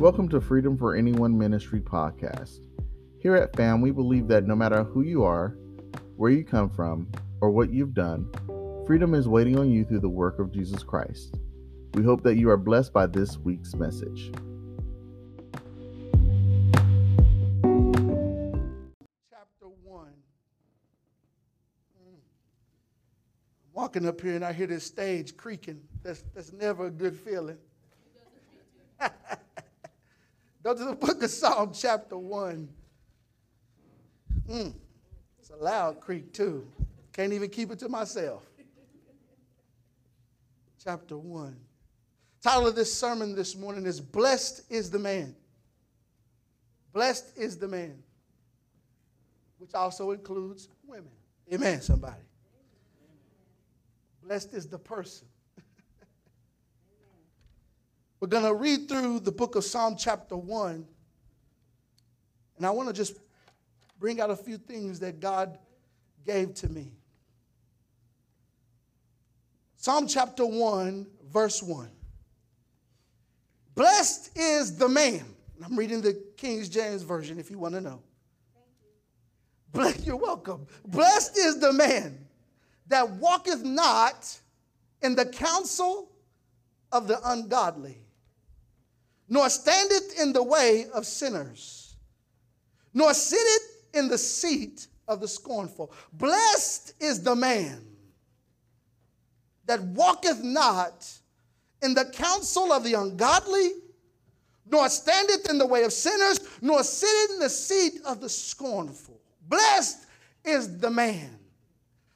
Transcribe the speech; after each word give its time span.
Welcome 0.00 0.30
to 0.30 0.40
Freedom 0.40 0.78
for 0.78 0.96
Anyone 0.96 1.36
Ministry 1.36 1.78
podcast. 1.78 2.60
Here 3.18 3.36
at 3.36 3.54
FAM, 3.54 3.82
we 3.82 3.90
believe 3.90 4.28
that 4.28 4.46
no 4.46 4.56
matter 4.56 4.82
who 4.82 5.02
you 5.02 5.24
are, 5.24 5.58
where 6.16 6.30
you 6.30 6.42
come 6.42 6.70
from, 6.70 7.06
or 7.42 7.50
what 7.50 7.70
you've 7.70 7.92
done, 7.92 8.26
freedom 8.86 9.12
is 9.12 9.28
waiting 9.28 9.58
on 9.58 9.70
you 9.70 9.84
through 9.84 10.00
the 10.00 10.08
work 10.08 10.38
of 10.38 10.54
Jesus 10.54 10.82
Christ. 10.82 11.36
We 11.92 12.02
hope 12.02 12.22
that 12.22 12.36
you 12.36 12.48
are 12.48 12.56
blessed 12.56 12.94
by 12.94 13.08
this 13.08 13.36
week's 13.36 13.74
message. 13.74 14.32
chapter 19.28 19.66
1. 19.84 20.06
Mm. 21.98 22.14
I'm 23.52 23.74
walking 23.74 24.08
up 24.08 24.18
here 24.18 24.34
and 24.34 24.46
I 24.46 24.54
hear 24.54 24.66
this 24.66 24.84
stage 24.84 25.36
creaking. 25.36 25.82
That's, 26.02 26.24
that's 26.34 26.54
never 26.54 26.86
a 26.86 26.90
good 26.90 27.18
feeling. 27.18 27.58
Go 30.62 30.74
to 30.74 30.84
the 30.84 30.94
book 30.94 31.22
of 31.22 31.30
Psalm, 31.30 31.72
chapter 31.74 32.18
1. 32.18 32.68
Mm. 34.48 34.74
It's 35.38 35.50
a 35.50 35.56
loud 35.56 36.00
creak, 36.00 36.32
too. 36.32 36.66
Can't 37.12 37.32
even 37.32 37.48
keep 37.48 37.70
it 37.70 37.78
to 37.78 37.88
myself. 37.88 38.42
Chapter 40.82 41.16
1. 41.16 41.56
Title 42.42 42.68
of 42.68 42.74
this 42.74 42.92
sermon 42.92 43.34
this 43.34 43.56
morning 43.56 43.86
is 43.86 44.00
Blessed 44.00 44.62
is 44.70 44.90
the 44.90 44.98
Man. 44.98 45.34
Blessed 46.92 47.36
is 47.36 47.56
the 47.58 47.68
man 47.68 48.02
which 49.58 49.74
also 49.74 50.10
includes 50.10 50.68
women. 50.86 51.12
Amen, 51.52 51.80
somebody. 51.80 52.22
Blessed 54.22 54.54
is 54.54 54.66
the 54.66 54.78
person. 54.78 55.28
We're 58.20 58.28
going 58.28 58.44
to 58.44 58.54
read 58.54 58.88
through 58.88 59.20
the 59.20 59.32
book 59.32 59.56
of 59.56 59.64
Psalm, 59.64 59.96
chapter 59.98 60.36
1. 60.36 60.86
And 62.58 62.66
I 62.66 62.70
want 62.70 62.88
to 62.88 62.92
just 62.92 63.18
bring 63.98 64.20
out 64.20 64.30
a 64.30 64.36
few 64.36 64.58
things 64.58 65.00
that 65.00 65.20
God 65.20 65.58
gave 66.26 66.54
to 66.54 66.68
me. 66.68 66.92
Psalm 69.76 70.06
chapter 70.06 70.44
1, 70.44 71.06
verse 71.32 71.62
1. 71.62 71.88
Blessed 73.74 74.36
is 74.36 74.76
the 74.76 74.88
man. 74.88 75.24
I'm 75.64 75.74
reading 75.74 76.02
the 76.02 76.22
King 76.36 76.62
James 76.64 77.00
Version 77.02 77.38
if 77.38 77.50
you 77.50 77.58
want 77.58 77.74
to 77.74 77.80
know. 77.80 78.02
You're 80.02 80.16
welcome. 80.16 80.66
Blessed 80.84 81.38
is 81.38 81.58
the 81.60 81.72
man 81.72 82.26
that 82.88 83.08
walketh 83.08 83.64
not 83.64 84.38
in 85.00 85.14
the 85.14 85.24
counsel 85.24 86.10
of 86.92 87.08
the 87.08 87.18
ungodly, 87.30 88.02
nor 89.30 89.48
standeth 89.48 90.20
in 90.20 90.32
the 90.32 90.42
way 90.42 90.86
of 90.92 91.06
sinners, 91.06 91.94
nor 92.92 93.14
sitteth 93.14 93.86
in 93.94 94.08
the 94.08 94.18
seat 94.18 94.88
of 95.08 95.20
the 95.20 95.28
scornful. 95.28 95.92
Blessed 96.12 96.94
is 97.00 97.22
the 97.22 97.34
man 97.34 97.86
that 99.66 99.80
walketh 99.80 100.42
not 100.42 101.08
in 101.80 101.94
the 101.94 102.04
counsel 102.06 102.72
of 102.72 102.82
the 102.82 102.94
ungodly, 102.94 103.70
nor 104.68 104.88
standeth 104.88 105.48
in 105.48 105.58
the 105.58 105.66
way 105.66 105.84
of 105.84 105.92
sinners, 105.92 106.40
nor 106.60 106.82
sitteth 106.82 107.34
in 107.34 107.38
the 107.38 107.48
seat 107.48 108.00
of 108.04 108.20
the 108.20 108.28
scornful. 108.28 109.20
Blessed 109.48 110.06
is 110.44 110.78
the 110.78 110.90
man. 110.90 111.38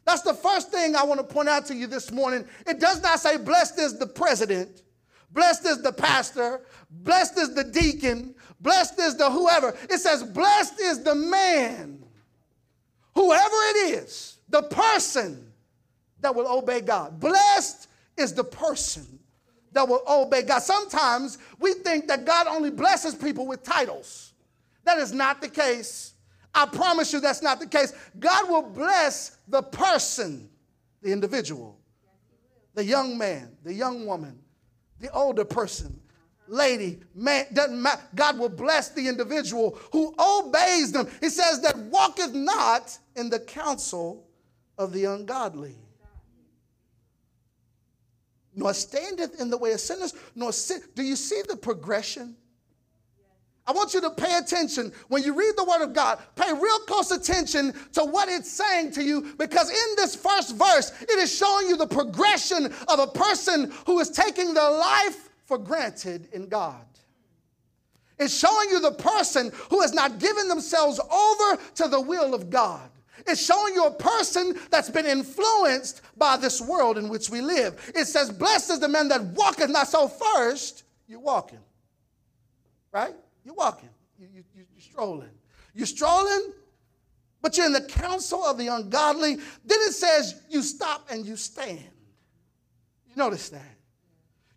That's 0.05 0.23
the 0.23 0.35
first 0.35 0.71
thing 0.71 0.97
I 0.97 1.05
want 1.05 1.21
to 1.21 1.35
point 1.35 1.49
out 1.49 1.65
to 1.67 1.75
you 1.75 1.87
this 1.87 2.11
morning. 2.11 2.45
It 2.67 2.81
does 2.81 3.01
not 3.03 3.21
say, 3.21 3.37
blessed 3.39 3.79
is 3.79 3.99
the 3.99 4.07
president, 4.07 4.83
blessed 5.35 5.67
is 5.67 5.83
the 5.83 5.93
pastor, 5.93 6.63
blessed 6.91 7.39
is 7.39 7.55
the 7.55 7.65
deacon, 7.65 8.35
blessed 8.61 8.99
is 9.01 9.17
the 9.17 9.31
whoever. 9.31 9.77
It 9.91 9.99
says, 9.99 10.23
blessed 10.23 10.81
is 10.81 11.03
the 11.03 11.15
man, 11.15 12.03
whoever 13.15 13.57
it 13.71 13.95
is, 13.99 14.39
the 14.49 14.63
person 14.63 15.53
that 16.21 16.35
will 16.35 16.51
obey 16.51 16.81
God. 16.81 17.21
Blessed 17.21 17.89
is 18.17 18.33
the 18.33 18.45
person 18.45 19.19
that 19.73 19.87
will 19.87 20.03
obey 20.09 20.43
God. 20.43 20.61
Sometimes 20.61 21.39
we 21.59 21.75
think 21.75 22.07
that 22.07 22.25
God 22.25 22.47
only 22.47 22.71
blesses 22.71 23.15
people 23.15 23.47
with 23.47 23.63
titles. 23.63 24.33
That 24.85 24.99
is 24.99 25.13
not 25.13 25.43
the 25.43 25.49
case. 25.49 26.15
I 26.55 26.67
promise 26.67 27.13
you 27.13 27.21
that's 27.21 27.43
not 27.43 27.59
the 27.59 27.67
case. 27.67 27.93
God 28.19 28.49
will 28.49 28.63
bless 28.63 29.39
the 29.49 29.63
person, 29.63 30.49
the 31.03 31.11
individual, 31.11 31.77
the 32.75 32.85
young 32.85 33.19
man, 33.19 33.57
the 33.65 33.75
young 33.75 34.07
woman, 34.07 34.39
the 35.01 35.11
older 35.13 35.45
person, 35.45 36.01
lady, 36.49 37.01
man, 37.15 37.47
doesn't 37.53 37.81
matter. 37.81 38.03
God 38.15 38.39
will 38.39 38.49
bless 38.49 38.91
the 38.91 39.09
individual 39.09 39.79
who 39.93 40.15
obeys 40.19 40.93
them. 40.93 41.09
He 41.21 41.29
says 41.29 41.61
that 41.63 41.77
walketh 41.77 42.33
not 42.33 42.99
in 43.17 43.31
the 43.31 43.41
counsel 43.41 44.27
of 44.79 44.93
the 44.93 45.05
ungodly, 45.05 45.77
nor 48.55 48.73
standeth 48.75 49.41
in 49.41 49.51
the 49.51 49.59
way 49.59 49.73
of 49.73 49.81
sinners, 49.81 50.15
nor 50.35 50.53
sit. 50.53 50.95
Do 50.95 51.03
you 51.03 51.17
see 51.17 51.43
the 51.49 51.57
progression? 51.57 52.37
I 53.67 53.73
want 53.73 53.95
you 53.95 54.01
to 54.03 54.11
pay 54.11 54.37
attention 54.37 54.93
when 55.09 55.23
you 55.23 55.35
read 55.35 55.55
the 55.57 55.65
Word 55.65 55.83
of 55.83 55.95
God. 55.95 56.19
Pay 56.37 56.53
real 56.53 56.79
close 56.81 57.11
attention 57.11 57.73
to 57.93 58.05
what 58.05 58.29
it's 58.29 58.51
saying 58.51 58.91
to 58.93 59.03
you 59.03 59.35
because 59.39 59.71
in 59.71 59.97
this 59.97 60.15
first 60.15 60.55
verse, 60.57 60.93
it 61.01 61.19
is 61.19 61.35
showing 61.35 61.69
you 61.69 61.77
the 61.77 61.87
progression 61.87 62.67
of 62.89 62.99
a 62.99 63.07
person 63.07 63.73
who 63.87 63.99
is 64.01 64.11
taking 64.11 64.53
their 64.53 64.71
life 64.71 65.31
for 65.47 65.57
granted 65.57 66.29
in 66.33 66.47
God. 66.49 66.85
It's 68.19 68.39
showing 68.39 68.69
you 68.69 68.81
the 68.81 68.93
person 68.93 69.51
who 69.71 69.81
has 69.81 69.95
not 69.95 70.19
given 70.19 70.47
themselves 70.49 71.01
over 71.01 71.63
to 71.77 71.89
the 71.89 72.01
will 72.01 72.35
of 72.35 72.51
God. 72.51 72.91
It's 73.27 73.45
showing 73.45 73.75
you 73.75 73.87
a 73.87 73.91
person 73.91 74.59
that's 74.71 74.91
been 74.91 75.07
influenced 75.07 76.03
by 76.19 76.37
this 76.37 76.61
world 76.61 76.99
in 76.99 77.09
which 77.09 77.31
we 77.31 77.41
live. 77.41 77.93
It 77.95 78.05
says, 78.05 78.31
Blessed 78.31 78.73
is 78.73 78.81
the 78.81 78.89
man 78.89 79.09
that 79.09 79.23
walketh 79.23 79.71
not 79.71 79.89
so 79.89 80.09
first, 80.09 80.85
you're 81.09 81.21
walking. 81.21 81.61
Right? 82.93 83.15
You're 83.45 83.55
walking, 83.55 83.91
you, 84.19 84.29
you, 84.33 84.45
you're 84.55 84.81
strolling. 84.81 85.31
You're 85.75 85.87
strolling, 85.87 86.53
but 87.43 87.57
you're 87.57 87.67
in 87.67 87.73
the 87.73 87.83
counsel 87.83 88.45
of 88.45 88.57
the 88.57 88.69
ungodly. 88.69 89.37
Then 89.37 89.79
it 89.83 89.93
says 89.93 90.43
you 90.49 90.63
stop 90.63 91.07
and 91.11 91.27
you 91.27 91.37
stand. 91.37 91.79
You 93.07 93.17
notice 93.17 93.51
that? 93.51 93.77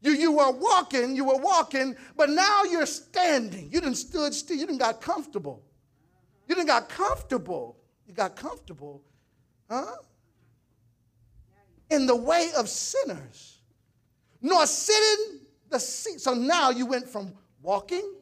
You, 0.01 0.11
you 0.11 0.31
were 0.31 0.51
walking, 0.51 1.15
you 1.15 1.25
were 1.25 1.37
walking, 1.37 1.95
but 2.15 2.29
now 2.29 2.63
you're 2.63 2.85
standing. 2.85 3.69
You 3.71 3.81
didn't 3.81 3.95
stood 3.95 4.33
still, 4.33 4.55
you 4.55 4.65
didn't 4.65 4.79
got 4.79 5.01
comfortable. 5.01 5.63
You 6.47 6.55
didn't 6.55 6.67
got 6.67 6.87
comfortable. 6.87 7.77
You 8.07 8.13
got 8.13 8.35
comfortable. 8.35 9.03
Huh? 9.69 9.97
In 11.89 12.05
the 12.05 12.15
way 12.15 12.51
of 12.55 12.69
sinners. 12.69 13.57
Nor 14.41 14.65
sitting 14.65 15.39
the 15.69 15.79
seat. 15.79 16.21
So 16.21 16.33
now 16.33 16.69
you 16.69 16.85
went 16.85 17.09
from 17.09 17.33
walking 17.61 18.13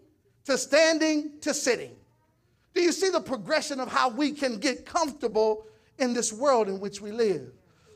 to 0.46 0.58
standing 0.58 1.32
to 1.42 1.54
sitting. 1.54 1.96
Do 2.74 2.82
you 2.82 2.92
see 2.92 3.10
the 3.10 3.22
progression 3.22 3.80
of 3.80 3.92
how 3.92 4.10
we 4.10 4.32
can 4.32 4.58
get 4.58 4.86
comfortable 4.86 5.66
in 5.98 6.14
this 6.14 6.32
world 6.34 6.68
in 6.68 6.80
which 6.80 7.02
we 7.02 7.12
live? 7.12 7.52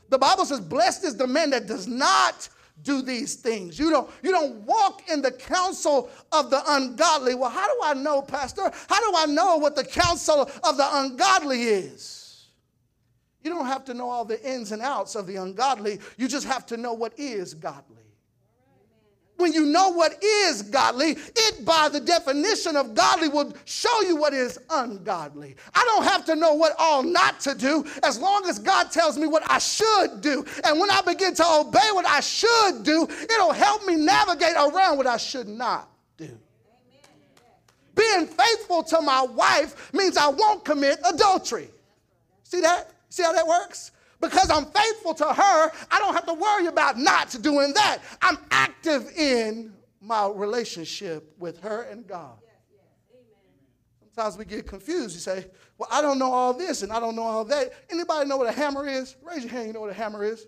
The 0.09 0.17
Bible 0.17 0.45
says, 0.45 0.59
Blessed 0.59 1.03
is 1.05 1.15
the 1.15 1.27
man 1.27 1.51
that 1.51 1.67
does 1.67 1.87
not 1.87 2.49
do 2.83 3.01
these 3.01 3.35
things. 3.35 3.77
You 3.77 3.89
don't, 3.89 4.09
you 4.23 4.31
don't 4.31 4.61
walk 4.61 5.03
in 5.11 5.21
the 5.21 5.31
counsel 5.31 6.09
of 6.31 6.49
the 6.49 6.61
ungodly. 6.65 7.35
Well, 7.35 7.49
how 7.49 7.67
do 7.67 7.79
I 7.83 7.93
know, 7.93 8.21
Pastor? 8.21 8.71
How 8.87 9.11
do 9.11 9.17
I 9.17 9.25
know 9.25 9.57
what 9.57 9.75
the 9.75 9.83
counsel 9.83 10.49
of 10.63 10.77
the 10.77 10.87
ungodly 10.89 11.63
is? 11.63 12.47
You 13.43 13.51
don't 13.51 13.65
have 13.65 13.85
to 13.85 13.93
know 13.93 14.09
all 14.09 14.25
the 14.25 14.41
ins 14.49 14.71
and 14.71 14.81
outs 14.81 15.15
of 15.15 15.27
the 15.27 15.37
ungodly, 15.37 15.99
you 16.17 16.27
just 16.27 16.45
have 16.45 16.65
to 16.67 16.77
know 16.77 16.93
what 16.93 17.17
is 17.17 17.53
godly 17.53 17.98
when 19.39 19.53
you 19.53 19.65
know 19.65 19.89
what 19.89 20.21
is 20.23 20.61
godly, 20.61 21.11
it 21.11 21.65
by 21.65 21.89
the 21.89 21.99
definition 21.99 22.75
of 22.75 22.93
godly 22.93 23.29
will 23.29 23.53
show 23.65 24.01
you 24.01 24.15
what 24.15 24.33
is 24.33 24.59
ungodly. 24.69 25.55
I 25.73 25.83
don't 25.85 26.03
have 26.03 26.25
to 26.25 26.35
know 26.35 26.53
what 26.53 26.75
all 26.77 27.03
not 27.03 27.39
to 27.41 27.55
do 27.55 27.85
as 28.03 28.19
long 28.19 28.45
as 28.47 28.59
God 28.59 28.91
tells 28.91 29.17
me 29.17 29.27
what 29.27 29.43
I 29.49 29.59
should 29.59 30.21
do. 30.21 30.45
And 30.65 30.79
when 30.79 30.91
I 30.91 31.01
begin 31.01 31.33
to 31.35 31.45
obey 31.45 31.87
what 31.93 32.05
I 32.05 32.19
should 32.19 32.83
do, 32.83 33.03
it'll 33.03 33.53
help 33.53 33.85
me 33.85 33.95
navigate 33.95 34.55
around 34.55 34.97
what 34.97 35.07
I 35.07 35.17
should 35.17 35.47
not 35.47 35.89
do. 36.17 36.37
Being 37.95 38.27
faithful 38.27 38.83
to 38.83 39.01
my 39.01 39.23
wife 39.23 39.93
means 39.93 40.17
I 40.17 40.27
won't 40.27 40.63
commit 40.63 40.99
adultery. 41.05 41.69
See 42.43 42.61
that? 42.61 42.91
See 43.09 43.23
how 43.23 43.33
that 43.33 43.47
works? 43.47 43.91
Because 44.21 44.49
I'm 44.49 44.65
faithful 44.65 45.13
to 45.13 45.25
her, 45.25 45.71
I 45.91 45.99
don't 45.99 46.13
have 46.13 46.25
to 46.25 46.33
worry 46.33 46.67
about 46.67 46.97
not 46.97 47.35
doing 47.41 47.73
that. 47.73 47.99
I'm 48.21 48.37
active 48.51 49.09
in 49.17 49.73
my 50.01 50.27
relationship 50.27 51.33
with 51.39 51.59
her 51.61 51.83
and 51.83 52.05
God. 52.05 52.37
Sometimes 54.13 54.37
we 54.37 54.45
get 54.45 54.67
confused. 54.67 55.13
You 55.15 55.21
say, 55.21 55.45
Well, 55.77 55.87
I 55.91 56.01
don't 56.01 56.19
know 56.19 56.31
all 56.31 56.53
this 56.53 56.81
and 56.81 56.91
I 56.91 56.99
don't 56.99 57.15
know 57.15 57.23
all 57.23 57.45
that. 57.45 57.71
Anybody 57.89 58.27
know 58.27 58.37
what 58.37 58.47
a 58.47 58.51
hammer 58.51 58.85
is? 58.85 59.15
Raise 59.23 59.43
your 59.43 59.51
hand, 59.51 59.67
you 59.67 59.73
know 59.73 59.81
what 59.81 59.91
a 59.91 59.93
hammer 59.93 60.25
is. 60.25 60.47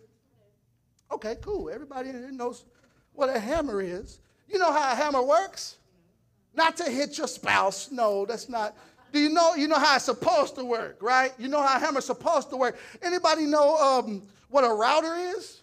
Okay, 1.12 1.36
cool. 1.42 1.70
Everybody 1.70 2.10
in 2.10 2.16
here 2.16 2.32
knows 2.32 2.66
what 3.14 3.30
a 3.30 3.40
hammer 3.40 3.82
is. 3.82 4.20
You 4.48 4.60
know 4.60 4.72
how 4.72 4.92
a 4.92 4.96
hammer 4.96 5.24
works? 5.24 5.78
Mm-hmm. 5.78 6.58
Not 6.58 6.78
to 6.78 6.92
hit 6.92 7.18
your 7.18 7.28
spouse. 7.28 7.92
No, 7.92 8.26
that's 8.26 8.50
not. 8.50 8.76
Do 9.12 9.20
you 9.20 9.30
know 9.30 9.56
you 9.56 9.68
know 9.68 9.80
how 9.80 9.96
it's 9.96 10.06
supposed 10.06 10.56
to 10.56 10.66
work, 10.66 10.98
right? 11.02 11.34
You 11.38 11.48
know 11.48 11.62
how 11.62 11.78
a 11.78 11.80
hammer's 11.80 12.06
supposed 12.06 12.50
to 12.52 12.58
work. 12.58 12.78
Anybody 13.02 13.46
know 13.46 13.76
um, 13.78 14.24
what 14.50 14.64
a 14.64 14.70
router 14.70 15.16
is? 15.16 15.62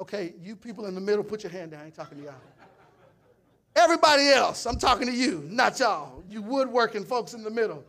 Okay, 0.00 0.34
you 0.40 0.56
people 0.56 0.86
in 0.86 0.94
the 0.94 1.00
middle, 1.00 1.24
put 1.24 1.42
your 1.42 1.52
hand 1.52 1.70
down. 1.70 1.80
I 1.80 1.86
ain't 1.86 1.94
talking 1.94 2.18
to 2.18 2.24
y'all. 2.24 2.34
Everybody 3.74 4.28
else, 4.28 4.66
I'm 4.66 4.76
talking 4.76 5.06
to 5.06 5.12
you, 5.12 5.46
not 5.50 5.78
y'all. 5.78 6.24
You 6.28 6.42
woodworking 6.42 7.04
folks 7.04 7.34
in 7.34 7.42
the 7.42 7.50
middle. 7.50 7.84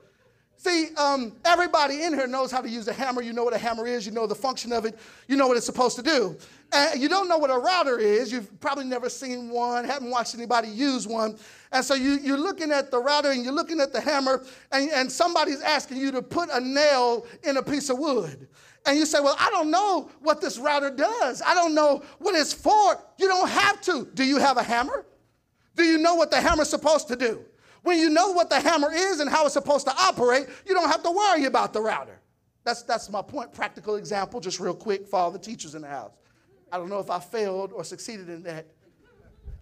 See, 0.60 0.90
um, 0.96 1.34
everybody 1.46 2.02
in 2.02 2.16
here 2.16 2.26
knows 2.26 2.52
how 2.52 2.62
to 2.62 2.70
use 2.70 2.88
a 2.88 2.94
hammer. 2.94 3.22
You 3.22 3.32
know 3.32 3.44
what 3.44 3.54
a 3.54 3.60
hammer 3.60 3.86
is. 3.86 4.08
You 4.08 4.12
know 4.12 4.26
the 4.26 4.36
function 4.36 4.74
of 4.74 4.86
it. 4.86 4.98
You 5.28 5.38
know 5.38 5.48
what 5.48 5.56
it's 5.56 5.68
supposed 5.68 5.96
to 5.98 6.02
do. 6.02 6.36
And 6.74 7.00
you 7.00 7.08
don't 7.08 7.30
know 7.30 7.38
what 7.38 7.52
a 7.52 7.58
router 7.58 8.00
is. 8.00 8.32
You've 8.32 8.60
probably 8.60 8.86
never 8.86 9.08
seen 9.08 9.50
one, 9.50 9.86
haven't 9.86 10.10
watched 10.10 10.34
anybody 10.34 10.68
use 10.68 11.08
one. 11.08 11.38
And 11.72 11.86
so 11.86 11.94
you, 11.94 12.18
you're 12.24 12.40
looking 12.40 12.72
at 12.72 12.90
the 12.90 13.00
router 13.00 13.32
and 13.32 13.44
you're 13.44 13.54
looking 13.54 13.80
at 13.80 13.94
the 13.94 14.02
hammer, 14.02 14.44
and, 14.72 14.90
and 14.90 15.12
somebody's 15.12 15.62
asking 15.62 15.98
you 15.98 16.12
to 16.12 16.24
put 16.24 16.50
a 16.52 16.60
nail 16.60 17.28
in 17.44 17.58
a 17.58 17.64
piece 17.64 17.90
of 17.90 18.00
wood. 18.00 18.48
And 18.88 18.98
you 18.98 19.06
say, 19.06 19.20
Well, 19.20 19.36
I 19.40 19.50
don't 19.52 19.70
know 19.70 20.10
what 20.22 20.42
this 20.42 20.58
router 20.58 20.90
does. 20.90 21.42
I 21.46 21.54
don't 21.54 21.76
know 21.76 22.04
what 22.18 22.34
it's 22.36 22.54
for. 22.54 23.00
You 23.20 23.28
don't 23.28 23.50
have 23.50 23.80
to. 23.82 24.10
Do 24.16 24.24
you 24.24 24.38
have 24.38 24.58
a 24.58 24.64
hammer? 24.64 25.06
Do 25.76 25.84
you 25.84 26.00
know 26.00 26.16
what 26.16 26.32
the 26.32 26.42
hammer's 26.42 26.70
supposed 26.70 27.08
to 27.10 27.16
do? 27.16 27.46
When 27.88 28.00
you 28.00 28.10
know 28.10 28.34
what 28.34 28.50
the 28.50 28.60
hammer 28.60 28.92
is 28.94 29.22
and 29.22 29.30
how 29.30 29.46
it's 29.46 29.54
supposed 29.54 29.86
to 29.86 29.94
operate, 29.98 30.48
you 30.66 30.74
don't 30.74 30.90
have 30.90 31.04
to 31.04 31.10
worry 31.10 31.46
about 31.46 31.72
the 31.72 31.80
router. 31.80 32.20
That's, 32.66 32.82
that's 32.82 33.10
my 33.10 33.22
point. 33.22 33.54
Practical 33.54 33.96
example, 33.96 34.42
just 34.42 34.60
real 34.60 34.74
quick 34.74 35.08
for 35.08 35.18
all 35.18 35.32
the 35.32 35.40
teachers 35.40 35.74
in 35.74 35.84
the 35.84 35.88
house. 35.88 36.12
I 36.70 36.76
don't 36.76 36.90
know 36.90 37.00
if 37.00 37.10
I 37.10 37.20
failed 37.20 37.72
or 37.72 37.86
succeeded 37.86 38.28
in 38.28 38.44
that. 38.44 38.66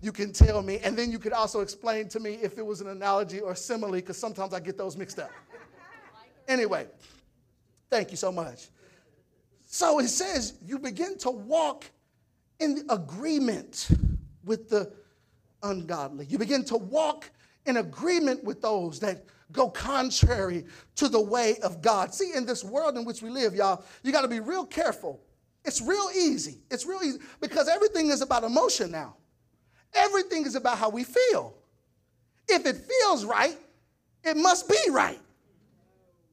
You 0.01 0.12
can 0.12 0.33
tell 0.33 0.63
me, 0.63 0.80
and 0.80 0.98
then 0.98 1.12
you 1.12 1.19
could 1.19 1.33
also 1.33 1.60
explain 1.60 2.10
to 2.10 2.19
me 2.19 2.39
if 2.42 2.57
it 2.57 2.66
was 2.66 2.81
an 2.81 2.88
analogy 2.88 3.42
or 3.42 3.54
simile, 3.54 3.92
because 3.92 4.18
sometimes 4.18 4.56
I 4.56 4.60
get 4.60 4.75
those 4.75 4.98
mixed 4.98 5.19
up. 5.19 5.30
Anyway, 6.48 6.88
thank 7.92 8.10
you 8.10 8.18
so 8.18 8.31
much. 8.31 8.69
So 9.68 10.00
it 10.00 10.07
says 10.07 10.56
you 10.66 10.80
begin 10.80 11.16
to 11.19 11.30
walk 11.30 11.86
in 12.60 12.88
agreement 12.89 13.88
with 14.44 14.68
the 14.68 14.92
ungodly. 15.62 16.25
You 16.25 16.39
begin 16.39 16.66
to 16.66 16.78
walk 16.78 17.30
in 17.65 17.77
agreement 17.77 18.44
with 18.44 18.62
those 18.62 19.00
that 19.00 19.25
go 19.51 19.69
contrary 19.69 20.65
to 20.95 21.07
the 21.07 21.21
way 21.21 21.57
of 21.63 21.81
God. 21.81 22.13
See, 22.13 22.33
in 22.33 22.45
this 22.45 22.63
world 22.63 22.97
in 22.97 23.06
which 23.06 23.21
we 23.21 23.29
live, 23.29 23.56
y'all, 23.56 23.83
you 24.03 24.12
got 24.12 24.21
to 24.21 24.27
be 24.27 24.39
real 24.39 24.65
careful. 24.65 25.21
It's 25.63 25.81
real 25.81 26.09
easy. 26.15 26.59
It's 26.69 26.85
real 26.85 27.01
easy 27.03 27.19
because 27.41 27.67
everything 27.67 28.09
is 28.09 28.21
about 28.21 28.44
emotion 28.44 28.91
now. 28.91 29.15
Everything 29.94 30.45
is 30.45 30.56
about 30.56 30.77
how 30.77 30.89
we 30.89 31.03
feel. 31.03 31.56
If 32.47 32.65
it 32.65 32.75
feels 32.75 33.25
right, 33.25 33.57
it 34.23 34.38
must 34.38 34.69
be 34.69 34.77
right. 34.91 35.19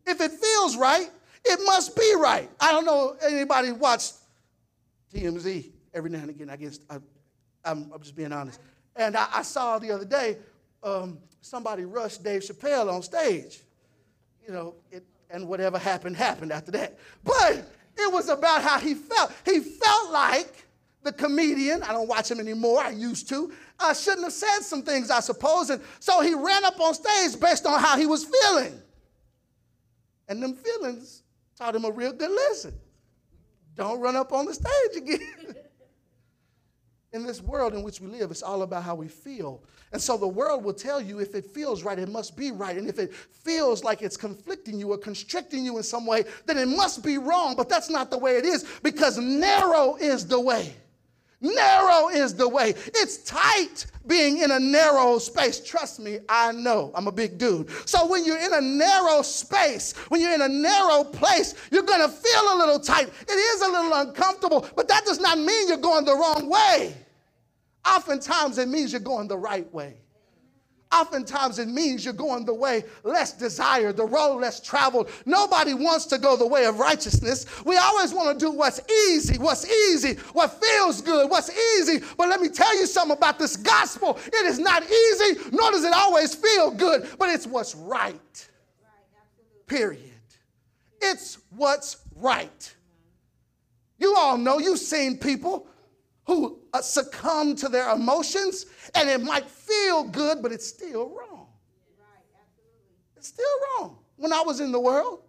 If 0.06 0.20
it 0.20 0.32
feels 0.32 0.76
right, 0.76 1.08
it 1.44 1.60
must 1.64 1.96
be 1.96 2.14
right. 2.18 2.50
I 2.60 2.72
don't 2.72 2.84
know 2.84 3.16
anybody 3.22 3.72
watched 3.72 4.14
TMZ 5.14 5.70
every 5.94 6.10
now 6.10 6.18
and 6.18 6.30
again. 6.30 6.50
I 6.50 6.56
guess 6.56 6.80
I, 6.90 6.98
am 7.64 7.92
just 8.00 8.16
being 8.16 8.32
honest. 8.32 8.60
And 8.96 9.16
I, 9.16 9.28
I 9.34 9.42
saw 9.42 9.78
the 9.78 9.90
other 9.92 10.04
day 10.04 10.36
um, 10.82 11.18
somebody 11.40 11.84
rushed 11.84 12.22
Dave 12.22 12.42
Chappelle 12.42 12.92
on 12.92 13.02
stage. 13.02 13.60
You 14.46 14.52
know, 14.52 14.74
it, 14.90 15.04
and 15.30 15.48
whatever 15.48 15.78
happened, 15.78 16.16
happened 16.16 16.52
after 16.52 16.70
that. 16.72 16.98
But 17.24 17.64
it 17.96 18.12
was 18.12 18.28
about 18.28 18.62
how 18.62 18.78
he 18.78 18.94
felt. 18.94 19.32
He 19.44 19.60
felt 19.60 20.12
like 20.12 20.66
the 21.02 21.12
comedian, 21.12 21.82
I 21.82 21.92
don't 21.92 22.08
watch 22.08 22.30
him 22.30 22.38
anymore, 22.38 22.80
I 22.80 22.90
used 22.90 23.28
to, 23.30 23.52
I 23.78 23.92
shouldn't 23.92 24.24
have 24.24 24.32
said 24.32 24.60
some 24.60 24.82
things, 24.82 25.10
I 25.10 25.20
suppose. 25.20 25.70
And 25.70 25.82
so 25.98 26.20
he 26.20 26.34
ran 26.34 26.64
up 26.64 26.78
on 26.80 26.94
stage 26.94 27.40
based 27.40 27.66
on 27.66 27.80
how 27.80 27.96
he 27.96 28.06
was 28.06 28.24
feeling. 28.24 28.80
And 30.28 30.42
them 30.42 30.54
feelings 30.54 31.22
taught 31.56 31.74
him 31.74 31.84
a 31.84 31.90
real 31.90 32.12
good 32.12 32.30
lesson. 32.30 32.74
Don't 33.74 34.00
run 34.00 34.16
up 34.16 34.32
on 34.32 34.46
the 34.46 34.54
stage 34.54 34.96
again. 34.96 35.56
in 37.12 37.26
this 37.26 37.42
world 37.42 37.74
in 37.74 37.82
which 37.82 38.00
we 38.00 38.08
live, 38.08 38.30
it's 38.30 38.42
all 38.42 38.62
about 38.62 38.82
how 38.82 38.94
we 38.94 39.06
feel. 39.08 39.62
And 39.92 40.00
so 40.00 40.16
the 40.16 40.26
world 40.26 40.64
will 40.64 40.72
tell 40.72 41.00
you 41.00 41.20
if 41.20 41.34
it 41.34 41.44
feels 41.44 41.82
right, 41.82 41.98
it 41.98 42.08
must 42.08 42.36
be 42.36 42.50
right. 42.50 42.76
And 42.76 42.88
if 42.88 42.98
it 42.98 43.14
feels 43.14 43.84
like 43.84 44.00
it's 44.00 44.16
conflicting 44.16 44.78
you 44.78 44.92
or 44.92 44.98
constricting 44.98 45.64
you 45.64 45.76
in 45.76 45.82
some 45.82 46.06
way, 46.06 46.24
then 46.46 46.56
it 46.56 46.66
must 46.66 47.04
be 47.04 47.18
wrong. 47.18 47.54
But 47.54 47.68
that's 47.68 47.90
not 47.90 48.10
the 48.10 48.16
way 48.16 48.36
it 48.36 48.46
is 48.46 48.64
because 48.82 49.18
narrow 49.18 49.96
is 49.96 50.26
the 50.26 50.40
way. 50.40 50.74
Narrow 51.42 52.08
is 52.08 52.34
the 52.34 52.48
way. 52.48 52.70
It's 52.70 53.18
tight 53.18 53.86
being 54.06 54.38
in 54.38 54.52
a 54.52 54.60
narrow 54.60 55.18
space. 55.18 55.60
Trust 55.60 56.00
me, 56.00 56.20
I 56.28 56.52
know. 56.52 56.92
I'm 56.94 57.08
a 57.08 57.12
big 57.12 57.36
dude. 57.36 57.68
So 57.88 58.06
when 58.06 58.24
you're 58.24 58.38
in 58.38 58.54
a 58.54 58.60
narrow 58.60 59.22
space, 59.22 59.92
when 60.08 60.20
you're 60.20 60.32
in 60.32 60.42
a 60.42 60.48
narrow 60.48 61.04
place, 61.04 61.54
you're 61.70 61.82
going 61.82 62.00
to 62.00 62.08
feel 62.08 62.54
a 62.54 62.56
little 62.56 62.78
tight. 62.78 63.08
It 63.28 63.32
is 63.32 63.62
a 63.62 63.68
little 63.68 63.92
uncomfortable, 63.92 64.66
but 64.76 64.88
that 64.88 65.04
does 65.04 65.20
not 65.20 65.38
mean 65.38 65.68
you're 65.68 65.76
going 65.76 66.04
the 66.04 66.14
wrong 66.14 66.48
way. 66.48 66.94
Oftentimes, 67.86 68.58
it 68.58 68.68
means 68.68 68.92
you're 68.92 69.00
going 69.00 69.26
the 69.26 69.38
right 69.38 69.72
way. 69.74 69.96
Oftentimes, 70.92 71.58
it 71.58 71.68
means 71.68 72.04
you're 72.04 72.12
going 72.12 72.44
the 72.44 72.52
way 72.52 72.84
less 73.02 73.32
desired, 73.32 73.96
the 73.96 74.04
road 74.04 74.38
less 74.38 74.60
traveled. 74.60 75.10
Nobody 75.24 75.72
wants 75.72 76.04
to 76.06 76.18
go 76.18 76.36
the 76.36 76.46
way 76.46 76.66
of 76.66 76.78
righteousness. 76.78 77.46
We 77.64 77.76
always 77.76 78.12
want 78.12 78.38
to 78.38 78.44
do 78.44 78.50
what's 78.50 78.80
easy, 79.08 79.38
what's 79.38 79.66
easy, 79.68 80.14
what 80.34 80.62
feels 80.62 81.00
good, 81.00 81.30
what's 81.30 81.50
easy. 81.78 82.02
But 82.18 82.28
let 82.28 82.40
me 82.40 82.48
tell 82.48 82.78
you 82.78 82.86
something 82.86 83.16
about 83.16 83.38
this 83.38 83.56
gospel 83.56 84.18
it 84.26 84.46
is 84.46 84.58
not 84.58 84.82
easy, 84.82 85.40
nor 85.50 85.70
does 85.70 85.84
it 85.84 85.94
always 85.94 86.34
feel 86.34 86.70
good, 86.70 87.08
but 87.18 87.30
it's 87.30 87.46
what's 87.46 87.74
right. 87.74 88.48
Period. 89.66 90.10
It's 91.00 91.38
what's 91.50 91.96
right. 92.16 92.74
You 93.98 94.14
all 94.16 94.36
know, 94.36 94.58
you've 94.58 94.78
seen 94.78 95.16
people 95.16 95.66
who 96.24 96.60
uh, 96.72 96.80
succumb 96.80 97.56
to 97.56 97.68
their 97.68 97.90
emotions, 97.90 98.66
and 98.94 99.08
it 99.08 99.22
might 99.22 99.44
feel 99.46 100.04
good, 100.04 100.42
but 100.42 100.52
it's 100.52 100.66
still 100.66 101.10
wrong. 101.10 101.48
It's 103.16 103.28
still 103.28 103.46
wrong. 103.78 103.98
When 104.16 104.32
I 104.32 104.42
was 104.42 104.60
in 104.60 104.72
the 104.72 104.80
world, 104.80 105.22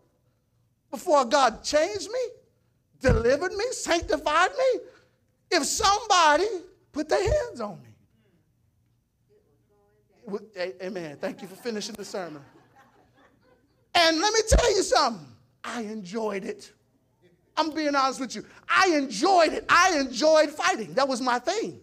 before 0.91 1.25
God 1.25 1.63
changed 1.63 2.09
me, 2.09 2.19
delivered 2.99 3.53
me, 3.53 3.65
sanctified 3.71 4.51
me, 4.51 4.81
if 5.51 5.65
somebody 5.65 6.47
put 6.91 7.09
their 7.09 7.23
hands 7.23 7.61
on 7.61 7.81
me, 7.81 7.93
Amen. 10.81 11.17
Thank 11.19 11.41
you 11.41 11.47
for 11.47 11.55
finishing 11.55 11.95
the 11.95 12.05
sermon. 12.05 12.41
And 13.93 14.19
let 14.19 14.33
me 14.33 14.39
tell 14.47 14.75
you 14.75 14.83
something. 14.83 15.27
I 15.63 15.81
enjoyed 15.81 16.45
it. 16.45 16.71
I'm 17.55 17.71
being 17.71 17.95
honest 17.95 18.19
with 18.19 18.35
you. 18.35 18.45
I 18.67 18.95
enjoyed 18.95 19.53
it. 19.53 19.65
I 19.69 19.99
enjoyed 19.99 20.49
fighting. 20.49 20.93
That 20.93 21.07
was 21.07 21.21
my 21.21 21.39
thing. 21.39 21.79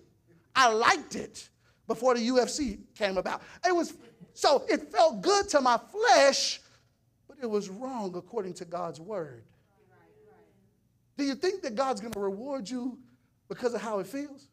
I 0.55 0.73
liked 0.73 1.15
it 1.15 1.49
before 1.87 2.15
the 2.15 2.29
UFC 2.29 2.79
came 2.97 3.19
about. 3.19 3.43
It 3.67 3.75
was 3.75 3.95
so 4.35 4.65
it 4.69 4.91
felt 4.91 5.23
good 5.23 5.49
to 5.51 5.61
my 5.61 5.79
flesh, 5.79 6.61
but 7.29 7.39
it 7.43 7.49
was 7.49 7.69
wrong 7.69 8.15
according 8.17 8.55
to 8.55 8.65
God's 8.65 9.01
word. 9.01 9.45
Do 11.17 11.25
you 11.25 11.35
think 11.35 11.63
that 11.63 11.75
God's 11.75 12.01
going 12.01 12.15
to 12.15 12.21
reward 12.21 12.69
you 12.69 12.99
because 13.49 13.75
of 13.75 13.83
how 13.83 13.99
it 13.99 14.07
feels? 14.07 14.49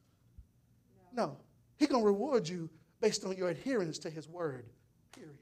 No. 1.14 1.38
He's 1.78 1.88
going 1.88 2.02
to 2.02 2.06
reward 2.06 2.48
you 2.48 2.70
based 3.00 3.24
on 3.24 3.38
your 3.38 3.50
adherence 3.50 3.98
to 4.00 4.10
his 4.10 4.28
word. 4.28 4.66
Period. 5.14 5.38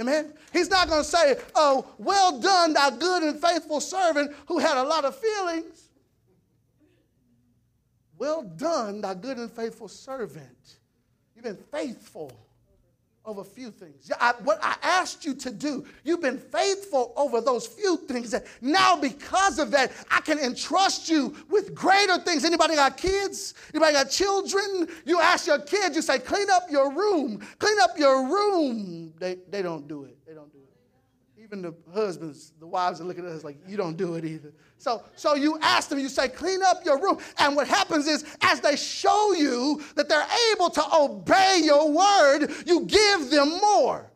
Amen. 0.00 0.32
He's 0.52 0.70
not 0.70 0.88
going 0.88 1.02
to 1.02 1.08
say, 1.08 1.36
Oh, 1.54 1.86
well 1.98 2.38
done, 2.38 2.72
thou 2.72 2.90
good 2.90 3.22
and 3.24 3.40
faithful 3.40 3.80
servant 3.80 4.32
who 4.46 4.58
had 4.58 4.76
a 4.76 4.82
lot 4.82 5.04
of 5.04 5.16
feelings. 5.16 5.88
Well 8.16 8.42
done, 8.42 9.00
thy 9.00 9.14
good 9.14 9.38
and 9.38 9.50
faithful 9.50 9.88
servant. 9.88 10.76
You've 11.34 11.44
been 11.44 11.56
faithful 11.70 12.32
over 13.28 13.42
a 13.42 13.44
few 13.44 13.70
things. 13.70 14.10
I, 14.18 14.32
what 14.42 14.58
I 14.62 14.76
asked 14.82 15.24
you 15.24 15.34
to 15.34 15.50
do, 15.50 15.84
you've 16.02 16.22
been 16.22 16.38
faithful 16.38 17.12
over 17.14 17.40
those 17.40 17.66
few 17.66 17.98
things. 17.98 18.30
That 18.30 18.46
now, 18.62 18.96
because 18.96 19.58
of 19.58 19.70
that, 19.72 19.92
I 20.10 20.20
can 20.22 20.38
entrust 20.38 21.10
you 21.10 21.36
with 21.50 21.74
greater 21.74 22.18
things. 22.18 22.44
Anybody 22.44 22.74
got 22.74 22.96
kids? 22.96 23.54
Anybody 23.74 23.92
got 23.92 24.10
children? 24.10 24.88
You 25.04 25.20
ask 25.20 25.46
your 25.46 25.60
kids, 25.60 25.94
you 25.94 26.02
say, 26.02 26.18
clean 26.18 26.48
up 26.50 26.70
your 26.70 26.90
room. 26.90 27.46
Clean 27.58 27.76
up 27.82 27.98
your 27.98 28.26
room. 28.26 29.12
They, 29.18 29.36
they 29.50 29.60
don't 29.60 29.86
do 29.86 30.04
it. 30.04 30.16
They 30.26 30.32
don't 30.32 30.50
do 30.50 30.58
it. 30.58 30.64
Even 31.48 31.62
the 31.62 31.74
husbands, 31.94 32.52
the 32.60 32.66
wives 32.66 33.00
are 33.00 33.04
looking 33.04 33.24
at 33.24 33.32
us 33.32 33.42
like, 33.42 33.56
you 33.66 33.78
don't 33.78 33.96
do 33.96 34.16
it 34.16 34.24
either. 34.24 34.52
So, 34.76 35.02
so 35.16 35.34
you 35.34 35.58
ask 35.62 35.88
them, 35.88 35.98
you 35.98 36.10
say, 36.10 36.28
clean 36.28 36.60
up 36.62 36.84
your 36.84 37.00
room. 37.00 37.18
And 37.38 37.56
what 37.56 37.66
happens 37.66 38.06
is, 38.06 38.24
as 38.42 38.60
they 38.60 38.76
show 38.76 39.32
you 39.32 39.82
that 39.94 40.10
they're 40.10 40.26
able 40.52 40.68
to 40.68 40.82
obey 40.94 41.62
your 41.64 41.90
word, 41.90 42.52
you 42.66 42.82
give 42.82 43.30
them 43.30 43.48
more. 43.62 44.10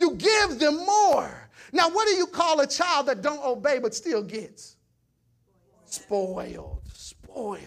You 0.00 0.16
give 0.16 0.58
them 0.58 0.78
more. 0.78 1.48
Now, 1.72 1.88
what 1.88 2.08
do 2.08 2.14
you 2.14 2.26
call 2.26 2.58
a 2.60 2.66
child 2.66 3.06
that 3.06 3.22
don't 3.22 3.42
obey 3.44 3.78
but 3.78 3.94
still 3.94 4.22
gets? 4.22 4.74
Spoiled, 5.84 6.82
spoiled, 6.92 7.60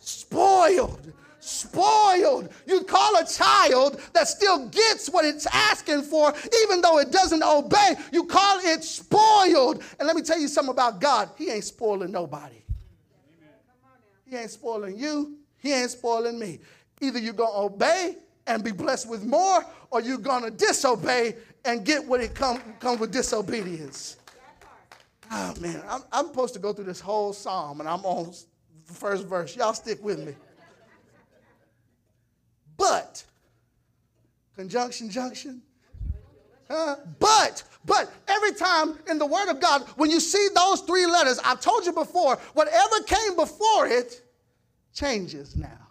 spoiled, 0.00 1.12
Spoiled. 1.46 2.52
You 2.66 2.80
call 2.82 3.18
a 3.18 3.24
child 3.24 4.00
that 4.14 4.26
still 4.26 4.66
gets 4.66 5.08
what 5.08 5.24
it's 5.24 5.46
asking 5.46 6.02
for, 6.02 6.34
even 6.64 6.80
though 6.80 6.98
it 6.98 7.12
doesn't 7.12 7.40
obey, 7.40 7.94
you 8.10 8.24
call 8.24 8.58
it 8.64 8.82
spoiled. 8.82 9.80
And 10.00 10.08
let 10.08 10.16
me 10.16 10.22
tell 10.22 10.40
you 10.40 10.48
something 10.48 10.72
about 10.72 11.00
God 11.00 11.30
He 11.38 11.48
ain't 11.48 11.62
spoiling 11.62 12.10
nobody. 12.10 12.56
He 14.24 14.34
ain't 14.34 14.50
spoiling 14.50 14.98
you, 14.98 15.36
He 15.58 15.72
ain't 15.72 15.92
spoiling 15.92 16.36
me. 16.36 16.58
Either 17.00 17.20
you're 17.20 17.32
going 17.32 17.52
to 17.52 17.74
obey 17.74 18.16
and 18.48 18.64
be 18.64 18.72
blessed 18.72 19.08
with 19.08 19.24
more, 19.24 19.64
or 19.92 20.00
you're 20.00 20.18
going 20.18 20.42
to 20.42 20.50
disobey 20.50 21.36
and 21.64 21.84
get 21.84 22.04
what 22.04 22.20
it 22.20 22.34
comes 22.34 22.60
come 22.80 22.98
with 22.98 23.12
disobedience. 23.12 24.16
Oh 25.30 25.54
man, 25.60 25.80
I'm, 25.88 26.02
I'm 26.10 26.26
supposed 26.26 26.54
to 26.54 26.60
go 26.60 26.72
through 26.72 26.86
this 26.86 26.98
whole 26.98 27.32
psalm 27.32 27.78
and 27.78 27.88
I'm 27.88 28.04
on 28.04 28.32
the 28.88 28.94
first 28.94 29.28
verse. 29.28 29.54
Y'all 29.54 29.74
stick 29.74 30.02
with 30.02 30.18
me. 30.18 30.34
But, 32.76 33.24
conjunction, 34.54 35.10
junction. 35.10 35.62
Uh, 36.68 36.96
but, 37.18 37.62
but 37.84 38.12
every 38.26 38.52
time 38.52 38.98
in 39.08 39.18
the 39.18 39.26
Word 39.26 39.48
of 39.48 39.60
God, 39.60 39.82
when 39.96 40.10
you 40.10 40.20
see 40.20 40.48
those 40.54 40.80
three 40.80 41.06
letters, 41.06 41.38
I've 41.44 41.60
told 41.60 41.86
you 41.86 41.92
before, 41.92 42.36
whatever 42.54 43.02
came 43.06 43.36
before 43.36 43.86
it 43.86 44.22
changes 44.92 45.54
now. 45.54 45.86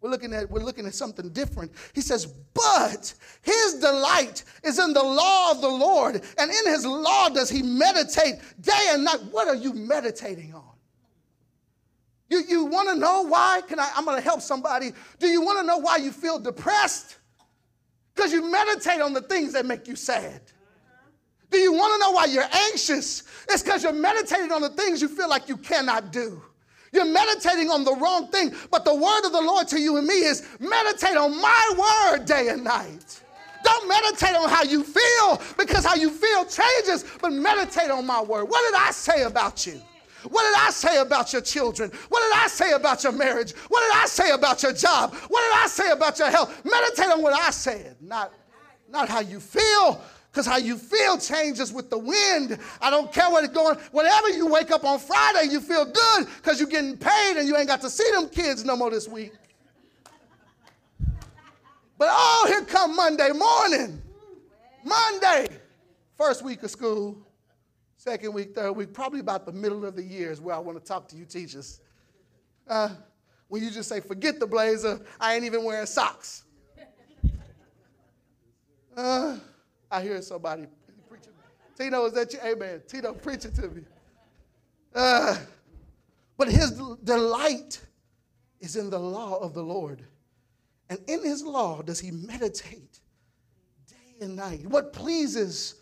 We're 0.00 0.10
looking 0.10 0.34
at 0.34 0.50
we're 0.50 0.64
looking 0.64 0.84
at 0.86 0.94
something 0.94 1.28
different. 1.28 1.70
He 1.92 2.00
says, 2.00 2.26
"But 2.26 3.14
his 3.42 3.74
delight 3.74 4.42
is 4.64 4.80
in 4.80 4.92
the 4.92 5.02
law 5.02 5.52
of 5.52 5.60
the 5.60 5.68
Lord, 5.68 6.16
and 6.38 6.50
in 6.50 6.72
his 6.72 6.84
law 6.84 7.28
does 7.28 7.48
he 7.48 7.62
meditate 7.62 8.40
day 8.60 8.88
and 8.90 9.04
night." 9.04 9.22
What 9.30 9.46
are 9.46 9.54
you 9.54 9.72
meditating 9.72 10.54
on? 10.54 10.71
You, 12.32 12.42
you 12.48 12.64
want 12.64 12.88
to 12.88 12.94
know 12.94 13.26
why? 13.26 13.60
Can 13.68 13.78
I? 13.78 13.92
I'm 13.94 14.06
going 14.06 14.16
to 14.16 14.22
help 14.22 14.40
somebody. 14.40 14.92
Do 15.18 15.26
you 15.26 15.42
want 15.42 15.58
to 15.58 15.66
know 15.66 15.76
why 15.76 15.98
you 15.98 16.10
feel 16.10 16.38
depressed? 16.38 17.18
Because 18.14 18.32
you 18.32 18.50
meditate 18.50 19.02
on 19.02 19.12
the 19.12 19.20
things 19.20 19.52
that 19.52 19.66
make 19.66 19.86
you 19.86 19.96
sad. 19.96 20.40
Do 21.50 21.58
you 21.58 21.74
want 21.74 21.92
to 21.92 21.98
know 21.98 22.12
why 22.12 22.24
you're 22.24 22.48
anxious? 22.70 23.24
It's 23.50 23.62
because 23.62 23.82
you're 23.82 23.92
meditating 23.92 24.50
on 24.50 24.62
the 24.62 24.70
things 24.70 25.02
you 25.02 25.08
feel 25.08 25.28
like 25.28 25.46
you 25.46 25.58
cannot 25.58 26.10
do. 26.10 26.42
You're 26.90 27.04
meditating 27.04 27.68
on 27.68 27.84
the 27.84 27.94
wrong 27.96 28.28
thing. 28.28 28.54
But 28.70 28.86
the 28.86 28.94
word 28.94 29.26
of 29.26 29.32
the 29.32 29.42
Lord 29.42 29.68
to 29.68 29.78
you 29.78 29.98
and 29.98 30.06
me 30.06 30.14
is 30.14 30.48
meditate 30.58 31.18
on 31.18 31.38
my 31.38 32.08
word 32.16 32.24
day 32.24 32.48
and 32.48 32.64
night. 32.64 33.20
Don't 33.62 33.86
meditate 33.86 34.36
on 34.36 34.48
how 34.48 34.62
you 34.62 34.82
feel 34.82 35.42
because 35.58 35.84
how 35.84 35.96
you 35.96 36.08
feel 36.08 36.46
changes, 36.46 37.04
but 37.20 37.30
meditate 37.30 37.90
on 37.90 38.06
my 38.06 38.22
word. 38.22 38.44
What 38.44 38.72
did 38.72 38.80
I 38.80 38.90
say 38.90 39.24
about 39.24 39.66
you? 39.66 39.82
What 40.28 40.42
did 40.42 40.54
I 40.56 40.70
say 40.70 40.98
about 40.98 41.32
your 41.32 41.42
children? 41.42 41.90
What 42.08 42.20
did 42.20 42.42
I 42.42 42.48
say 42.48 42.72
about 42.72 43.02
your 43.02 43.12
marriage? 43.12 43.52
What 43.68 43.80
did 43.80 44.02
I 44.02 44.06
say 44.06 44.30
about 44.30 44.62
your 44.62 44.72
job? 44.72 45.14
What 45.14 45.40
did 45.40 45.64
I 45.64 45.66
say 45.68 45.90
about 45.90 46.18
your 46.18 46.30
health? 46.30 46.64
Meditate 46.64 47.10
on 47.12 47.22
what 47.22 47.34
I 47.34 47.50
said, 47.50 47.96
not, 48.00 48.32
not 48.88 49.08
how 49.08 49.20
you 49.20 49.40
feel, 49.40 50.00
because 50.30 50.46
how 50.46 50.56
you 50.56 50.78
feel 50.78 51.18
changes 51.18 51.72
with 51.72 51.90
the 51.90 51.98
wind. 51.98 52.58
I 52.80 52.90
don't 52.90 53.12
care 53.12 53.30
what 53.30 53.44
it's 53.44 53.52
going. 53.52 53.76
Whatever 53.90 54.30
you 54.30 54.46
wake 54.46 54.70
up 54.70 54.84
on 54.84 54.98
Friday, 54.98 55.50
you 55.50 55.60
feel 55.60 55.84
good 55.84 56.26
because 56.36 56.58
you're 56.58 56.68
getting 56.68 56.96
paid 56.96 57.36
and 57.36 57.46
you 57.46 57.56
ain't 57.56 57.68
got 57.68 57.80
to 57.82 57.90
see 57.90 58.10
them 58.12 58.28
kids 58.28 58.64
no 58.64 58.76
more 58.76 58.90
this 58.90 59.08
week. 59.08 59.32
But 61.98 62.08
oh, 62.10 62.46
here 62.48 62.62
come 62.62 62.96
Monday 62.96 63.30
morning. 63.30 64.02
Monday, 64.84 65.48
first 66.16 66.42
week 66.42 66.62
of 66.62 66.70
school, 66.70 67.16
second 68.02 68.32
week, 68.32 68.52
third 68.52 68.72
week, 68.72 68.92
probably 68.92 69.20
about 69.20 69.46
the 69.46 69.52
middle 69.52 69.84
of 69.84 69.94
the 69.94 70.02
year 70.02 70.32
is 70.32 70.40
where 70.40 70.56
I 70.56 70.58
want 70.58 70.76
to 70.76 70.84
talk 70.84 71.06
to 71.08 71.16
you 71.16 71.24
teachers. 71.24 71.80
Uh, 72.66 72.88
when 73.46 73.62
you 73.62 73.70
just 73.70 73.88
say, 73.88 74.00
forget 74.00 74.40
the 74.40 74.46
blazer, 74.46 75.00
I 75.20 75.36
ain't 75.36 75.44
even 75.44 75.62
wearing 75.62 75.86
socks. 75.86 76.42
Uh, 78.96 79.38
I 79.88 80.02
hear 80.02 80.20
somebody 80.20 80.66
preaching. 81.08 81.32
Tino, 81.78 82.04
is 82.06 82.12
that 82.14 82.32
you? 82.32 82.40
Amen. 82.44 82.82
Tino, 82.88 83.14
preach 83.14 83.44
it 83.44 83.54
to 83.54 83.68
me. 83.68 83.82
Uh, 84.92 85.38
but 86.36 86.48
his 86.48 86.72
delight 87.04 87.80
is 88.60 88.74
in 88.74 88.90
the 88.90 88.98
law 88.98 89.38
of 89.38 89.54
the 89.54 89.62
Lord. 89.62 90.02
And 90.90 90.98
in 91.06 91.22
his 91.22 91.44
law 91.44 91.82
does 91.82 92.00
he 92.00 92.10
meditate 92.10 92.98
day 93.88 94.16
and 94.20 94.34
night. 94.34 94.66
What 94.66 94.92
pleases 94.92 95.76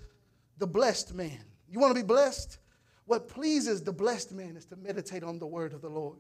the 0.59 0.67
blessed 0.67 1.15
man? 1.15 1.41
You 1.71 1.79
want 1.79 1.95
to 1.95 2.03
be 2.03 2.07
blessed? 2.07 2.59
What 3.07 3.29
pleases 3.29 3.83
the 3.83 3.93
blessed 3.93 4.33
man 4.33 4.57
is 4.57 4.65
to 4.67 4.77
meditate 4.77 5.23
on 5.23 5.39
the 5.39 5.47
word 5.47 5.73
of 5.73 5.81
the 5.81 5.89
Lord. 5.89 6.19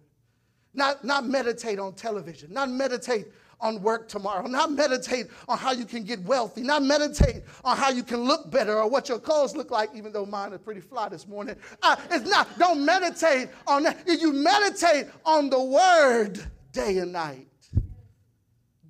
Not, 0.73 1.04
not 1.04 1.26
meditate 1.26 1.78
on 1.80 1.95
television, 1.95 2.52
not 2.52 2.71
meditate 2.71 3.26
on 3.61 3.83
work 3.83 4.09
tomorrow, 4.09 4.47
not 4.47 4.73
meditate 4.73 5.26
on 5.49 5.59
how 5.59 5.73
you 5.73 5.85
can 5.85 6.04
get 6.04 6.21
wealthy, 6.23 6.62
not 6.62 6.83
meditate 6.83 7.42
on 7.64 7.76
how 7.76 7.90
you 7.90 8.02
can 8.02 8.21
look 8.21 8.50
better 8.50 8.78
or 8.78 8.88
what 8.88 9.09
your 9.09 9.19
clothes 9.19 9.57
look 9.57 9.71
like, 9.71 9.90
even 9.95 10.12
though 10.12 10.25
mine 10.25 10.52
are 10.52 10.59
pretty 10.59 10.80
fly 10.80 11.09
this 11.09 11.26
morning. 11.26 11.57
Uh, 11.83 11.97
it's 12.11 12.28
not, 12.30 12.49
don't 12.59 12.85
meditate 12.85 13.49
on 13.66 13.83
that. 13.83 13.99
You 14.07 14.33
meditate 14.33 15.07
on 15.25 15.50
the 15.50 15.62
word 15.62 16.40
day 16.73 16.99
and 16.99 17.12
night 17.12 17.50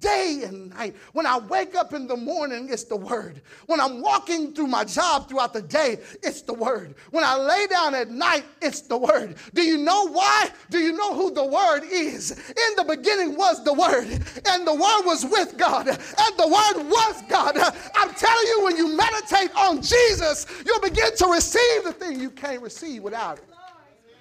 day 0.01 0.43
and 0.45 0.71
night. 0.71 0.97
When 1.13 1.27
I 1.27 1.39
wake 1.39 1.75
up 1.75 1.93
in 1.93 2.07
the 2.07 2.17
morning, 2.17 2.69
it's 2.71 2.85
the 2.85 2.97
word. 2.97 3.43
When 3.67 3.81
I'm 3.81 4.01
walking 4.01 4.53
through 4.53 4.67
my 4.67 4.85
job 4.85 5.29
throughout 5.29 5.53
the 5.53 5.63
day, 5.63 5.99
it's 6.23 6.43
the 6.43 6.55
word. 6.55 6.95
When 7.11 7.23
I 7.23 7.37
lay 7.37 7.67
down 7.67 7.95
at 7.95 8.11
night, 8.11 8.45
it's 8.61 8.81
the 8.81 8.97
word. 8.97 9.37
Do 9.55 9.63
you 9.63 9.79
know 9.79 10.09
why? 10.09 10.49
Do 10.71 10.79
you 10.79 10.93
know 10.93 11.15
who 11.15 11.33
the 11.33 11.45
word 11.45 11.83
is? 11.91 12.33
In 12.33 12.77
the 12.77 12.85
beginning 12.85 13.37
was 13.37 13.63
the 13.63 13.75
word, 13.75 14.09
and 14.49 14.67
the 14.67 14.75
word 14.75 15.03
was 15.05 15.25
with 15.25 15.57
God, 15.57 15.89
and 15.89 16.37
the 16.37 16.49
word 16.49 16.89
was 16.89 17.23
God. 17.29 17.57
I'm 17.95 18.15
telling 18.15 18.47
you, 18.47 18.65
when 18.65 18.77
you 18.77 18.97
meditate 18.97 19.55
on 19.55 19.83
Jesus, 19.83 20.47
you'll 20.65 20.81
begin 20.81 21.15
to 21.17 21.27
receive 21.27 21.85
the 21.85 21.93
thing 21.93 22.19
you 22.19 22.31
can't 22.31 22.63
receive 22.63 23.03
without 23.03 23.39
it. 23.39 23.45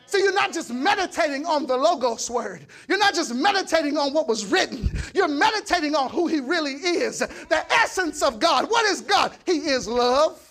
See, 0.09 0.23
you're 0.23 0.33
not 0.33 0.51
just 0.51 0.73
meditating 0.73 1.45
on 1.45 1.67
the 1.67 1.77
Logos 1.77 2.31
word. 2.31 2.65
You're 2.87 2.97
not 2.97 3.13
just 3.13 3.31
meditating 3.35 3.95
on 3.95 4.11
what 4.11 4.27
was 4.27 4.43
written. 4.43 4.91
You're 5.13 5.27
meditating 5.27 5.93
on 5.93 6.09
who 6.09 6.25
He 6.25 6.39
really 6.39 6.73
is. 6.73 7.19
The 7.19 7.63
essence 7.71 8.23
of 8.23 8.39
God. 8.39 8.71
What 8.71 8.85
is 8.87 9.01
God? 9.01 9.35
He 9.45 9.59
is 9.69 9.87
love. 9.87 10.43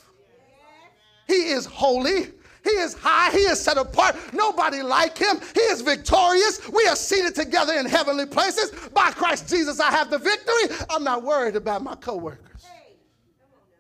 He 1.27 1.51
is 1.51 1.67
holy. 1.67 2.29
He 2.63 2.71
is 2.71 2.95
high. 2.95 3.33
He 3.33 3.39
is 3.39 3.61
set 3.61 3.79
apart. 3.79 4.15
Nobody 4.33 4.81
like 4.83 5.19
him. 5.19 5.41
He 5.55 5.61
is 5.61 5.81
victorious. 5.81 6.69
We 6.69 6.87
are 6.87 6.97
seated 6.97 7.35
together 7.35 7.75
in 7.75 7.87
heavenly 7.87 8.27
places. 8.27 8.71
By 8.95 9.11
Christ 9.11 9.49
Jesus, 9.49 9.81
I 9.81 9.91
have 9.91 10.09
the 10.09 10.19
victory. 10.19 10.77
I'm 10.89 11.03
not 11.03 11.25
worried 11.25 11.57
about 11.57 11.83
my 11.83 11.97
coworkers. 11.97 12.65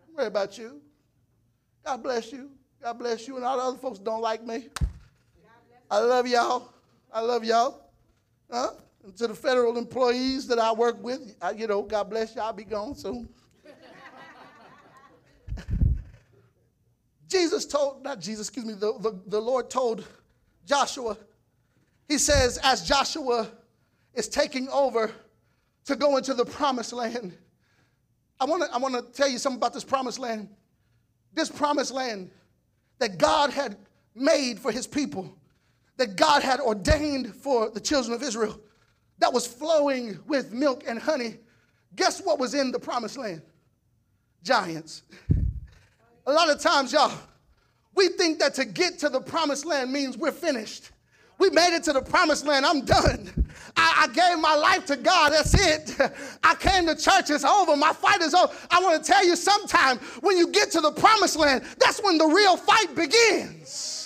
I'm 0.09 0.17
worried 0.17 0.27
about 0.27 0.59
you. 0.59 0.81
God 1.85 2.03
bless 2.03 2.33
you. 2.33 2.51
God 2.83 2.99
bless 2.99 3.29
you. 3.29 3.37
And 3.37 3.45
all 3.45 3.59
the 3.59 3.63
other 3.63 3.79
folks 3.79 4.01
don't 4.01 4.23
like 4.23 4.45
me. 4.45 4.69
I 5.91 6.01
love 6.01 6.27
y'all. 6.27 6.73
I 7.13 7.21
love 7.21 7.45
y'all. 7.45 7.91
Huh? 8.51 8.71
And 9.05 9.17
to 9.17 9.27
the 9.27 9.35
federal 9.35 9.79
employees 9.79 10.47
that 10.49 10.59
I 10.59 10.73
work 10.73 11.03
with, 11.03 11.35
I, 11.41 11.53
you 11.53 11.67
know, 11.67 11.83
God 11.83 12.11
bless 12.11 12.35
you. 12.35 12.43
I'll 12.43 12.53
be 12.53 12.65
gone 12.65 12.95
soon. 12.95 13.29
Jesus 17.29 17.65
told, 17.65 18.03
not 18.03 18.21
Jesus, 18.21 18.49
excuse 18.49 18.67
me, 18.67 18.75
the, 18.75 18.99
the, 19.01 19.19
the 19.27 19.41
Lord 19.41 19.71
told 19.71 20.07
Joshua, 20.67 21.17
he 22.07 22.19
says, 22.19 22.59
as 22.63 22.87
Joshua 22.87 23.49
is 24.15 24.29
taking 24.29 24.69
over 24.69 25.11
to 25.85 25.97
go 25.97 26.17
into 26.17 26.35
the 26.35 26.45
promised 26.45 26.93
land, 26.93 27.37
I 28.41 28.45
want 28.45 28.63
to 28.63 28.73
I 28.73 28.79
wanna 28.79 29.03
tell 29.03 29.29
you 29.29 29.39
something 29.39 29.59
about 29.59 29.75
this 29.75 29.85
promised 29.85 30.19
land. 30.19 30.49
This 31.35 31.51
promised 31.51 31.93
land 31.93 32.31
that 32.99 33.19
God 33.19 33.51
had 33.51 33.77
made 34.15 34.59
for 34.59 34.71
his 34.71 34.87
people 34.87 35.37
that 35.99 36.17
God 36.17 36.43
had 36.43 36.61
ordained 36.61 37.35
for 37.35 37.71
the 37.71 37.81
children 37.81 38.15
of 38.15 38.23
Israel 38.23 38.59
that 39.19 39.33
was 39.33 39.47
flowing 39.47 40.19
with 40.27 40.53
milk 40.53 40.85
and 40.87 40.99
honey. 40.99 41.37
Guess 41.97 42.23
what 42.23 42.39
was 42.39 42.55
in 42.55 42.71
the 42.71 42.79
promised 42.79 43.19
land? 43.19 43.43
Giants. 44.43 45.03
A 46.27 46.33
lot 46.33 46.51
of 46.51 46.61
times, 46.61 46.93
y'all, 46.93 47.13
we 47.95 48.09
think 48.11 48.39
that 48.39 48.55
to 48.55 48.65
get 48.65 48.99
to 49.01 49.09
the 49.09 49.21
promised 49.21 49.67
land 49.67 49.93
means 49.93 50.17
we're 50.17 50.31
finished. 50.31 50.91
We 51.39 51.51
made 51.51 51.75
it 51.75 51.83
to 51.85 51.93
the 51.93 52.03
promised 52.03 52.47
land. 52.47 52.65
I'm 52.65 52.85
done. 52.85 53.51
I, 53.77 54.07
I, 54.07 54.09
gave 54.09 54.41
my 54.41 54.55
life 54.55 54.87
to 54.87 54.97
God. 54.97 55.33
That's 55.33 55.55
it. 55.55 55.97
I 56.45 56.55
came 56.57 56.87
to 56.87 56.97
church. 56.97 57.31
It's 57.31 57.45
over. 57.45 57.77
My 57.77 57.93
fight 57.93 58.21
is 58.21 58.35
over. 58.35 58.53
I 58.71 58.81
want 58.81 59.05
to 59.05 59.13
tell 59.13 59.25
you 59.25 59.37
sometime 59.37 59.99
when 60.21 60.37
you 60.37 60.49
get 60.49 60.71
to 60.73 60.81
the 60.81 60.91
promised 60.91 61.37
land, 61.37 61.65
that's 61.79 62.03
when 62.03 62.19
the 62.19 62.27
real 62.27 62.57
fight 62.57 62.95
begins. 62.95 63.98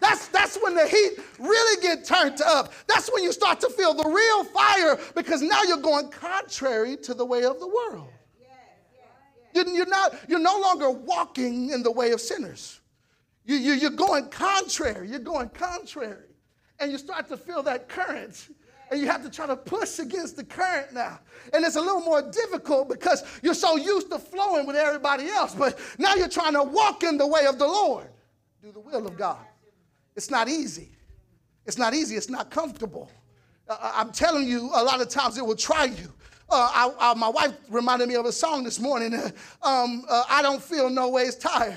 That's, 0.00 0.28
that's 0.28 0.58
when 0.62 0.74
the 0.74 0.86
heat 0.86 1.18
really 1.38 1.82
get 1.82 2.04
turned 2.04 2.40
up. 2.42 2.72
That's 2.86 3.10
when 3.12 3.22
you 3.22 3.32
start 3.32 3.60
to 3.60 3.70
feel 3.70 3.94
the 3.94 4.08
real 4.08 4.44
fire 4.44 4.98
because 5.14 5.42
now 5.42 5.62
you're 5.62 5.78
going 5.78 6.08
contrary 6.08 6.96
to 6.98 7.14
the 7.14 7.24
way 7.24 7.44
of 7.44 7.58
the 7.60 7.66
world. 7.68 8.08
You're, 9.54 9.86
not, 9.86 10.14
you're 10.28 10.38
no 10.38 10.60
longer 10.60 10.90
walking 10.90 11.70
in 11.70 11.82
the 11.82 11.90
way 11.90 12.12
of 12.12 12.20
sinners. 12.20 12.80
You, 13.46 13.56
you, 13.56 13.72
you're 13.72 13.90
going 13.90 14.28
contrary. 14.28 15.08
You're 15.08 15.18
going 15.18 15.48
contrary. 15.48 16.24
And 16.78 16.92
you 16.92 16.98
start 16.98 17.28
to 17.28 17.38
feel 17.38 17.62
that 17.62 17.88
current 17.88 18.48
And 18.90 19.00
you 19.00 19.06
have 19.06 19.22
to 19.22 19.30
try 19.30 19.46
to 19.46 19.56
push 19.56 19.98
against 19.98 20.36
the 20.36 20.44
current 20.44 20.92
now. 20.92 21.20
And 21.54 21.64
it's 21.64 21.76
a 21.76 21.80
little 21.80 22.02
more 22.02 22.22
difficult 22.22 22.88
because 22.88 23.24
you're 23.42 23.54
so 23.54 23.76
used 23.76 24.10
to 24.10 24.18
flowing 24.18 24.66
with 24.66 24.76
everybody 24.76 25.28
else. 25.28 25.54
But 25.54 25.78
now 25.98 26.14
you're 26.14 26.28
trying 26.28 26.52
to 26.52 26.62
walk 26.62 27.02
in 27.02 27.16
the 27.16 27.26
way 27.26 27.46
of 27.46 27.58
the 27.58 27.66
Lord, 27.66 28.08
do 28.62 28.72
the 28.72 28.80
will 28.80 29.06
of 29.06 29.16
God. 29.16 29.38
It's 30.16 30.30
not 30.30 30.48
easy. 30.48 30.88
It's 31.66 31.78
not 31.78 31.94
easy. 31.94 32.16
It's 32.16 32.30
not 32.30 32.50
comfortable. 32.50 33.10
Uh, 33.68 33.92
I'm 33.94 34.12
telling 34.12 34.48
you, 34.48 34.70
a 34.74 34.82
lot 34.82 35.00
of 35.00 35.08
times 35.08 35.36
it 35.36 35.44
will 35.44 35.56
try 35.56 35.84
you. 35.84 36.12
Uh, 36.48 36.70
I, 36.72 37.10
I, 37.10 37.14
my 37.14 37.28
wife 37.28 37.54
reminded 37.68 38.08
me 38.08 38.14
of 38.14 38.24
a 38.24 38.32
song 38.32 38.64
this 38.64 38.80
morning. 38.80 39.12
Uh, 39.14 39.30
um, 39.62 40.04
uh, 40.08 40.24
I 40.28 40.42
don't 40.42 40.62
feel 40.62 40.88
no 40.88 41.08
ways 41.08 41.36
tired. 41.36 41.76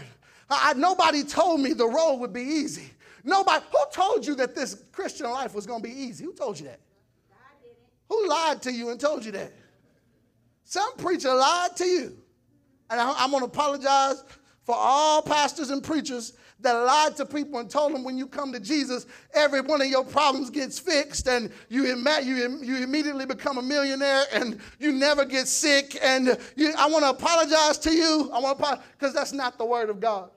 I, 0.50 0.74
nobody 0.74 1.24
told 1.24 1.60
me 1.60 1.74
the 1.74 1.88
road 1.88 2.16
would 2.16 2.34
be 2.34 2.42
easy. 2.42 2.90
Nobody. 3.24 3.64
Who 3.72 3.80
told 3.92 4.26
you 4.26 4.36
that 4.36 4.56
this 4.56 4.84
Christian 4.92 5.30
life 5.30 5.54
was 5.54 5.66
going 5.66 5.82
to 5.82 5.88
be 5.88 5.94
easy? 5.94 6.24
Who 6.24 6.34
told 6.34 6.60
you 6.60 6.68
that? 6.68 6.80
Who 8.08 8.28
lied 8.28 8.62
to 8.64 8.72
you 8.72 8.90
and 8.90 9.00
told 9.00 9.26
you 9.26 9.32
that? 9.34 9.52
Some 10.64 10.96
preacher 10.98 11.34
lied 11.34 11.76
to 11.78 11.86
you. 11.86 12.18
And 12.90 13.00
I, 13.02 13.14
I'm 13.18 13.32
going 13.32 13.42
to 13.42 13.48
apologize 13.48 14.24
for 14.64 14.76
all 14.78 15.22
pastors 15.22 15.72
and 15.72 15.84
preachers 15.84 16.34
that 16.62 16.74
lied 16.74 17.16
to 17.16 17.26
people 17.26 17.60
and 17.60 17.70
told 17.70 17.94
them 17.94 18.04
when 18.04 18.18
you 18.18 18.28
come 18.28 18.52
to 18.52 18.60
Jesus, 18.60 19.06
every 19.34 19.62
one 19.62 19.82
of 19.82 19.88
your 19.88 20.04
problems 20.04 20.50
gets 20.50 20.78
fixed 20.78 21.28
and 21.28 21.52
you, 21.70 21.86
you, 21.86 22.60
you 22.62 22.78
immediately 22.84 23.26
become 23.26 23.58
a 23.58 23.62
millionaire 23.62 24.26
and 24.34 24.60
you 24.78 24.92
never 24.92 25.24
get 25.24 25.48
sick. 25.48 25.98
And 26.02 26.38
you, 26.56 26.74
I 26.78 26.88
want 26.90 27.06
to 27.06 27.10
apologize 27.12 27.78
to 27.80 27.92
you. 27.92 28.30
I 28.34 28.40
want 28.40 28.60
to 28.60 28.82
because 28.92 29.14
that's 29.14 29.32
not 29.32 29.58
the 29.58 29.66
word 29.66 29.90
of 29.90 30.00
God. 30.00 30.32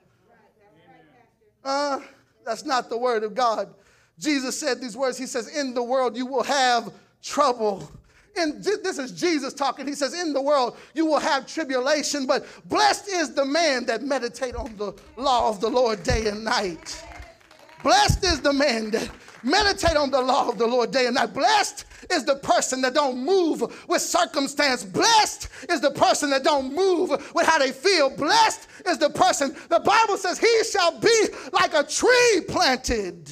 Uh, 1.64 2.00
that's 2.45 2.64
not 2.64 2.88
the 2.88 2.99
word 2.99 3.25
of 3.25 3.35
God. 3.35 3.75
Jesus 4.19 4.59
said 4.59 4.81
these 4.81 4.97
words. 4.97 5.19
He 5.19 5.26
says, 5.26 5.49
In 5.57 5.75
the 5.75 5.83
world 5.83 6.17
you 6.17 6.26
will 6.26 6.43
have 6.43 6.93
trouble. 7.23 7.91
And 8.36 8.62
this 8.64 8.98
is 8.98 9.12
Jesus 9.12 9.52
talking. 9.52 9.86
He 9.86 9.94
says, 9.94 10.14
In 10.14 10.32
the 10.32 10.40
world 10.40 10.76
you 10.94 11.06
will 11.06 11.20
have 11.20 11.46
tribulation, 11.46 12.26
but 12.26 12.46
blessed 12.66 13.08
is 13.08 13.34
the 13.34 13.44
man 13.44 13.84
that 13.86 14.02
meditate 14.02 14.54
on 14.54 14.76
the 14.76 14.94
law 15.16 15.48
of 15.48 15.60
the 15.60 15.68
Lord 15.68 16.02
day 16.02 16.28
and 16.28 16.44
night. 16.44 17.04
Blessed 17.82 18.24
is 18.24 18.40
the 18.40 18.52
man 18.52 18.90
that 18.92 19.10
meditate 19.42 19.96
on 19.96 20.10
the 20.10 20.20
law 20.20 20.48
of 20.48 20.56
the 20.56 20.66
Lord 20.66 20.92
day 20.92 21.06
and 21.06 21.16
night. 21.16 21.34
Blessed 21.34 21.84
is 22.10 22.24
the 22.24 22.36
person 22.36 22.80
that 22.82 22.94
don't 22.94 23.18
move 23.18 23.62
with 23.88 24.02
circumstance. 24.02 24.84
Blessed 24.84 25.48
is 25.68 25.80
the 25.80 25.90
person 25.90 26.30
that 26.30 26.44
don't 26.44 26.74
move 26.74 27.10
with 27.34 27.46
how 27.46 27.58
they 27.58 27.72
feel. 27.72 28.08
Blessed 28.10 28.68
is 28.86 28.98
the 28.98 29.10
person. 29.10 29.54
The 29.68 29.80
Bible 29.80 30.16
says 30.16 30.38
he 30.38 30.64
shall 30.64 30.98
be 30.98 31.26
like 31.52 31.74
a 31.74 31.82
tree 31.82 32.42
planted. 32.48 33.30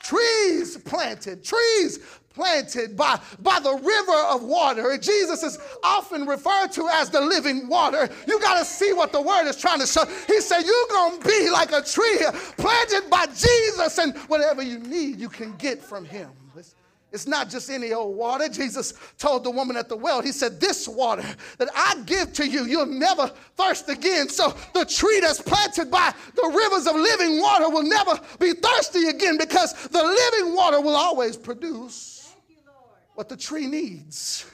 Trees 0.00 0.76
planted, 0.76 1.42
trees 1.42 1.98
planted 2.34 2.96
by, 2.96 3.18
by 3.40 3.60
the 3.60 3.72
river 3.72 4.18
of 4.28 4.42
water. 4.42 4.98
Jesus 4.98 5.42
is 5.42 5.58
often 5.82 6.26
referred 6.26 6.72
to 6.72 6.88
as 6.92 7.10
the 7.10 7.20
living 7.20 7.68
water. 7.68 8.08
You 8.26 8.40
got 8.40 8.58
to 8.58 8.64
see 8.64 8.92
what 8.92 9.12
the 9.12 9.22
word 9.22 9.48
is 9.48 9.56
trying 9.56 9.80
to 9.80 9.86
show. 9.86 10.04
He 10.26 10.40
said, 10.40 10.62
You're 10.62 10.88
going 10.90 11.20
to 11.20 11.26
be 11.26 11.50
like 11.50 11.72
a 11.72 11.82
tree 11.82 12.18
planted 12.58 13.08
by 13.08 13.26
Jesus, 13.26 13.98
and 13.98 14.16
whatever 14.28 14.62
you 14.62 14.78
need, 14.80 15.18
you 15.20 15.28
can 15.28 15.54
get 15.56 15.82
from 15.82 16.04
him. 16.04 16.30
It's 17.12 17.28
not 17.28 17.48
just 17.48 17.70
any 17.70 17.92
old 17.92 18.16
water. 18.16 18.48
Jesus 18.48 18.92
told 19.18 19.44
the 19.44 19.50
woman 19.50 19.76
at 19.76 19.88
the 19.88 19.96
well, 19.96 20.20
He 20.20 20.32
said, 20.32 20.60
This 20.60 20.88
water 20.88 21.22
that 21.58 21.68
I 21.72 22.02
give 22.06 22.32
to 22.32 22.46
you, 22.46 22.64
you'll 22.64 22.86
never 22.86 23.28
thirst 23.56 23.88
again. 23.88 24.28
So 24.28 24.52
the 24.74 24.84
tree 24.84 25.20
that's 25.20 25.40
planted 25.40 25.92
by 25.92 26.12
the 26.34 26.48
rivers 26.52 26.88
of 26.88 26.96
living 26.96 27.40
water 27.40 27.70
will 27.70 27.84
never 27.84 28.18
be 28.40 28.52
thirsty 28.54 29.06
again 29.06 29.38
because 29.38 29.74
the 29.90 30.02
living 30.02 30.56
water 30.56 30.80
will 30.80 30.96
always 30.96 31.36
produce 31.36 32.13
what 33.14 33.28
the 33.28 33.36
tree 33.36 33.66
needs. 33.66 34.46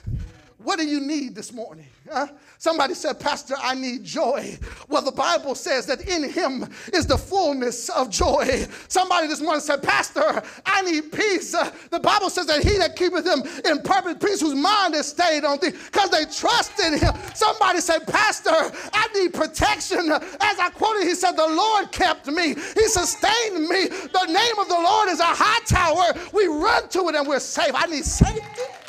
What 0.59 0.79
do 0.79 0.87
you 0.87 1.01
need 1.01 1.35
this 1.35 1.53
morning? 1.53 1.87
Huh? 2.11 2.29
Somebody 2.61 2.93
said, 2.93 3.19
Pastor, 3.19 3.55
I 3.59 3.75
need 3.75 4.05
joy. 4.05 4.59
Well, 4.91 5.01
the 5.01 5.11
Bible 5.11 5.55
says 5.55 5.87
that 5.87 6.07
in 6.07 6.29
him 6.29 6.69
is 6.93 7.07
the 7.07 7.17
fullness 7.17 7.89
of 7.89 8.11
joy. 8.11 8.67
Somebody 8.87 9.29
this 9.29 9.41
morning 9.41 9.63
said, 9.63 9.83
Pastor, 9.83 10.43
I 10.67 10.83
need 10.83 11.11
peace. 11.11 11.53
The 11.53 11.99
Bible 11.99 12.29
says 12.29 12.45
that 12.49 12.63
he 12.63 12.77
that 12.77 12.97
keepeth 12.97 13.25
them 13.25 13.45
in 13.65 13.81
perfect 13.81 14.23
peace, 14.23 14.43
whose 14.43 14.55
mind 14.55 14.95
is 14.95 15.07
stayed 15.07 15.43
on 15.43 15.59
thee, 15.63 15.71
because 15.71 16.11
they 16.11 16.27
trust 16.27 16.79
in 16.81 16.99
him. 16.99 17.15
Somebody 17.35 17.81
said, 17.81 18.07
Pastor, 18.07 18.51
I 18.93 19.09
need 19.15 19.33
protection. 19.33 20.13
As 20.13 20.59
I 20.59 20.69
quoted, 20.75 21.05
he 21.05 21.15
said, 21.15 21.39
The 21.39 21.49
Lord 21.49 21.91
kept 21.93 22.27
me, 22.27 22.49
he 22.49 22.89
sustained 22.89 23.69
me. 23.71 23.87
The 23.87 24.27
name 24.27 24.59
of 24.59 24.69
the 24.69 24.75
Lord 24.75 25.09
is 25.09 25.21
a 25.21 25.25
high 25.25 25.65
tower. 25.65 26.13
We 26.35 26.45
run 26.45 26.91
to 26.91 27.09
it 27.09 27.15
and 27.15 27.27
we're 27.27 27.41
safe. 27.41 27.73
I 27.75 27.87
need 27.87 28.05
safety. 28.05 28.80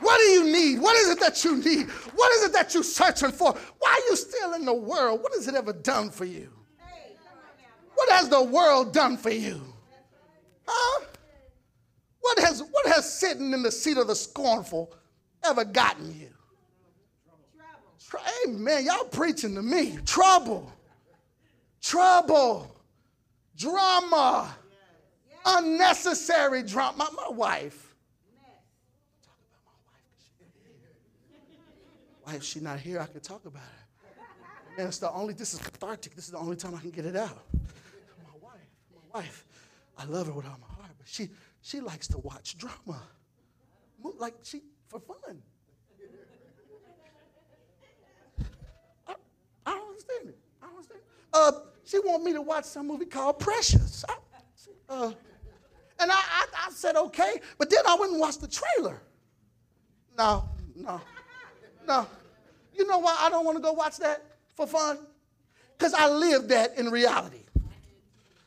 What 0.00 0.18
do 0.18 0.24
you 0.24 0.44
need? 0.44 0.80
What 0.80 0.96
is 0.96 1.10
it 1.10 1.20
that 1.20 1.44
you 1.44 1.56
need? 1.56 1.88
What 1.88 2.32
is 2.36 2.44
it 2.44 2.52
that 2.52 2.74
you're 2.74 2.82
searching 2.82 3.32
for? 3.32 3.52
Why 3.78 3.90
are 3.90 4.10
you 4.10 4.16
still 4.16 4.54
in 4.54 4.64
the 4.64 4.74
world? 4.74 5.22
What 5.22 5.32
has 5.34 5.48
it 5.48 5.54
ever 5.54 5.72
done 5.72 6.10
for 6.10 6.24
you? 6.24 6.50
What 7.94 8.10
has 8.12 8.28
the 8.28 8.42
world 8.42 8.92
done 8.92 9.16
for 9.16 9.30
you? 9.30 9.60
Huh? 10.66 11.04
What 12.20 12.38
has, 12.40 12.62
what 12.62 12.86
has 12.86 13.12
sitting 13.12 13.52
in 13.52 13.62
the 13.62 13.72
seat 13.72 13.96
of 13.96 14.06
the 14.06 14.14
scornful 14.14 14.94
ever 15.44 15.64
gotten 15.64 16.18
you? 16.18 16.28
Hey, 18.16 18.52
man, 18.52 18.86
y'all 18.86 19.04
preaching 19.04 19.54
to 19.54 19.62
me. 19.62 19.98
Trouble, 20.06 20.72
trouble, 21.82 22.74
drama, 23.56 24.54
unnecessary 25.44 26.62
drama. 26.62 26.96
My, 26.96 27.24
my 27.28 27.36
wife, 27.36 27.87
Why 32.28 32.34
is 32.34 32.44
she 32.44 32.60
not 32.60 32.78
here? 32.78 33.00
I 33.00 33.06
can 33.06 33.20
talk 33.20 33.46
about 33.46 33.62
it. 33.62 34.20
And 34.76 34.88
it's 34.88 34.98
the 34.98 35.10
only, 35.10 35.32
this 35.32 35.54
is 35.54 35.60
cathartic. 35.60 36.14
This 36.14 36.26
is 36.26 36.32
the 36.32 36.36
only 36.36 36.56
time 36.56 36.74
I 36.74 36.80
can 36.80 36.90
get 36.90 37.06
it 37.06 37.16
out. 37.16 37.42
My 37.54 38.38
wife, 38.42 38.52
my 38.92 39.20
wife, 39.20 39.46
I 39.96 40.04
love 40.04 40.26
her 40.26 40.34
with 40.34 40.44
all 40.44 40.58
my 40.60 40.74
heart, 40.76 40.90
but 40.98 41.08
she, 41.08 41.30
she 41.62 41.80
likes 41.80 42.06
to 42.08 42.18
watch 42.18 42.58
drama. 42.58 43.00
Like 44.18 44.34
she, 44.42 44.60
for 44.88 45.00
fun. 45.00 45.40
I, 49.06 49.14
I 49.64 49.70
don't 49.70 49.88
understand 49.88 50.28
it. 50.28 50.38
I 50.62 50.66
don't 50.66 50.74
understand 50.74 51.00
it. 51.00 51.06
Uh, 51.32 51.52
she 51.82 51.98
want 52.00 52.24
me 52.24 52.34
to 52.34 52.42
watch 52.42 52.66
some 52.66 52.88
movie 52.88 53.06
called 53.06 53.38
Precious. 53.38 54.04
I, 54.06 54.16
uh, 54.90 55.12
and 55.98 56.12
I, 56.12 56.14
I, 56.14 56.44
I 56.66 56.70
said, 56.72 56.94
okay, 56.94 57.40
but 57.56 57.70
then 57.70 57.80
I 57.88 57.96
went 57.98 58.12
and 58.12 58.20
watched 58.20 58.42
the 58.42 58.48
trailer. 58.48 59.00
No, 60.18 60.46
no, 60.76 61.00
no. 61.88 62.06
You 62.76 62.86
know 62.86 62.98
why 62.98 63.16
I 63.20 63.30
don't 63.30 63.44
want 63.44 63.56
to 63.56 63.62
go 63.62 63.72
watch 63.72 63.96
that 63.96 64.24
for 64.54 64.66
fun? 64.66 64.98
Because 65.76 65.94
I 65.94 66.08
live 66.08 66.48
that 66.48 66.78
in 66.78 66.90
reality. 66.90 67.40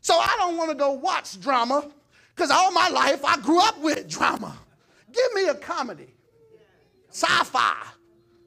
So 0.02 0.16
I 0.18 0.36
don't 0.38 0.58
want 0.58 0.70
to 0.70 0.76
go 0.76 0.92
watch 0.92 1.40
drama 1.40 1.92
because 2.36 2.50
all 2.50 2.72
my 2.72 2.90
life 2.90 3.24
I 3.26 3.38
grew 3.38 3.60
up 3.60 3.80
with 3.82 4.10
drama. 4.10 4.58
Give 5.12 5.34
me 5.34 5.48
a 5.48 5.56
comedy, 5.56 6.08
sci 7.10 7.44
fi, 7.44 7.76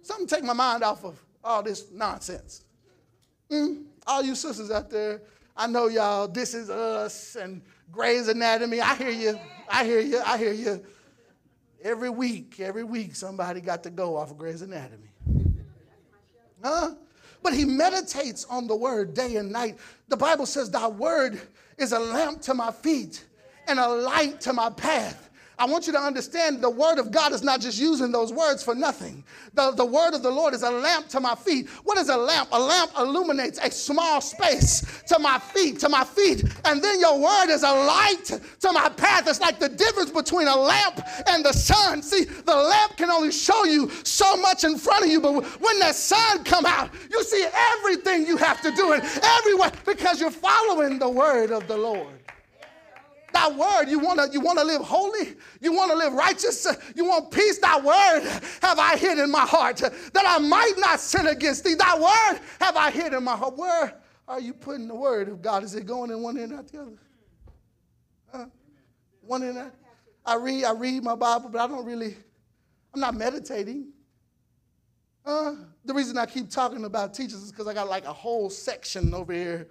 something 0.02 0.26
to 0.26 0.34
take 0.34 0.44
my 0.44 0.54
mind 0.54 0.82
off 0.82 1.04
of 1.04 1.22
all 1.42 1.62
this 1.62 1.90
nonsense. 1.92 2.64
Mm, 3.50 3.84
all 4.06 4.22
you 4.22 4.34
sisters 4.34 4.70
out 4.70 4.90
there, 4.90 5.20
I 5.56 5.66
know 5.66 5.88
y'all, 5.88 6.26
this 6.26 6.54
is 6.54 6.70
us 6.70 7.36
and 7.36 7.60
Grey's 7.92 8.28
Anatomy. 8.28 8.80
I 8.80 8.94
hear 8.94 9.10
you. 9.10 9.38
I 9.68 9.84
hear 9.84 10.00
you. 10.00 10.20
I 10.24 10.38
hear 10.38 10.52
you. 10.52 10.84
Every 11.84 12.08
week, 12.08 12.60
every 12.60 12.82
week, 12.82 13.14
somebody 13.14 13.60
got 13.60 13.82
to 13.82 13.90
go 13.90 14.16
off 14.16 14.30
of 14.30 14.38
Grey's 14.38 14.62
Anatomy. 14.62 15.10
Huh? 16.62 16.94
But 17.42 17.52
he 17.52 17.66
meditates 17.66 18.46
on 18.46 18.66
the 18.66 18.74
word 18.74 19.12
day 19.12 19.36
and 19.36 19.52
night. 19.52 19.76
The 20.08 20.16
Bible 20.16 20.46
says, 20.46 20.70
Thy 20.70 20.88
word 20.88 21.38
is 21.76 21.92
a 21.92 21.98
lamp 21.98 22.40
to 22.42 22.54
my 22.54 22.70
feet 22.70 23.26
and 23.68 23.78
a 23.78 23.86
light 23.86 24.40
to 24.42 24.54
my 24.54 24.70
path. 24.70 25.28
I 25.58 25.66
want 25.66 25.86
you 25.86 25.92
to 25.92 26.00
understand 26.00 26.60
the 26.60 26.70
word 26.70 26.98
of 26.98 27.12
God 27.12 27.32
is 27.32 27.42
not 27.42 27.60
just 27.60 27.78
using 27.78 28.10
those 28.10 28.32
words 28.32 28.62
for 28.62 28.74
nothing. 28.74 29.22
The, 29.54 29.70
the 29.70 29.84
word 29.84 30.14
of 30.14 30.22
the 30.22 30.30
Lord 30.30 30.52
is 30.52 30.62
a 30.62 30.70
lamp 30.70 31.08
to 31.10 31.20
my 31.20 31.34
feet. 31.36 31.68
What 31.84 31.96
is 31.96 32.08
a 32.08 32.16
lamp? 32.16 32.48
A 32.50 32.58
lamp 32.58 32.90
illuminates 32.98 33.58
a 33.62 33.70
small 33.70 34.20
space 34.20 35.02
to 35.06 35.18
my 35.20 35.38
feet, 35.38 35.78
to 35.80 35.88
my 35.88 36.02
feet. 36.02 36.44
And 36.64 36.82
then 36.82 36.98
your 36.98 37.20
word 37.20 37.50
is 37.50 37.62
a 37.62 37.72
light 37.72 38.24
to 38.60 38.72
my 38.72 38.88
path. 38.88 39.28
It's 39.28 39.40
like 39.40 39.60
the 39.60 39.68
difference 39.68 40.10
between 40.10 40.48
a 40.48 40.56
lamp 40.56 41.00
and 41.28 41.44
the 41.44 41.52
sun. 41.52 42.02
See, 42.02 42.24
the 42.24 42.56
lamp 42.56 42.96
can 42.96 43.10
only 43.10 43.30
show 43.30 43.64
you 43.64 43.90
so 44.02 44.36
much 44.36 44.64
in 44.64 44.76
front 44.76 45.04
of 45.04 45.10
you, 45.10 45.20
but 45.20 45.44
when 45.60 45.78
the 45.78 45.92
sun 45.92 46.42
come 46.42 46.66
out, 46.66 46.90
you 47.10 47.22
see 47.22 47.46
everything 47.72 48.26
you 48.26 48.36
have 48.36 48.60
to 48.62 48.72
do 48.72 48.92
and 48.92 49.02
everywhere 49.22 49.70
because 49.86 50.20
you're 50.20 50.30
following 50.32 50.98
the 50.98 51.08
word 51.08 51.52
of 51.52 51.68
the 51.68 51.76
Lord. 51.76 52.23
Thy 53.34 53.50
word, 53.50 53.90
you 53.90 53.98
want 53.98 54.20
to 54.20 54.28
you 54.32 54.40
want 54.40 54.58
to 54.58 54.64
live 54.64 54.80
holy? 54.80 55.36
You 55.60 55.72
want 55.72 55.90
to 55.90 55.96
live 55.96 56.12
righteous? 56.12 56.66
You 56.94 57.04
want 57.04 57.30
peace? 57.30 57.58
Thy 57.58 57.78
word 57.78 58.22
have 58.62 58.78
I 58.78 58.96
hid 58.96 59.18
in 59.18 59.30
my 59.30 59.44
heart 59.44 59.78
that 59.78 60.24
I 60.24 60.38
might 60.38 60.74
not 60.78 61.00
sin 61.00 61.26
against 61.26 61.64
thee. 61.64 61.74
Thy 61.74 61.98
word 61.98 62.40
have 62.60 62.76
I 62.76 62.90
hid 62.90 63.12
in 63.12 63.24
my 63.24 63.36
heart. 63.36 63.56
Where 63.56 63.94
are 64.26 64.40
you 64.40 64.54
putting 64.54 64.88
the 64.88 64.94
word 64.94 65.28
of 65.28 65.42
God? 65.42 65.64
Is 65.64 65.74
it 65.74 65.84
going 65.84 66.10
in 66.10 66.22
one 66.22 66.38
end 66.38 66.52
or 66.52 66.62
the 66.62 66.80
other? 66.80 66.98
Huh? 68.32 68.46
One 69.20 69.54
that. 69.54 69.74
I 70.26 70.36
read, 70.36 70.64
I 70.64 70.72
read 70.72 71.02
my 71.02 71.14
Bible, 71.14 71.50
but 71.50 71.60
I 71.60 71.66
don't 71.66 71.84
really, 71.84 72.16
I'm 72.94 73.00
not 73.00 73.14
meditating. 73.14 73.88
Uh, 75.26 75.54
the 75.84 75.92
reason 75.92 76.16
I 76.16 76.26
keep 76.26 76.50
talking 76.50 76.84
about 76.84 77.14
teachers 77.14 77.42
is 77.42 77.50
because 77.50 77.66
I 77.66 77.74
got 77.74 77.88
like 77.88 78.04
a 78.04 78.12
whole 78.12 78.48
section 78.48 79.12
over 79.12 79.32
here. 79.32 79.68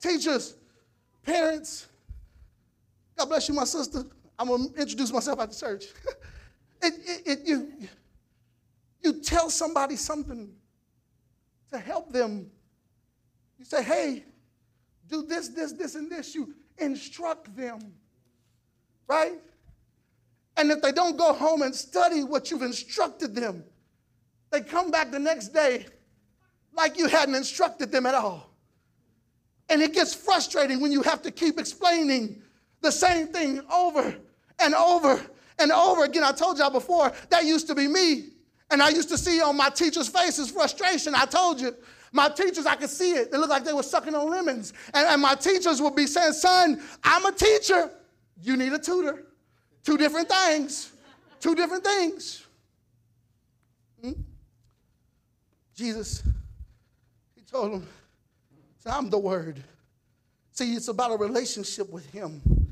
Teachers, 0.00 0.56
parents, 1.22 1.88
God 3.16 3.26
bless 3.26 3.48
you, 3.48 3.54
my 3.54 3.64
sister. 3.64 4.04
I'm 4.38 4.48
gonna 4.48 4.64
introduce 4.76 5.12
myself 5.12 5.40
at 5.40 5.50
the 5.50 5.56
church. 5.56 5.86
it, 6.82 6.94
it, 7.04 7.22
it, 7.26 7.38
you, 7.46 7.72
you 9.02 9.20
tell 9.20 9.50
somebody 9.50 9.96
something 9.96 10.50
to 11.70 11.78
help 11.78 12.12
them. 12.12 12.50
You 13.58 13.64
say, 13.64 13.82
hey, 13.82 14.24
do 15.08 15.22
this, 15.22 15.48
this, 15.48 15.72
this, 15.72 15.94
and 15.94 16.10
this. 16.10 16.34
You 16.34 16.54
instruct 16.78 17.54
them, 17.56 17.94
right? 19.06 19.34
And 20.56 20.70
if 20.70 20.82
they 20.82 20.92
don't 20.92 21.16
go 21.16 21.32
home 21.32 21.62
and 21.62 21.74
study 21.74 22.24
what 22.24 22.50
you've 22.50 22.62
instructed 22.62 23.34
them, 23.34 23.64
they 24.50 24.60
come 24.60 24.90
back 24.90 25.10
the 25.10 25.18
next 25.18 25.48
day 25.48 25.86
like 26.72 26.96
you 26.98 27.08
hadn't 27.08 27.34
instructed 27.34 27.90
them 27.90 28.06
at 28.06 28.14
all. 28.14 28.50
And 29.68 29.80
it 29.80 29.94
gets 29.94 30.14
frustrating 30.14 30.80
when 30.80 30.92
you 30.92 31.02
have 31.02 31.22
to 31.22 31.30
keep 31.30 31.58
explaining 31.58 32.42
the 32.84 32.92
same 32.92 33.26
thing 33.28 33.60
over 33.72 34.14
and 34.60 34.74
over 34.74 35.20
and 35.58 35.72
over 35.72 36.04
again. 36.04 36.22
I 36.22 36.32
told 36.32 36.58
y'all 36.58 36.70
before, 36.70 37.12
that 37.30 37.44
used 37.44 37.66
to 37.68 37.74
be 37.74 37.88
me. 37.88 38.28
And 38.70 38.82
I 38.82 38.90
used 38.90 39.08
to 39.10 39.18
see 39.18 39.40
on 39.40 39.56
my 39.56 39.68
teachers' 39.68 40.08
faces 40.08 40.50
frustration. 40.50 41.14
I 41.14 41.26
told 41.26 41.60
you, 41.60 41.74
my 42.12 42.28
teachers, 42.28 42.66
I 42.66 42.76
could 42.76 42.90
see 42.90 43.12
it. 43.12 43.32
They 43.32 43.38
looked 43.38 43.50
like 43.50 43.64
they 43.64 43.72
were 43.72 43.82
sucking 43.82 44.14
on 44.14 44.30
lemons. 44.30 44.72
And, 44.92 45.06
and 45.08 45.20
my 45.20 45.34
teachers 45.34 45.82
would 45.82 45.96
be 45.96 46.06
saying, 46.06 46.32
Son, 46.34 46.80
I'm 47.02 47.26
a 47.26 47.32
teacher. 47.32 47.90
You 48.40 48.56
need 48.56 48.72
a 48.72 48.78
tutor. 48.78 49.24
Two 49.84 49.98
different 49.98 50.28
things. 50.28 50.92
Two 51.40 51.54
different 51.54 51.84
things. 51.84 52.46
Hmm? 54.00 54.12
Jesus, 55.74 56.22
he 57.34 57.42
told 57.42 57.72
him, 57.72 57.86
I'm 58.86 59.10
the 59.10 59.18
word. 59.18 59.62
See, 60.52 60.74
it's 60.74 60.88
about 60.88 61.10
a 61.10 61.16
relationship 61.16 61.90
with 61.90 62.08
him. 62.12 62.63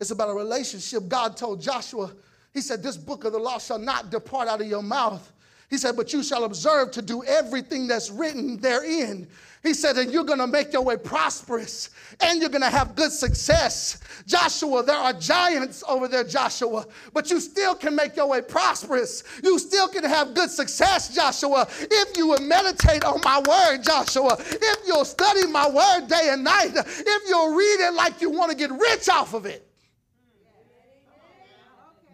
It's 0.00 0.10
about 0.10 0.30
a 0.30 0.34
relationship. 0.34 1.08
God 1.08 1.36
told 1.36 1.60
Joshua, 1.60 2.12
He 2.52 2.60
said, 2.60 2.82
This 2.82 2.96
book 2.96 3.24
of 3.24 3.32
the 3.32 3.38
law 3.38 3.58
shall 3.58 3.78
not 3.78 4.10
depart 4.10 4.48
out 4.48 4.60
of 4.60 4.66
your 4.66 4.82
mouth. 4.82 5.32
He 5.68 5.78
said, 5.78 5.96
But 5.96 6.12
you 6.12 6.22
shall 6.22 6.44
observe 6.44 6.90
to 6.92 7.02
do 7.02 7.22
everything 7.24 7.86
that's 7.86 8.10
written 8.10 8.56
therein. 8.58 9.28
He 9.62 9.74
said, 9.74 9.98
and 9.98 10.10
you're 10.10 10.24
going 10.24 10.38
to 10.38 10.46
make 10.46 10.72
your 10.72 10.82
way 10.82 10.96
prosperous 10.96 11.90
and 12.22 12.40
you're 12.40 12.48
going 12.48 12.62
to 12.62 12.70
have 12.70 12.96
good 12.96 13.12
success. 13.12 14.00
Joshua, 14.26 14.82
there 14.82 14.96
are 14.96 15.12
giants 15.12 15.84
over 15.86 16.08
there, 16.08 16.24
Joshua, 16.24 16.86
but 17.12 17.30
you 17.30 17.40
still 17.40 17.74
can 17.74 17.94
make 17.94 18.16
your 18.16 18.26
way 18.26 18.40
prosperous. 18.40 19.22
You 19.44 19.58
still 19.58 19.86
can 19.86 20.04
have 20.04 20.32
good 20.32 20.50
success, 20.50 21.14
Joshua, 21.14 21.68
if 21.78 22.16
you 22.16 22.28
will 22.28 22.40
meditate 22.40 23.04
on 23.04 23.20
my 23.22 23.38
word, 23.46 23.82
Joshua. 23.82 24.36
If 24.38 24.78
you'll 24.86 25.04
study 25.04 25.46
my 25.46 25.68
word 25.68 26.08
day 26.08 26.30
and 26.30 26.42
night. 26.42 26.72
If 26.74 27.28
you'll 27.28 27.54
read 27.54 27.86
it 27.86 27.92
like 27.92 28.22
you 28.22 28.30
want 28.30 28.50
to 28.50 28.56
get 28.56 28.70
rich 28.70 29.10
off 29.10 29.34
of 29.34 29.44
it. 29.44 29.69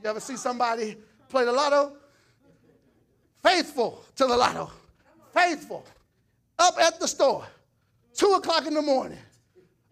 You 0.02 0.10
ever 0.10 0.20
see 0.20 0.36
somebody 0.36 0.96
play 1.28 1.44
the 1.44 1.52
lotto? 1.52 1.96
Faithful 3.42 4.04
to 4.16 4.26
the 4.26 4.36
lotto. 4.36 4.70
Faithful 5.32 5.84
up 6.58 6.78
at 6.78 6.98
the 6.98 7.06
store, 7.06 7.46
two 8.14 8.32
o'clock 8.34 8.66
in 8.66 8.74
the 8.74 8.82
morning, 8.82 9.18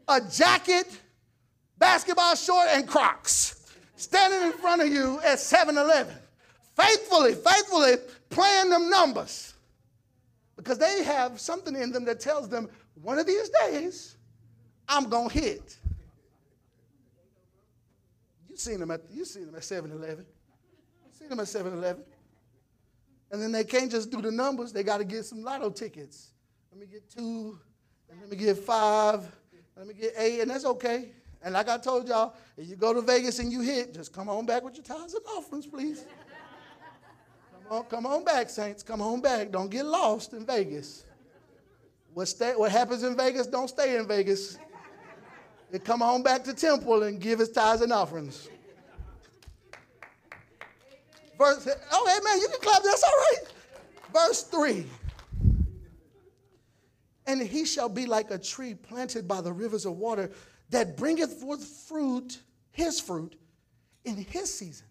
a 0.09 0.21
jacket, 0.21 0.87
basketball 1.79 2.35
short, 2.35 2.69
and 2.71 2.87
Crocs, 2.89 3.67
standing 3.97 4.43
in 4.43 4.53
front 4.53 4.83
of 4.83 4.89
you 4.89 5.21
at 5.25 5.39
7 5.39 5.77
Eleven, 5.77 6.15
faithfully, 6.77 7.35
faithfully 7.35 7.97
playing 8.31 8.71
them 8.71 8.91
numbers 8.91 9.55
because 10.57 10.79
they 10.79 11.05
have 11.05 11.41
something 11.41 11.77
in 11.77 11.93
them 11.93 12.05
that 12.05 12.21
tells 12.21 12.49
them 12.49 12.69
one 13.03 13.19
of 13.19 13.27
these 13.27 13.51
days 13.51 14.17
I'm 14.89 15.09
going 15.09 15.29
to 15.29 15.41
hit. 15.41 15.79
You've 18.55 18.61
seen 18.61 18.79
them 18.79 18.93
at, 18.93 19.01
you 19.11 19.25
seen 19.25 19.47
them 19.47 19.57
at 19.57 19.65
7 19.65 19.91
Eleven. 19.91 20.25
You've 21.05 21.15
seen 21.15 21.29
them 21.29 21.41
at 21.41 21.49
7 21.49 21.73
Eleven. 21.73 22.05
And 23.33 23.43
then 23.43 23.51
they 23.51 23.65
can't 23.65 23.91
just 23.91 24.11
do 24.11 24.23
the 24.23 24.31
numbers, 24.31 24.73
they 24.73 24.85
got 24.85 24.99
to 24.99 25.05
get 25.05 25.25
some 25.25 25.43
lotto 25.43 25.71
tickets 25.71 26.31
let 26.75 26.81
me 26.81 26.87
get 26.93 27.09
two, 27.09 27.57
and 28.11 28.21
let 28.21 28.29
me 28.29 28.37
get 28.37 28.59
five, 28.59 29.25
let 29.77 29.87
me 29.87 29.95
get 29.95 30.13
eight, 30.17 30.41
and 30.41 30.51
that's 30.51 30.65
okay. 30.65 31.11
And 31.41 31.55
like 31.55 31.69
I 31.69 31.79
told 31.79 32.09
y'all, 32.09 32.35
if 32.57 32.69
you 32.69 32.75
go 32.75 32.93
to 32.93 33.01
Vegas 33.01 33.39
and 33.39 33.53
you 33.53 33.61
hit, 33.61 33.95
just 33.95 34.13
come 34.13 34.29
on 34.29 34.45
back 34.45 34.65
with 34.65 34.75
your 34.75 34.83
tithes 34.83 35.15
and 35.15 35.25
offerings, 35.37 35.67
please. 35.67 36.05
come 37.69 37.79
on, 37.79 37.85
come 37.85 38.07
on 38.07 38.25
back, 38.25 38.51
saints. 38.51 38.83
Come 38.83 39.01
on 39.01 39.21
back. 39.21 39.53
Don't 39.53 39.71
get 39.71 39.87
lost 39.87 40.33
in 40.33 40.45
Vegas. 40.45 41.05
What, 42.13 42.27
stay, 42.27 42.55
what 42.57 42.73
happens 42.73 43.05
in 43.05 43.17
Vegas, 43.17 43.47
don't 43.47 43.69
stay 43.69 43.97
in 43.97 44.09
Vegas. 44.09 44.59
You 45.75 45.81
come 45.81 46.03
on 46.03 46.23
back 46.23 46.45
to 46.45 46.55
temple 46.55 47.03
and 47.03 47.21
give 47.21 47.41
his 47.41 47.51
tithes 47.51 47.83
and 47.83 47.93
offerings. 47.93 48.49
Verse, 51.37 51.69
oh, 51.91 52.07
hey 52.07 52.25
man, 52.25 52.41
you 52.41 52.49
can 52.49 52.61
clap, 52.61 52.83
that's 52.83 53.03
all 53.03 53.11
right. 53.11 53.41
Verse 54.13 54.43
3 54.45 54.87
and 57.27 57.41
he 57.41 57.65
shall 57.65 57.89
be 57.89 58.07
like 58.07 58.31
a 58.31 58.39
tree 58.39 58.75
planted 58.75 59.27
by 59.27 59.41
the 59.41 59.53
rivers 59.53 59.87
of 59.87 59.97
water 59.97 60.31
that 60.71 60.97
bringeth 60.97 61.33
forth 61.41 61.65
fruit, 61.89 62.39
his 62.71 63.01
fruit, 63.01 63.35
in 64.05 64.17
his 64.17 64.53
season. 64.53 64.87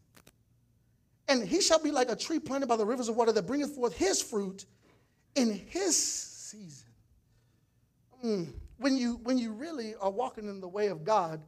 And 1.27 1.47
he 1.47 1.61
shall 1.61 1.79
be 1.79 1.91
like 1.91 2.09
a 2.09 2.15
tree 2.15 2.39
planted 2.39 2.67
by 2.67 2.75
the 2.75 2.85
rivers 2.85 3.07
of 3.07 3.15
water 3.15 3.31
that 3.31 3.47
bringeth 3.47 3.75
forth 3.75 3.95
his 3.95 4.21
fruit 4.21 4.65
in 5.35 5.51
his 5.69 5.95
season. 5.95 6.89
Mm. 8.25 8.47
When, 8.83 8.97
you, 8.97 9.21
when 9.23 9.37
you 9.37 9.53
really 9.53 9.95
are 9.95 10.11
walking 10.11 10.49
in 10.49 10.59
the 10.59 10.67
way 10.67 10.87
of 10.87 11.05
God, 11.05 11.41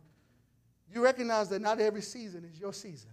you 0.90 1.04
recognize 1.04 1.50
that 1.50 1.62
not 1.62 1.82
every 1.82 2.02
season 2.02 2.46
is 2.46 2.58
your 2.58 2.72
season. 2.72 3.10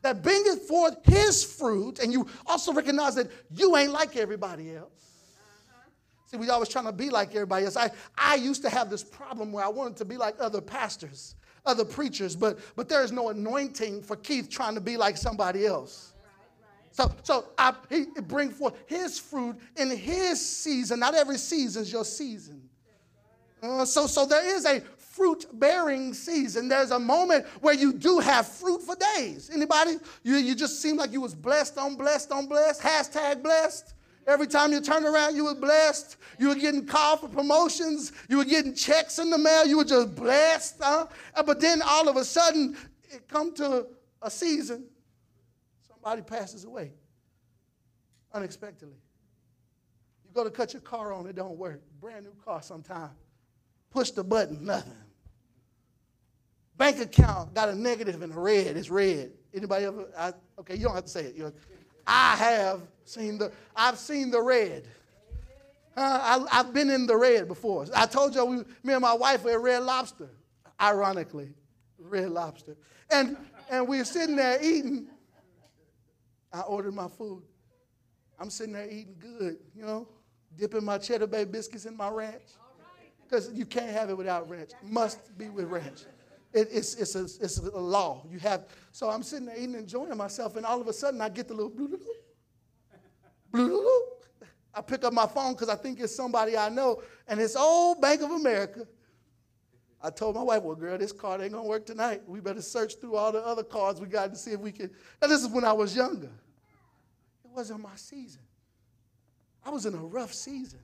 That 0.00 0.22
bringeth 0.22 0.62
forth 0.62 1.04
his 1.04 1.44
fruit, 1.44 1.98
and 1.98 2.14
you 2.14 2.26
also 2.46 2.72
recognize 2.72 3.14
that 3.16 3.30
you 3.50 3.76
ain't 3.76 3.92
like 3.92 4.16
everybody 4.16 4.74
else. 4.74 4.88
See, 6.24 6.38
we 6.38 6.48
always 6.48 6.70
trying 6.70 6.86
to 6.86 6.92
be 6.92 7.10
like 7.10 7.34
everybody 7.34 7.66
else. 7.66 7.76
I, 7.76 7.90
I 8.16 8.36
used 8.36 8.62
to 8.62 8.70
have 8.70 8.88
this 8.88 9.04
problem 9.04 9.52
where 9.52 9.66
I 9.66 9.68
wanted 9.68 9.98
to 9.98 10.06
be 10.06 10.16
like 10.16 10.36
other 10.40 10.62
pastors, 10.62 11.34
other 11.66 11.84
preachers, 11.84 12.34
but, 12.34 12.58
but 12.74 12.88
there 12.88 13.04
is 13.04 13.12
no 13.12 13.28
anointing 13.28 14.00
for 14.00 14.16
Keith 14.16 14.48
trying 14.48 14.76
to 14.76 14.80
be 14.80 14.96
like 14.96 15.18
somebody 15.18 15.66
else. 15.66 16.13
So, 16.94 17.10
so 17.24 17.46
I, 17.58 17.74
he 17.90 18.04
bring 18.22 18.50
forth 18.50 18.76
his 18.86 19.18
fruit 19.18 19.56
in 19.76 19.90
his 19.90 20.40
season. 20.40 21.00
Not 21.00 21.16
every 21.16 21.38
season 21.38 21.82
is 21.82 21.92
your 21.92 22.04
season. 22.04 22.62
Uh, 23.60 23.84
so, 23.84 24.06
so 24.06 24.24
there 24.24 24.46
is 24.54 24.64
a 24.64 24.80
fruit 24.80 25.44
bearing 25.54 26.14
season. 26.14 26.68
There's 26.68 26.92
a 26.92 26.98
moment 27.00 27.46
where 27.60 27.74
you 27.74 27.92
do 27.92 28.20
have 28.20 28.46
fruit 28.46 28.80
for 28.80 28.94
days. 29.16 29.50
Anybody? 29.52 29.96
You, 30.22 30.36
you 30.36 30.54
just 30.54 30.80
seem 30.80 30.96
like 30.96 31.10
you 31.10 31.20
was 31.20 31.34
blessed 31.34 31.78
on 31.78 31.96
blessed 31.96 32.30
on 32.30 32.46
blessed. 32.46 32.80
Hashtag 32.80 33.42
blessed. 33.42 33.94
Every 34.28 34.46
time 34.46 34.70
you 34.70 34.80
turn 34.80 35.04
around, 35.04 35.34
you 35.34 35.46
were 35.46 35.56
blessed. 35.56 36.16
You 36.38 36.50
were 36.50 36.54
getting 36.54 36.86
called 36.86 37.22
for 37.22 37.28
promotions. 37.28 38.12
You 38.28 38.36
were 38.36 38.44
getting 38.44 38.72
checks 38.72 39.18
in 39.18 39.30
the 39.30 39.38
mail. 39.38 39.66
You 39.66 39.78
were 39.78 39.84
just 39.84 40.14
blessed. 40.14 40.76
Huh? 40.80 41.08
But 41.44 41.60
then 41.60 41.82
all 41.82 42.08
of 42.08 42.16
a 42.16 42.24
sudden, 42.24 42.76
it 43.10 43.26
come 43.26 43.52
to 43.54 43.88
a 44.22 44.30
season, 44.30 44.84
somebody 46.04 46.22
passes 46.22 46.64
away 46.64 46.92
unexpectedly. 48.32 48.96
You 50.24 50.30
go 50.34 50.44
to 50.44 50.50
cut 50.50 50.72
your 50.72 50.82
car 50.82 51.12
on, 51.12 51.26
it 51.26 51.36
don't 51.36 51.56
work. 51.56 51.80
Brand 52.00 52.24
new 52.24 52.34
car 52.44 52.62
sometime. 52.62 53.10
Push 53.90 54.10
the 54.10 54.24
button, 54.24 54.64
nothing. 54.64 54.92
Bank 56.76 56.98
account 57.00 57.54
got 57.54 57.68
a 57.68 57.74
negative 57.74 58.22
and 58.22 58.32
a 58.34 58.38
red. 58.38 58.76
It's 58.76 58.90
red. 58.90 59.30
Anybody 59.54 59.84
ever? 59.84 60.06
I, 60.18 60.32
okay, 60.58 60.74
you 60.74 60.82
don't 60.82 60.94
have 60.94 61.04
to 61.04 61.10
say 61.10 61.26
it. 61.26 61.36
You're, 61.36 61.52
I 62.06 62.34
have 62.36 62.82
seen 63.04 63.38
the, 63.38 63.52
I've 63.74 63.96
seen 63.96 64.30
the 64.30 64.42
red. 64.42 64.86
Uh, 65.96 66.44
I, 66.50 66.56
have 66.56 66.74
been 66.74 66.90
in 66.90 67.06
the 67.06 67.16
red 67.16 67.46
before. 67.46 67.86
I 67.94 68.06
told 68.06 68.34
you, 68.34 68.44
we, 68.44 68.56
me 68.82 68.92
and 68.94 69.00
my 69.00 69.14
wife 69.14 69.44
were 69.44 69.52
at 69.52 69.60
Red 69.60 69.84
Lobster, 69.84 70.28
ironically, 70.80 71.54
Red 71.98 72.30
Lobster. 72.30 72.76
And, 73.10 73.36
and 73.70 73.86
we 73.86 73.98
were 73.98 74.04
sitting 74.04 74.34
there 74.34 74.58
eating. 74.60 75.06
I 76.54 76.60
ordered 76.60 76.94
my 76.94 77.08
food. 77.08 77.42
I'm 78.38 78.48
sitting 78.48 78.72
there 78.72 78.86
eating 78.86 79.16
good, 79.18 79.56
you 79.74 79.84
know, 79.84 80.08
dipping 80.56 80.84
my 80.84 80.98
cheddar 80.98 81.26
bay 81.26 81.44
biscuits 81.44 81.84
in 81.84 81.96
my 81.96 82.08
ranch. 82.08 82.42
Because 83.24 83.50
you 83.52 83.66
can't 83.66 83.90
have 83.90 84.10
it 84.10 84.16
without 84.16 84.48
ranch. 84.48 84.70
Must 84.82 85.36
be 85.36 85.48
with 85.48 85.66
ranch. 85.66 86.04
It, 86.52 86.68
it's, 86.70 86.94
it's, 86.94 87.16
a, 87.16 87.24
it's 87.24 87.58
a 87.58 87.76
law. 87.76 88.24
You 88.30 88.38
have, 88.38 88.66
so 88.92 89.10
I'm 89.10 89.24
sitting 89.24 89.46
there 89.46 89.56
eating, 89.56 89.74
enjoying 89.74 90.16
myself, 90.16 90.54
and 90.54 90.64
all 90.64 90.80
of 90.80 90.86
a 90.86 90.92
sudden 90.92 91.20
I 91.20 91.28
get 91.28 91.48
the 91.48 91.54
little 91.54 91.70
blue, 91.70 91.88
blue, 91.88 91.98
blue, 93.50 93.68
blue. 93.68 94.02
I 94.72 94.80
pick 94.80 95.04
up 95.04 95.12
my 95.12 95.26
phone 95.26 95.54
because 95.54 95.68
I 95.68 95.74
think 95.74 95.98
it's 95.98 96.14
somebody 96.14 96.56
I 96.56 96.68
know, 96.68 97.02
and 97.26 97.40
it's 97.40 97.56
old 97.56 98.00
Bank 98.00 98.22
of 98.22 98.30
America. 98.30 98.86
I 100.00 100.10
told 100.10 100.36
my 100.36 100.42
wife, 100.42 100.62
well, 100.62 100.76
girl, 100.76 100.98
this 100.98 101.12
card 101.12 101.40
ain't 101.40 101.52
gonna 101.52 101.66
work 101.66 101.86
tonight. 101.86 102.22
We 102.26 102.38
better 102.40 102.60
search 102.60 102.96
through 103.00 103.16
all 103.16 103.32
the 103.32 103.44
other 103.44 103.64
cards 103.64 104.00
we 104.00 104.06
got 104.06 104.30
to 104.30 104.36
see 104.36 104.50
if 104.50 104.60
we 104.60 104.70
can. 104.70 104.90
Now, 105.22 105.28
this 105.28 105.40
is 105.40 105.48
when 105.48 105.64
I 105.64 105.72
was 105.72 105.96
younger. 105.96 106.30
Wasn't 107.54 107.80
my 107.80 107.94
season. 107.94 108.42
I 109.64 109.70
was 109.70 109.86
in 109.86 109.94
a 109.94 109.98
rough 109.98 110.32
season. 110.34 110.80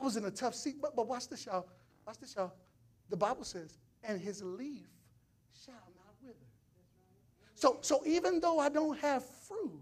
I 0.00 0.04
was 0.04 0.16
in 0.16 0.24
a 0.24 0.30
tough 0.30 0.54
season. 0.54 0.78
But, 0.80 0.94
but 0.94 1.08
watch 1.08 1.28
this, 1.28 1.46
y'all. 1.46 1.66
Watch 2.06 2.18
this, 2.18 2.36
y'all. 2.36 2.52
The 3.10 3.16
Bible 3.16 3.44
says, 3.44 3.78
and 4.04 4.20
his 4.20 4.42
leaf 4.42 4.86
shall 5.64 5.74
not 5.74 6.14
wither. 6.22 6.36
So, 7.54 7.78
so 7.80 8.02
even 8.06 8.40
though 8.40 8.58
I 8.58 8.68
don't 8.68 8.98
have 9.00 9.24
fruit, 9.48 9.80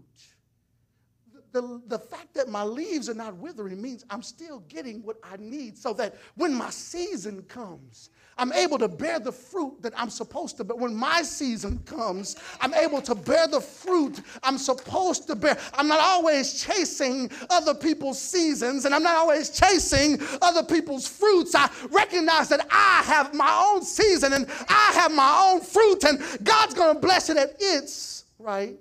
the, 1.55 1.81
the 1.87 1.97
fact 1.97 2.33
that 2.33 2.49
my 2.49 2.63
leaves 2.63 3.09
are 3.09 3.13
not 3.13 3.33
withering 3.37 3.81
means 3.81 4.03
I'm 4.09 4.21
still 4.21 4.59
getting 4.67 5.01
what 5.03 5.15
I 5.23 5.37
need 5.37 5.77
so 5.77 5.93
that 5.93 6.15
when 6.35 6.53
my 6.53 6.69
season 6.69 7.43
comes, 7.43 8.09
I'm 8.37 8.51
able 8.51 8.77
to 8.77 8.89
bear 8.89 9.19
the 9.19 9.31
fruit 9.31 9.81
that 9.81 9.93
I'm 9.95 10.09
supposed 10.09 10.57
to. 10.57 10.65
But 10.65 10.79
when 10.79 10.93
my 10.93 11.21
season 11.21 11.79
comes, 11.85 12.35
I'm 12.59 12.73
able 12.73 13.01
to 13.03 13.15
bear 13.15 13.47
the 13.47 13.61
fruit 13.61 14.19
I'm 14.43 14.57
supposed 14.57 15.27
to 15.27 15.35
bear. 15.37 15.57
I'm 15.73 15.87
not 15.87 16.01
always 16.01 16.61
chasing 16.61 17.31
other 17.49 17.73
people's 17.73 18.21
seasons 18.21 18.83
and 18.83 18.93
I'm 18.93 19.03
not 19.03 19.15
always 19.15 19.49
chasing 19.49 20.19
other 20.41 20.61
people's 20.61 21.07
fruits. 21.07 21.55
I 21.55 21.69
recognize 21.89 22.49
that 22.49 22.67
I 22.69 23.01
have 23.05 23.33
my 23.33 23.71
own 23.73 23.81
season 23.81 24.33
and 24.33 24.45
I 24.67 24.91
have 24.95 25.13
my 25.13 25.51
own 25.53 25.61
fruit, 25.61 26.03
and 26.03 26.19
God's 26.43 26.73
going 26.73 26.95
to 26.95 26.99
bless 26.99 27.29
it 27.29 27.37
at 27.37 27.55
its 27.59 28.25
right 28.39 28.77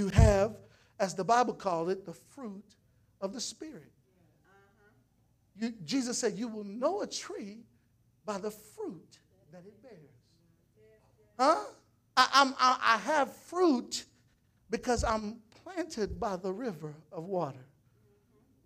you 0.00 0.08
have, 0.08 0.56
as 0.98 1.14
the 1.14 1.24
Bible 1.24 1.52
called 1.52 1.90
it, 1.90 2.06
the 2.06 2.14
fruit 2.14 2.74
of 3.20 3.34
the 3.34 3.40
Spirit. 3.40 3.92
You, 5.56 5.74
Jesus 5.84 6.16
said, 6.16 6.38
You 6.38 6.48
will 6.48 6.64
know 6.64 7.02
a 7.02 7.06
tree 7.06 7.58
by 8.24 8.38
the 8.38 8.50
fruit 8.50 9.18
that 9.52 9.62
it 9.66 9.82
bears. 9.82 9.96
Huh? 11.38 11.64
I, 12.16 12.52
I, 12.58 12.78
I 12.94 12.96
have 12.98 13.34
fruit 13.36 14.04
because 14.70 15.04
I'm 15.04 15.36
planted 15.62 16.18
by 16.18 16.36
the 16.36 16.52
river 16.52 16.94
of 17.12 17.24
water. 17.24 17.66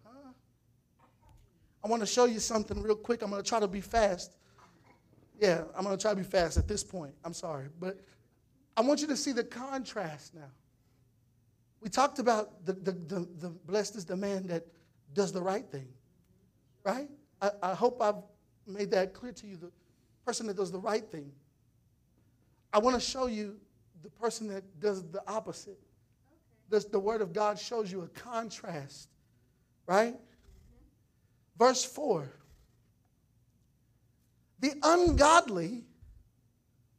Huh? 0.04 0.30
I 1.82 1.88
want 1.88 2.00
to 2.00 2.06
show 2.06 2.26
you 2.26 2.38
something 2.38 2.80
real 2.80 2.96
quick. 2.96 3.22
I'm 3.22 3.30
going 3.30 3.42
to 3.42 3.48
try 3.48 3.58
to 3.58 3.68
be 3.68 3.80
fast. 3.80 4.36
Yeah, 5.40 5.64
I'm 5.76 5.82
going 5.84 5.96
to 5.96 6.00
try 6.00 6.12
to 6.12 6.16
be 6.16 6.22
fast 6.22 6.58
at 6.58 6.68
this 6.68 6.84
point. 6.84 7.12
I'm 7.24 7.32
sorry. 7.32 7.66
But 7.80 7.98
I 8.76 8.82
want 8.82 9.00
you 9.00 9.08
to 9.08 9.16
see 9.16 9.32
the 9.32 9.42
contrast 9.42 10.34
now. 10.34 10.50
We 11.84 11.90
talked 11.90 12.18
about 12.18 12.64
the, 12.64 12.72
the, 12.72 12.92
the, 12.92 13.28
the 13.40 13.50
blessed 13.50 13.96
is 13.96 14.06
the 14.06 14.16
man 14.16 14.46
that 14.46 14.66
does 15.12 15.32
the 15.32 15.42
right 15.42 15.66
thing, 15.70 15.86
right? 16.82 17.10
I, 17.42 17.50
I 17.62 17.74
hope 17.74 18.00
I've 18.00 18.22
made 18.66 18.90
that 18.92 19.12
clear 19.12 19.32
to 19.32 19.46
you. 19.46 19.58
The 19.58 19.70
person 20.24 20.46
that 20.46 20.56
does 20.56 20.72
the 20.72 20.78
right 20.78 21.04
thing. 21.06 21.30
I 22.72 22.78
want 22.78 22.94
to 22.96 23.00
show 23.00 23.26
you 23.26 23.60
the 24.02 24.08
person 24.08 24.48
that 24.48 24.64
does 24.80 25.04
the 25.10 25.22
opposite. 25.28 25.78
This, 26.70 26.86
the 26.86 26.98
Word 26.98 27.20
of 27.20 27.34
God 27.34 27.58
shows 27.58 27.92
you 27.92 28.00
a 28.00 28.08
contrast, 28.08 29.10
right? 29.86 30.16
Verse 31.58 31.84
4 31.84 32.32
The 34.60 34.72
ungodly 34.82 35.84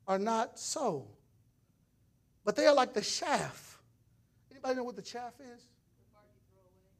are 0.08 0.20
not 0.20 0.60
so, 0.60 1.08
but 2.44 2.56
they 2.56 2.68
are 2.68 2.76
like 2.76 2.94
the 2.94 3.02
chaff 3.02 3.75
Anybody 4.66 4.78
know 4.80 4.84
what 4.86 4.96
the 4.96 5.02
chaff 5.04 5.34
is? 5.40 5.68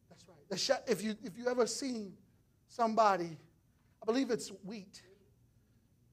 That's 0.08 0.24
right. 0.28 0.38
The 0.50 0.56
chaff, 0.56 0.82
if 0.88 1.04
you 1.04 1.16
if 1.24 1.36
you 1.36 1.48
ever 1.48 1.66
seen 1.66 2.14
somebody, 2.68 3.38
I 4.04 4.06
believe 4.06 4.30
it's 4.30 4.50
wheat, 4.64 5.02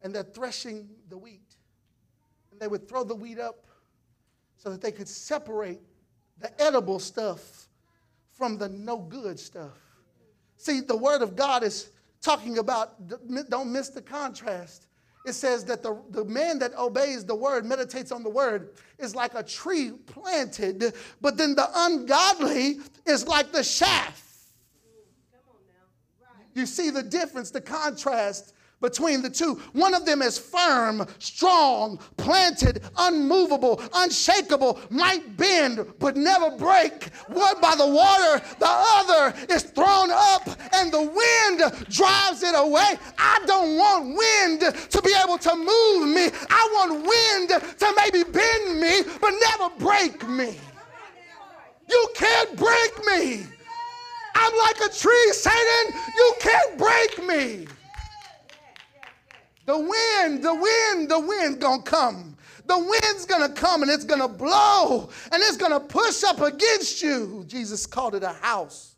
and 0.00 0.14
they're 0.14 0.22
threshing 0.22 0.88
the 1.10 1.18
wheat, 1.18 1.56
and 2.50 2.58
they 2.58 2.68
would 2.68 2.88
throw 2.88 3.04
the 3.04 3.14
wheat 3.14 3.38
up 3.38 3.66
so 4.56 4.70
that 4.70 4.80
they 4.80 4.92
could 4.92 5.08
separate 5.08 5.80
the 6.38 6.58
edible 6.58 6.98
stuff 6.98 7.68
from 8.30 8.56
the 8.56 8.70
no 8.70 8.96
good 8.96 9.38
stuff. 9.38 9.78
See, 10.56 10.80
the 10.80 10.96
Word 10.96 11.20
of 11.20 11.36
God 11.36 11.62
is 11.62 11.90
talking 12.22 12.56
about, 12.58 12.94
don't 13.50 13.70
miss 13.70 13.90
the 13.90 14.00
contrast 14.00 14.86
it 15.24 15.34
says 15.34 15.64
that 15.66 15.82
the, 15.82 16.00
the 16.10 16.24
man 16.24 16.58
that 16.58 16.74
obeys 16.76 17.24
the 17.24 17.34
word, 17.34 17.64
meditates 17.64 18.10
on 18.10 18.22
the 18.22 18.30
word, 18.30 18.70
is 18.98 19.14
like 19.14 19.34
a 19.34 19.42
tree 19.42 19.92
planted, 20.06 20.94
but 21.20 21.36
then 21.36 21.54
the 21.54 21.68
ungodly 21.74 22.78
is 23.06 23.26
like 23.26 23.52
the 23.52 23.62
chaff. 23.62 24.18
You 26.54 26.66
see 26.66 26.90
the 26.90 27.02
difference, 27.02 27.50
the 27.50 27.60
contrast 27.60 28.54
between 28.82 29.22
the 29.22 29.30
two. 29.30 29.54
One 29.72 29.94
of 29.94 30.04
them 30.04 30.20
is 30.20 30.36
firm, 30.36 31.06
strong, 31.18 31.98
planted, 32.16 32.82
unmovable, 32.98 33.80
unshakable, 33.94 34.80
might 34.90 35.36
bend 35.36 35.86
but 35.98 36.16
never 36.16 36.50
break. 36.56 37.04
What 37.28 37.62
by 37.62 37.74
the 37.76 37.86
water, 37.86 38.44
the 38.58 38.68
other 38.68 39.34
is 39.48 39.62
thrown 39.62 40.10
up 40.10 40.48
and 40.74 40.92
the 40.92 41.00
wind 41.00 41.86
drives 41.88 42.42
it 42.42 42.54
away. 42.54 42.98
I 43.16 43.40
don't 43.46 43.76
want 43.76 44.08
wind 44.08 44.60
to 44.90 45.02
be 45.02 45.14
able 45.24 45.38
to 45.38 45.56
move 45.56 46.08
me. 46.08 46.30
I 46.50 46.68
want 46.74 47.06
wind 47.06 47.48
to 47.78 47.94
maybe 47.96 48.24
bend 48.24 48.80
me 48.80 49.02
but 49.20 49.32
never 49.48 49.74
break 49.78 50.28
me. 50.28 50.56
You 51.88 52.08
can't 52.14 52.56
break 52.56 53.06
me. 53.06 53.46
I'm 54.34 54.58
like 54.58 54.76
a 54.80 54.92
tree, 54.92 55.32
Satan. 55.32 56.00
You 56.16 56.34
can't 56.40 56.78
break 56.78 57.26
me. 57.26 57.66
The 59.64 59.78
wind, 59.78 60.42
the 60.42 60.54
wind, 60.54 61.08
the 61.08 61.20
wind 61.20 61.60
gonna 61.60 61.82
come. 61.82 62.36
The 62.66 62.78
wind's 62.78 63.26
gonna 63.26 63.48
come 63.48 63.82
and 63.82 63.90
it's 63.90 64.04
gonna 64.04 64.28
blow 64.28 65.08
and 65.30 65.42
it's 65.42 65.56
gonna 65.56 65.80
push 65.80 66.24
up 66.24 66.40
against 66.40 67.02
you. 67.02 67.44
Jesus 67.46 67.86
called 67.86 68.14
it 68.14 68.22
a 68.22 68.32
house. 68.32 68.96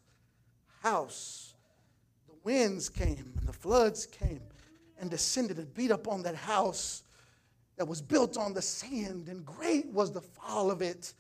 House. 0.83 1.55
The 2.29 2.35
winds 2.44 2.88
came 2.88 3.33
and 3.38 3.48
the 3.48 3.53
floods 3.53 4.07
came 4.07 4.40
and 4.98 5.11
descended 5.11 5.59
and 5.59 5.72
beat 5.74 5.90
up 5.90 6.09
on 6.09 6.22
that 6.22 6.35
house 6.35 7.03
that 7.77 7.87
was 7.87 8.00
built 8.00 8.37
on 8.37 8.55
the 8.55 8.62
sand, 8.62 9.29
and 9.29 9.44
great 9.44 9.87
was 9.87 10.12
the 10.12 10.20
fall 10.20 10.70
of 10.70 10.81
it. 10.81 11.12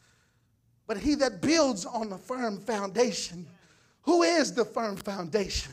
But 0.86 0.98
he 0.98 1.14
that 1.16 1.40
builds 1.40 1.84
on 1.84 2.08
the 2.08 2.18
firm 2.18 2.60
foundation, 2.60 3.46
who 4.02 4.22
is 4.22 4.52
the 4.52 4.64
firm 4.64 4.96
foundation? 4.96 5.72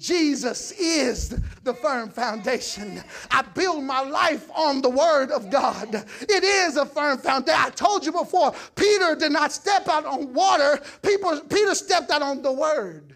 Jesus 0.00 0.72
is 0.72 1.28
the 1.62 1.74
firm 1.74 2.08
foundation. 2.08 3.02
I 3.30 3.42
build 3.42 3.84
my 3.84 4.00
life 4.00 4.50
on 4.56 4.80
the 4.80 4.88
word 4.88 5.30
of 5.30 5.50
God. 5.50 5.94
It 6.22 6.42
is 6.42 6.78
a 6.78 6.86
firm 6.86 7.18
foundation. 7.18 7.60
I 7.60 7.68
told 7.68 8.06
you 8.06 8.12
before, 8.12 8.54
Peter 8.74 9.14
did 9.14 9.30
not 9.30 9.52
step 9.52 9.88
out 9.88 10.06
on 10.06 10.32
water, 10.32 10.80
People, 11.02 11.38
Peter 11.40 11.74
stepped 11.74 12.10
out 12.10 12.22
on 12.22 12.40
the 12.40 12.50
word. 12.50 13.14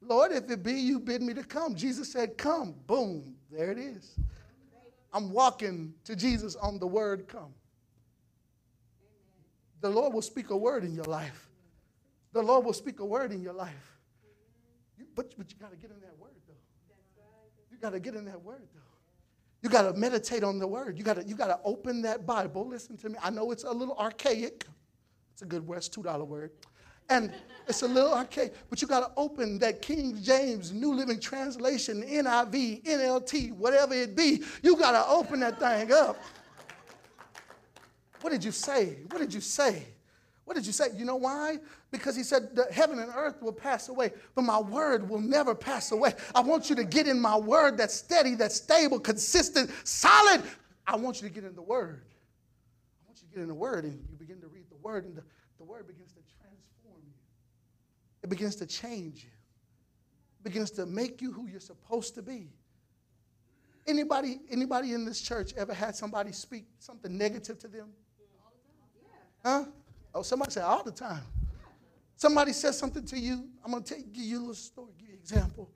Lord, 0.00 0.30
if 0.30 0.48
it 0.48 0.62
be 0.62 0.74
you 0.74 1.00
bid 1.00 1.20
me 1.20 1.34
to 1.34 1.42
come. 1.42 1.74
Jesus 1.74 2.12
said, 2.12 2.38
Come. 2.38 2.76
Boom. 2.86 3.34
There 3.50 3.72
it 3.72 3.78
is. 3.78 4.14
I'm 5.12 5.32
walking 5.32 5.94
to 6.04 6.14
Jesus 6.14 6.54
on 6.54 6.78
the 6.78 6.86
word 6.86 7.26
come. 7.26 7.54
The 9.80 9.90
Lord 9.90 10.14
will 10.14 10.22
speak 10.22 10.50
a 10.50 10.56
word 10.56 10.84
in 10.84 10.94
your 10.94 11.04
life. 11.06 11.48
The 12.32 12.42
Lord 12.42 12.64
will 12.64 12.72
speak 12.72 13.00
a 13.00 13.04
word 13.04 13.32
in 13.32 13.42
your 13.42 13.52
life. 13.52 13.95
But, 15.16 15.34
but 15.36 15.50
you 15.50 15.56
got 15.58 15.72
to 15.72 15.76
get 15.76 15.90
in 15.90 16.00
that 16.02 16.16
word, 16.20 16.30
though. 16.46 16.54
You 17.72 17.78
got 17.78 17.90
to 17.90 18.00
get 18.00 18.14
in 18.14 18.26
that 18.26 18.40
word, 18.42 18.68
though. 18.74 18.80
You 19.62 19.70
got 19.70 19.90
to 19.90 19.98
meditate 19.98 20.44
on 20.44 20.58
the 20.58 20.66
word. 20.66 20.96
You 20.96 21.02
got 21.02 21.14
to 21.14 21.24
you 21.24 21.34
got 21.34 21.48
to 21.48 21.58
open 21.64 22.02
that 22.02 22.26
Bible. 22.26 22.68
Listen 22.68 22.96
to 22.98 23.08
me. 23.08 23.16
I 23.20 23.30
know 23.30 23.50
it's 23.50 23.64
a 23.64 23.70
little 23.70 23.96
archaic. 23.96 24.64
It's 25.32 25.42
a 25.42 25.46
good 25.46 25.66
word. 25.66 25.78
It's 25.78 25.88
two 25.88 26.02
dollar 26.02 26.24
word, 26.24 26.52
and 27.08 27.32
it's 27.66 27.82
a 27.82 27.88
little 27.88 28.14
archaic. 28.14 28.54
But 28.70 28.80
you 28.80 28.86
got 28.86 29.00
to 29.00 29.10
open 29.16 29.58
that 29.58 29.82
King 29.82 30.22
James 30.22 30.72
New 30.72 30.94
Living 30.94 31.18
Translation, 31.18 32.02
NIV, 32.02 32.84
NLT, 32.84 33.52
whatever 33.52 33.94
it 33.94 34.14
be. 34.14 34.42
You 34.62 34.76
got 34.76 34.92
to 34.92 35.10
open 35.10 35.40
that 35.40 35.58
thing 35.58 35.92
up. 35.92 36.22
What 38.20 38.30
did 38.30 38.44
you 38.44 38.52
say? 38.52 38.98
What 39.10 39.18
did 39.18 39.34
you 39.34 39.40
say? 39.40 39.86
What 40.44 40.54
did 40.54 40.64
you 40.64 40.72
say? 40.72 40.90
You 40.94 41.04
know 41.04 41.16
why? 41.16 41.58
Because 41.90 42.16
he 42.16 42.24
said 42.24 42.54
that 42.56 42.72
heaven 42.72 42.98
and 42.98 43.10
earth 43.14 43.40
will 43.40 43.52
pass 43.52 43.88
away, 43.88 44.10
but 44.34 44.42
my 44.42 44.58
word 44.58 45.08
will 45.08 45.20
never 45.20 45.54
pass 45.54 45.92
away. 45.92 46.14
I 46.34 46.40
want 46.40 46.68
you 46.68 46.76
to 46.76 46.84
get 46.84 47.06
in 47.06 47.20
my 47.20 47.36
word 47.36 47.78
that's 47.78 47.94
steady, 47.94 48.34
that's 48.34 48.56
stable, 48.56 48.98
consistent, 48.98 49.70
solid. 49.84 50.42
I 50.86 50.96
want 50.96 51.22
you 51.22 51.28
to 51.28 51.34
get 51.34 51.44
in 51.44 51.54
the 51.54 51.62
word. 51.62 52.02
I 53.04 53.06
want 53.06 53.18
you 53.22 53.28
to 53.28 53.34
get 53.34 53.42
in 53.42 53.48
the 53.48 53.54
word 53.54 53.84
and 53.84 54.04
you 54.10 54.16
begin 54.16 54.40
to 54.40 54.48
read 54.48 54.64
the 54.68 54.76
word, 54.76 55.04
and 55.04 55.16
the, 55.16 55.22
the 55.58 55.64
word 55.64 55.86
begins 55.86 56.12
to 56.12 56.20
transform 56.40 57.02
you. 57.04 57.14
It 58.24 58.30
begins 58.30 58.56
to 58.56 58.66
change 58.66 59.22
you. 59.22 59.30
It 60.40 60.44
begins 60.44 60.72
to 60.72 60.86
make 60.86 61.22
you 61.22 61.30
who 61.30 61.46
you're 61.46 61.60
supposed 61.60 62.16
to 62.16 62.22
be. 62.22 62.48
Anybody, 63.86 64.40
anybody 64.50 64.92
in 64.92 65.04
this 65.04 65.20
church 65.20 65.52
ever 65.56 65.72
had 65.72 65.94
somebody 65.94 66.32
speak 66.32 66.64
something 66.80 67.16
negative 67.16 67.60
to 67.60 67.68
them? 67.68 67.90
Huh? 69.44 69.64
Oh, 70.12 70.22
somebody 70.22 70.50
said 70.50 70.64
all 70.64 70.82
the 70.82 70.90
time. 70.90 71.22
Somebody 72.16 72.52
says 72.52 72.78
something 72.78 73.04
to 73.06 73.18
you. 73.18 73.44
I'm 73.64 73.70
going 73.70 73.82
to 73.84 73.94
give 73.94 74.24
you 74.24 74.38
a 74.38 74.40
little 74.40 74.54
story, 74.54 74.92
give 74.98 75.08
you 75.08 75.14
an 75.14 75.20
example. 75.20 75.70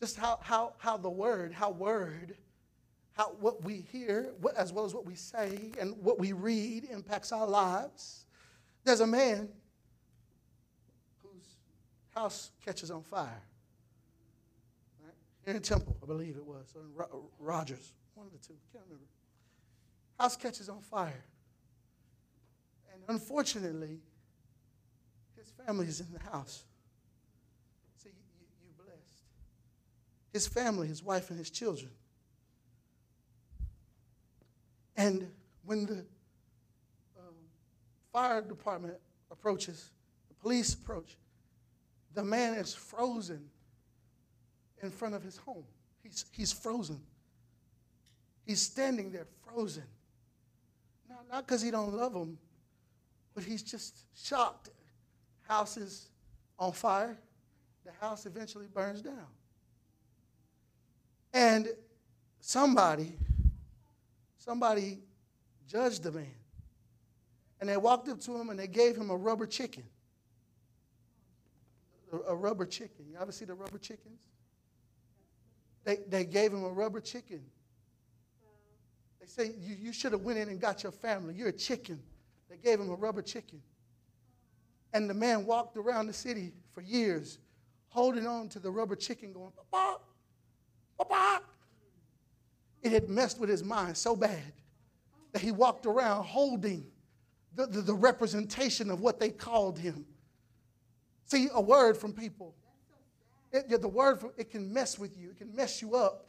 just 0.00 0.16
how, 0.16 0.38
how, 0.42 0.72
how 0.78 0.96
the 0.96 1.10
word, 1.10 1.52
how 1.52 1.70
word, 1.70 2.34
how 3.12 3.36
what 3.38 3.62
we 3.62 3.84
hear, 3.92 4.32
what, 4.40 4.56
as 4.56 4.72
well 4.72 4.84
as 4.84 4.94
what 4.94 5.04
we 5.04 5.14
say 5.14 5.70
and 5.78 5.94
what 6.02 6.18
we 6.18 6.32
read 6.32 6.88
impacts 6.90 7.30
our 7.30 7.46
lives. 7.46 8.24
There's 8.84 9.00
a 9.00 9.06
man 9.06 9.48
whose 11.22 11.56
house 12.14 12.50
catches 12.64 12.90
on 12.90 13.02
fire. 13.02 13.42
Right? 15.04 15.54
In 15.54 15.60
Temple, 15.60 15.96
I 16.02 16.06
believe 16.06 16.36
it 16.36 16.44
was, 16.44 16.74
or 16.74 16.82
in 16.82 17.22
Rogers, 17.38 17.92
one 18.14 18.26
of 18.26 18.32
the 18.32 18.38
two, 18.38 18.54
can't 18.72 18.84
remember. 18.86 19.06
House 20.18 20.36
catches 20.36 20.70
on 20.70 20.80
fire. 20.80 21.24
And 22.94 23.02
unfortunately, 23.08 24.00
his 25.42 25.66
family 25.66 25.86
is 25.86 26.00
in 26.00 26.06
the 26.12 26.20
house. 26.20 26.64
See, 28.02 28.10
you, 28.10 28.46
you 28.62 28.70
blessed. 28.76 29.24
His 30.32 30.46
family, 30.46 30.86
his 30.88 31.02
wife, 31.02 31.30
and 31.30 31.38
his 31.38 31.50
children. 31.50 31.90
And 34.96 35.28
when 35.64 35.86
the 35.86 36.04
um, 37.18 37.34
fire 38.12 38.40
department 38.42 38.94
approaches, 39.30 39.90
the 40.28 40.34
police 40.34 40.74
approach, 40.74 41.16
the 42.14 42.22
man 42.22 42.54
is 42.54 42.74
frozen 42.74 43.48
in 44.82 44.90
front 44.90 45.14
of 45.14 45.22
his 45.22 45.38
home. 45.38 45.64
He's, 46.02 46.24
he's 46.32 46.52
frozen. 46.52 47.00
He's 48.44 48.60
standing 48.60 49.10
there 49.10 49.26
frozen. 49.44 49.84
Not 51.30 51.46
because 51.46 51.62
he 51.62 51.70
don't 51.70 51.94
love 51.94 52.12
them, 52.12 52.38
but 53.34 53.44
he's 53.44 53.62
just 53.62 54.04
shocked. 54.14 54.70
House 55.52 55.76
is 55.76 56.08
on 56.58 56.72
fire. 56.72 57.18
The 57.84 57.92
house 58.00 58.24
eventually 58.24 58.68
burns 58.72 59.02
down. 59.02 59.26
And 61.34 61.68
somebody, 62.40 63.12
somebody 64.38 65.00
judged 65.68 66.04
the 66.04 66.12
man. 66.12 66.26
And 67.60 67.68
they 67.68 67.76
walked 67.76 68.08
up 68.08 68.18
to 68.20 68.34
him 68.34 68.48
and 68.48 68.58
they 68.58 68.66
gave 68.66 68.96
him 68.96 69.10
a 69.10 69.16
rubber 69.16 69.44
chicken. 69.44 69.84
A, 72.26 72.34
rubber 72.34 72.64
chicken. 72.64 73.04
You 73.10 73.18
ever 73.20 73.30
see 73.30 73.44
the 73.44 73.54
rubber 73.54 73.76
chickens? 73.76 74.20
They, 75.84 75.98
they 76.08 76.24
gave 76.24 76.50
him 76.50 76.64
a 76.64 76.70
rubber 76.70 77.00
chicken. 77.00 77.42
They 79.20 79.26
say, 79.26 79.52
you, 79.60 79.76
you 79.78 79.92
should 79.92 80.12
have 80.12 80.22
went 80.22 80.38
in 80.38 80.48
and 80.48 80.58
got 80.58 80.82
your 80.82 80.92
family. 80.92 81.34
You're 81.34 81.48
a 81.48 81.52
chicken. 81.52 82.00
They 82.48 82.56
gave 82.56 82.80
him 82.80 82.88
a 82.88 82.94
rubber 82.94 83.20
chicken. 83.20 83.60
And 84.92 85.08
the 85.08 85.14
man 85.14 85.46
walked 85.46 85.76
around 85.76 86.06
the 86.06 86.12
city 86.12 86.52
for 86.72 86.82
years 86.82 87.38
holding 87.88 88.26
on 88.26 88.48
to 88.48 88.58
the 88.58 88.70
rubber 88.70 88.96
chicken 88.96 89.32
going, 89.32 89.52
Papa, 89.70 90.00
Papa. 90.98 91.42
It 92.82 92.92
had 92.92 93.08
messed 93.08 93.38
with 93.38 93.48
his 93.48 93.62
mind 93.62 93.96
so 93.96 94.16
bad 94.16 94.52
that 95.32 95.42
he 95.42 95.52
walked 95.52 95.86
around 95.86 96.24
holding 96.24 96.86
the, 97.54 97.66
the, 97.66 97.80
the 97.80 97.94
representation 97.94 98.90
of 98.90 99.00
what 99.00 99.20
they 99.20 99.30
called 99.30 99.78
him. 99.78 100.04
See, 101.26 101.48
a 101.52 101.60
word 101.60 101.96
from 101.96 102.12
people. 102.12 102.54
It, 103.52 103.80
the 103.80 103.88
word, 103.88 104.20
from, 104.20 104.32
it 104.36 104.50
can 104.50 104.72
mess 104.72 104.98
with 104.98 105.16
you. 105.18 105.30
It 105.30 105.38
can 105.38 105.54
mess 105.54 105.82
you 105.82 105.94
up. 105.94 106.28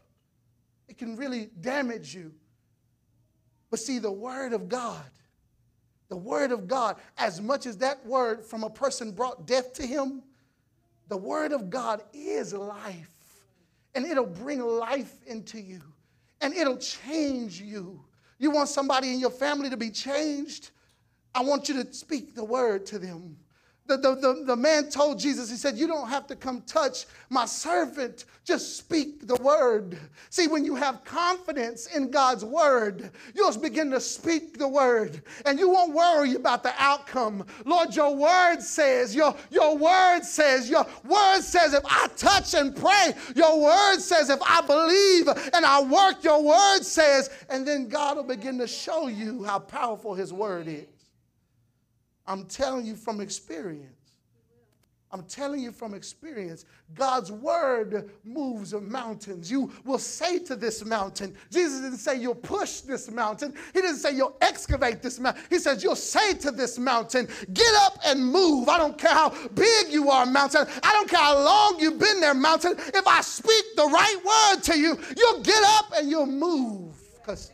It 0.90 0.98
can 0.98 1.16
really 1.16 1.50
damage 1.62 2.14
you. 2.14 2.34
But 3.70 3.80
see, 3.80 3.98
the 3.98 4.12
Word 4.12 4.54
of 4.54 4.70
God, 4.70 5.10
the 6.14 6.18
Word 6.18 6.52
of 6.52 6.68
God, 6.68 6.98
as 7.18 7.42
much 7.42 7.66
as 7.66 7.78
that 7.78 8.06
word 8.06 8.46
from 8.46 8.64
a 8.64 8.70
person 8.70 9.10
brought 9.10 9.48
death 9.48 9.74
to 9.74 9.84
him, 9.84 10.22
the 11.08 11.18
Word 11.18 11.52
of 11.52 11.72
God 11.72 12.04
is 12.14 12.54
life. 12.54 13.10
And 13.96 14.06
it'll 14.06 14.28
bring 14.28 14.60
life 14.62 15.16
into 15.26 15.60
you, 15.60 15.82
and 16.40 16.54
it'll 16.54 16.78
change 16.78 17.60
you. 17.60 18.00
You 18.38 18.52
want 18.52 18.70
somebody 18.70 19.12
in 19.12 19.20
your 19.20 19.32
family 19.32 19.72
to 19.72 19.78
be 19.78 19.90
changed? 19.90 20.70
I 21.34 21.42
want 21.42 21.68
you 21.68 21.84
to 21.84 21.92
speak 21.92 22.36
the 22.36 22.44
Word 22.44 22.86
to 22.88 23.00
them. 23.00 23.36
The, 23.86 23.98
the, 23.98 24.16
the, 24.16 24.44
the, 24.46 24.56
man 24.56 24.90
told 24.90 25.20
Jesus, 25.20 25.50
he 25.50 25.58
said, 25.58 25.78
You 25.78 25.88
don't 25.88 26.08
have 26.08 26.26
to 26.28 26.38
come 26.38 26.62
touch 26.62 27.06
my 27.30 27.46
servant. 27.46 28.24
Just 28.46 28.78
speak 28.78 29.28
the 29.28 29.36
word. 29.36 29.98
See, 30.30 30.48
when 30.48 30.64
you 30.64 30.76
have 30.76 31.04
confidence 31.04 31.88
in 31.88 32.10
God's 32.10 32.46
word, 32.46 33.12
you'll 33.36 33.58
begin 33.58 33.92
to 33.92 34.00
speak 34.00 34.58
the 34.58 34.68
word 34.68 35.22
and 35.46 35.60
you 35.60 35.70
won't 35.70 35.94
worry 35.94 36.36
about 36.36 36.64
the 36.64 36.74
outcome. 36.78 37.46
Lord, 37.66 37.94
your 37.94 38.16
word 38.16 38.62
says, 38.62 39.14
your, 39.14 39.36
your 39.50 39.78
word 39.78 40.24
says, 40.24 40.70
your 40.70 40.86
word 41.04 41.42
says, 41.42 41.74
if 41.74 41.84
I 41.86 42.08
touch 42.16 42.54
and 42.54 42.74
pray, 42.74 43.14
your 43.36 43.62
word 43.62 44.00
says, 44.00 44.30
if 44.30 44.42
I 44.42 44.62
believe 44.62 45.28
and 45.54 45.66
I 45.66 45.82
work, 45.82 46.24
your 46.24 46.42
word 46.42 46.84
says, 46.84 47.30
and 47.50 47.68
then 47.68 47.90
God 47.90 48.16
will 48.16 48.24
begin 48.24 48.58
to 48.60 48.68
show 48.68 49.08
you 49.08 49.44
how 49.44 49.60
powerful 49.60 50.14
his 50.14 50.32
word 50.32 50.68
is. 50.70 50.86
I'm 52.26 52.46
telling 52.46 52.86
you 52.86 52.96
from 52.96 53.20
experience. 53.20 54.04
I'm 55.14 55.24
telling 55.26 55.62
you 55.62 55.72
from 55.72 55.94
experience, 55.94 56.66
God's 56.96 57.32
word 57.32 58.10
moves 58.24 58.74
mountains. 58.74 59.52
You 59.52 59.72
will 59.86 60.00
say 60.00 60.40
to 60.40 60.56
this 60.56 60.84
mountain, 60.84 61.36
Jesus 61.52 61.82
didn't 61.82 62.00
say 62.00 62.20
you'll 62.20 62.34
push 62.34 62.82
this 62.82 63.12
mountain. 63.12 63.54
He 63.74 63.82
didn't 63.82 63.98
say 63.98 64.16
you'll 64.16 64.36
excavate 64.42 65.04
this 65.04 65.20
mountain. 65.20 65.44
He 65.52 65.60
says 65.60 65.84
you'll 65.84 65.96
say 65.96 66.34
to 66.34 66.50
this 66.50 66.80
mountain, 66.80 67.28
get 67.54 67.72
up 67.82 68.00
and 68.04 68.26
move. 68.26 68.68
I 68.68 68.80
don't 68.80 68.98
care 68.98 69.14
how 69.14 69.30
big 69.50 69.92
you 69.92 70.10
are, 70.10 70.26
mountain. 70.26 70.66
I 70.82 70.92
don't 70.94 71.08
care 71.08 71.20
how 71.20 71.38
long 71.38 71.80
you've 71.80 72.00
been 72.00 72.20
there, 72.20 72.34
mountain. 72.34 72.74
If 72.76 73.06
I 73.06 73.22
speak 73.22 73.64
the 73.76 73.86
right 73.86 74.18
word 74.26 74.64
to 74.64 74.80
you, 74.80 74.98
you'll 75.16 75.44
get 75.44 75.64
up 75.64 75.94
and 75.96 76.10
you'll 76.10 76.26
move. 76.26 76.96
Because 77.20 77.52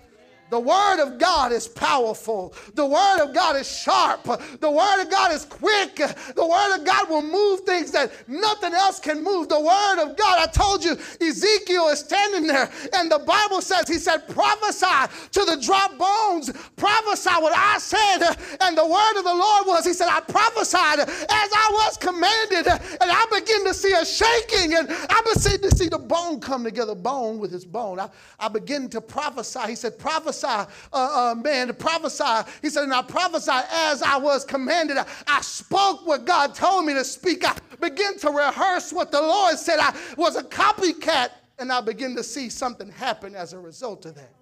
the 0.49 0.59
Word 0.59 1.01
of 1.01 1.19
God 1.19 1.51
is 1.51 1.67
powerful. 1.67 2.53
The 2.73 2.85
Word 2.85 3.19
of 3.21 3.33
God 3.33 3.55
is 3.55 3.69
sharp. 3.69 4.23
The 4.59 4.71
Word 4.71 5.01
of 5.01 5.09
God 5.09 5.31
is 5.31 5.45
quick. 5.45 5.95
The 5.95 6.45
Word 6.45 6.77
of 6.77 6.85
God 6.85 7.09
will 7.09 7.21
move 7.21 7.61
things 7.61 7.91
that 7.91 8.11
nothing 8.27 8.73
else 8.73 8.99
can 8.99 9.23
move. 9.23 9.49
The 9.49 9.59
Word 9.59 10.03
of 10.03 10.17
God, 10.17 10.39
I 10.39 10.47
told 10.47 10.83
you, 10.83 10.97
Ezekiel 11.21 11.89
is 11.89 11.99
standing 11.99 12.47
there, 12.47 12.69
and 12.93 13.11
the 13.11 13.19
Bible 13.19 13.61
says, 13.61 13.87
He 13.87 13.95
said, 13.95 14.27
prophesy 14.27 14.85
to 15.31 15.45
the 15.45 15.61
dry 15.61 15.87
bones, 15.97 16.51
prophesy 16.75 17.29
what 17.29 17.55
I 17.55 17.77
said. 17.77 18.35
And 18.61 18.77
the 18.77 18.85
Word 18.85 19.17
of 19.17 19.23
the 19.23 19.35
Lord 19.35 19.67
was, 19.67 19.85
He 19.85 19.93
said, 19.93 20.07
I 20.09 20.21
prophesied 20.21 20.99
as 20.99 21.09
I 21.29 21.69
was 21.73 21.97
commanded, 21.97 22.67
and 22.67 23.11
I 23.11 23.25
begin 23.31 23.65
to 23.65 23.73
see 23.73 23.93
a 23.93 24.05
shaking, 24.05 24.75
and 24.75 24.87
I 24.89 25.21
begin 25.33 25.69
to 25.69 25.75
see 25.75 25.89
the 25.89 25.99
bone 25.99 26.39
come 26.39 26.63
together, 26.63 26.95
bone 26.95 27.39
with 27.39 27.53
its 27.53 27.65
bone. 27.65 27.99
I, 27.99 28.09
I 28.39 28.47
begin 28.47 28.89
to 28.89 29.01
prophesy. 29.01 29.59
He 29.67 29.75
said, 29.75 29.99
prophesy 29.99 30.38
prophesy, 30.39 30.71
uh, 30.93 31.31
uh, 31.31 31.35
man, 31.35 31.67
to 31.67 31.73
prophesy. 31.73 32.49
He 32.61 32.69
said, 32.69 32.83
and 32.83 32.93
I 32.93 33.01
prophesied 33.01 33.65
as 33.71 34.01
I 34.01 34.17
was 34.17 34.45
commanded. 34.45 34.97
I, 34.97 35.05
I 35.27 35.41
spoke 35.41 36.05
what 36.05 36.25
God 36.25 36.55
told 36.55 36.85
me 36.85 36.93
to 36.93 37.03
speak. 37.03 37.47
I 37.47 37.55
began 37.79 38.17
to 38.19 38.29
rehearse 38.29 38.91
what 38.91 39.11
the 39.11 39.21
Lord 39.21 39.57
said. 39.57 39.79
I 39.79 39.95
was 40.17 40.35
a 40.35 40.43
copycat, 40.43 41.29
and 41.57 41.71
I 41.71 41.81
begin 41.81 42.15
to 42.15 42.23
see 42.23 42.49
something 42.49 42.89
happen 42.89 43.35
as 43.35 43.53
a 43.53 43.59
result 43.59 44.05
of 44.05 44.15
that. 44.15 44.33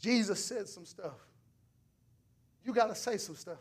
Jesus 0.00 0.44
said 0.44 0.68
some 0.68 0.84
stuff. 0.84 1.16
You 2.64 2.72
got 2.72 2.88
to 2.88 2.94
say 2.94 3.16
some 3.16 3.34
stuff. 3.34 3.58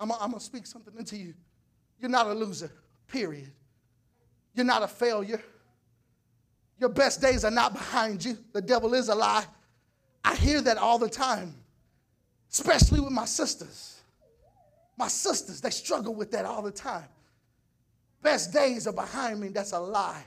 I'm 0.00 0.08
going 0.08 0.32
to 0.32 0.40
speak 0.40 0.66
something 0.66 0.94
into 0.96 1.16
you. 1.16 1.34
You're 2.00 2.10
not 2.10 2.26
a 2.26 2.32
loser, 2.32 2.70
period. 3.08 3.50
You're 4.54 4.64
not 4.64 4.82
a 4.82 4.88
failure. 4.88 5.42
Your 6.78 6.90
best 6.90 7.20
days 7.20 7.44
are 7.44 7.50
not 7.50 7.72
behind 7.72 8.24
you. 8.24 8.38
The 8.52 8.62
devil 8.62 8.94
is 8.94 9.08
a 9.08 9.14
lie. 9.14 9.44
I 10.24 10.34
hear 10.34 10.60
that 10.62 10.78
all 10.78 10.98
the 10.98 11.08
time, 11.08 11.54
especially 12.50 13.00
with 13.00 13.12
my 13.12 13.24
sisters. 13.24 14.00
My 14.96 15.08
sisters, 15.08 15.60
they 15.60 15.70
struggle 15.70 16.14
with 16.14 16.30
that 16.32 16.44
all 16.44 16.62
the 16.62 16.72
time. 16.72 17.06
Best 18.22 18.52
days 18.52 18.86
are 18.86 18.92
behind 18.92 19.40
me. 19.40 19.48
That's 19.48 19.72
a 19.72 19.78
lie. 19.78 20.24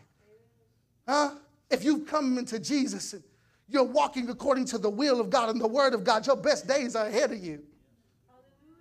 Huh? 1.07 1.35
If 1.69 1.83
you've 1.83 2.07
come 2.07 2.37
into 2.37 2.59
Jesus 2.59 3.13
and 3.13 3.23
you're 3.67 3.83
walking 3.83 4.29
according 4.29 4.65
to 4.65 4.77
the 4.77 4.89
will 4.89 5.19
of 5.19 5.29
God 5.29 5.49
and 5.49 5.59
the 5.59 5.67
word 5.67 5.93
of 5.93 6.03
God, 6.03 6.25
your 6.25 6.35
best 6.35 6.67
days 6.67 6.95
are 6.95 7.07
ahead 7.07 7.31
of 7.31 7.43
you. 7.43 7.61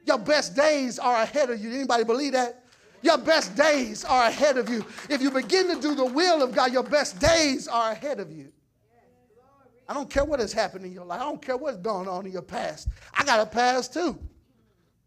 Your 0.06 0.18
best 0.18 0.56
days 0.56 0.98
are 0.98 1.22
ahead 1.22 1.50
of 1.50 1.60
you. 1.60 1.72
Anybody 1.72 2.04
believe 2.04 2.32
that? 2.32 2.64
Your 3.02 3.18
best 3.18 3.56
days 3.56 4.04
are 4.04 4.26
ahead 4.26 4.58
of 4.58 4.68
you. 4.68 4.84
If 5.08 5.22
you 5.22 5.30
begin 5.30 5.68
to 5.74 5.80
do 5.80 5.94
the 5.94 6.04
will 6.04 6.42
of 6.42 6.54
God, 6.54 6.72
your 6.72 6.82
best 6.82 7.18
days 7.18 7.66
are 7.66 7.92
ahead 7.92 8.20
of 8.20 8.30
you. 8.30 8.52
I 9.88 9.94
don't 9.94 10.08
care 10.08 10.24
what 10.24 10.38
has 10.38 10.52
happened 10.52 10.84
in 10.84 10.92
your 10.92 11.04
life. 11.04 11.20
I 11.20 11.24
don't 11.24 11.42
care 11.42 11.56
what's 11.56 11.78
going 11.78 12.08
on 12.08 12.24
in 12.26 12.32
your 12.32 12.42
past. 12.42 12.88
I 13.12 13.24
got 13.24 13.40
a 13.40 13.46
past 13.46 13.92
too. 13.92 14.18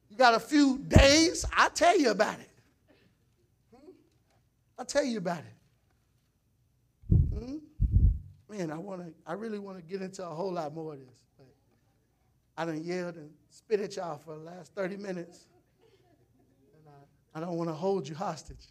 You 0.10 0.18
got 0.18 0.36
a 0.36 0.40
few 0.40 0.80
days, 0.80 1.46
I'll 1.54 1.70
tell 1.70 1.98
you 1.98 2.12
about 2.12 2.40
it. 2.40 2.50
Hmm? 3.74 3.92
I'll 4.78 4.86
tell 4.86 5.04
you 5.04 5.20
about 5.20 5.40
it. 5.40 7.18
Hmm? 7.34 7.58
Man, 8.50 8.72
I 8.72 8.78
want 8.78 9.02
to. 9.02 9.14
I 9.26 9.34
really 9.34 9.58
want 9.58 9.78
to 9.78 9.84
get 9.84 10.02
into 10.02 10.24
a 10.24 10.30
whole 10.30 10.52
lot 10.52 10.74
more 10.76 10.94
of 10.94 11.00
this, 11.00 11.24
but 11.38 11.48
I 12.58 12.66
done 12.66 12.84
yelled 12.84 13.16
and 13.16 13.32
spit 13.50 13.80
at 13.80 13.96
y'all 13.96 14.18
for 14.18 14.36
the 14.36 14.44
last 14.44 14.76
30 14.76 14.98
minutes. 14.98 15.48
I 17.36 17.40
don't 17.40 17.58
want 17.58 17.70
to 17.70 17.74
hold 17.74 18.08
you 18.08 18.16
hostage. 18.16 18.66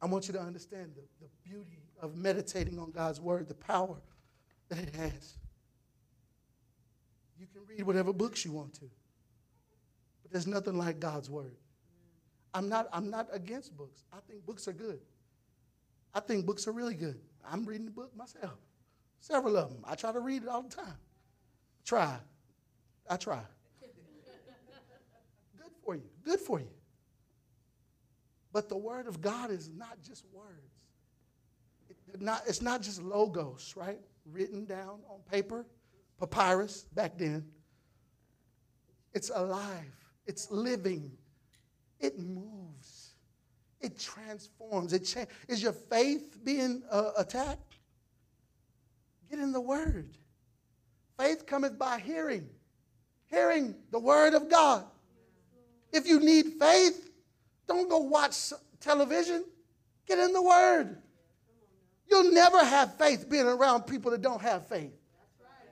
I 0.00 0.06
want 0.06 0.28
you 0.28 0.34
to 0.34 0.40
understand 0.40 0.92
the, 0.94 1.02
the 1.20 1.30
beauty 1.42 1.82
of 2.00 2.16
meditating 2.16 2.78
on 2.78 2.90
God's 2.90 3.20
word, 3.20 3.48
the 3.48 3.54
power 3.54 3.96
that 4.68 4.78
it 4.78 4.94
has. 4.94 5.36
You 7.38 7.46
can 7.46 7.62
read 7.66 7.82
whatever 7.86 8.12
books 8.12 8.44
you 8.44 8.52
want 8.52 8.74
to, 8.74 8.90
but 10.22 10.32
there's 10.32 10.46
nothing 10.46 10.78
like 10.78 11.00
God's 11.00 11.28
word. 11.28 11.56
I'm 12.54 12.68
not, 12.68 12.88
I'm 12.92 13.10
not 13.10 13.28
against 13.32 13.76
books. 13.76 14.04
I 14.12 14.18
think 14.28 14.46
books 14.46 14.66
are 14.68 14.72
good. 14.72 15.00
I 16.14 16.20
think 16.20 16.46
books 16.46 16.66
are 16.66 16.72
really 16.72 16.94
good. 16.94 17.20
I'm 17.46 17.66
reading 17.66 17.84
the 17.84 17.92
book 17.92 18.16
myself, 18.16 18.58
several 19.20 19.56
of 19.56 19.68
them. 19.68 19.84
I 19.84 19.94
try 19.94 20.12
to 20.12 20.20
read 20.20 20.42
it 20.42 20.48
all 20.48 20.62
the 20.62 20.74
time. 20.74 20.96
Try. 21.84 22.16
I 23.08 23.16
try. 23.16 23.42
For 25.86 25.94
you. 25.94 26.02
Good 26.24 26.40
for 26.40 26.58
you. 26.58 26.68
But 28.52 28.68
the 28.68 28.76
Word 28.76 29.06
of 29.06 29.20
God 29.20 29.50
is 29.50 29.70
not 29.70 30.02
just 30.02 30.24
words. 30.32 30.74
It, 31.88 32.20
not, 32.20 32.42
it's 32.48 32.60
not 32.60 32.82
just 32.82 33.00
logos, 33.00 33.74
right? 33.76 34.00
Written 34.24 34.64
down 34.64 34.98
on 35.08 35.20
paper, 35.30 35.64
papyrus 36.18 36.86
back 36.92 37.16
then. 37.16 37.46
It's 39.14 39.30
alive, 39.32 39.94
it's 40.26 40.50
living, 40.50 41.12
it 42.00 42.18
moves, 42.18 43.14
it 43.80 43.98
transforms. 43.98 44.92
It 44.92 45.04
cha- 45.04 45.26
Is 45.48 45.62
your 45.62 45.72
faith 45.72 46.38
being 46.44 46.82
uh, 46.90 47.12
attacked? 47.16 47.76
Get 49.30 49.38
in 49.38 49.52
the 49.52 49.60
Word. 49.60 50.16
Faith 51.16 51.46
cometh 51.46 51.78
by 51.78 52.00
hearing, 52.00 52.48
hearing 53.26 53.76
the 53.92 54.00
Word 54.00 54.34
of 54.34 54.50
God. 54.50 54.84
If 55.96 56.06
you 56.06 56.20
need 56.20 56.58
faith, 56.60 57.10
don't 57.66 57.88
go 57.88 57.98
watch 57.98 58.52
television. 58.80 59.44
Get 60.06 60.18
in 60.18 60.34
the 60.34 60.42
Word. 60.42 60.98
You'll 62.06 62.32
never 62.32 62.62
have 62.62 62.98
faith 62.98 63.30
being 63.30 63.46
around 63.46 63.84
people 63.84 64.10
that 64.10 64.20
don't 64.20 64.42
have 64.42 64.66
faith. 64.68 64.92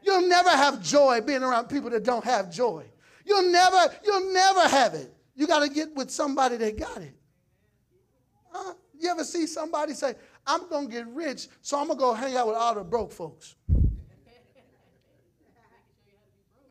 You'll 0.02 0.26
never 0.26 0.48
have 0.48 0.82
joy 0.82 1.20
being 1.20 1.42
around 1.42 1.68
people 1.68 1.90
that 1.90 2.04
don't 2.04 2.24
have 2.24 2.50
joy. 2.50 2.84
You'll 3.26 3.52
never, 3.52 3.94
you'll 4.02 4.32
never 4.32 4.62
have 4.62 4.94
it. 4.94 5.14
You 5.36 5.46
got 5.46 5.60
to 5.60 5.68
get 5.68 5.94
with 5.94 6.10
somebody 6.10 6.56
that 6.56 6.78
got 6.78 7.02
it. 7.02 7.14
Huh? 8.50 8.72
You 8.98 9.10
ever 9.10 9.24
see 9.24 9.46
somebody 9.46 9.92
say, 9.92 10.14
I'm 10.46 10.68
going 10.70 10.88
to 10.88 10.92
get 10.92 11.06
rich, 11.08 11.48
so 11.60 11.78
I'm 11.78 11.88
going 11.88 11.98
to 11.98 12.02
go 12.02 12.14
hang 12.14 12.34
out 12.34 12.46
with 12.46 12.56
all 12.56 12.74
the 12.74 12.84
broke 12.84 13.12
folks? 13.12 13.56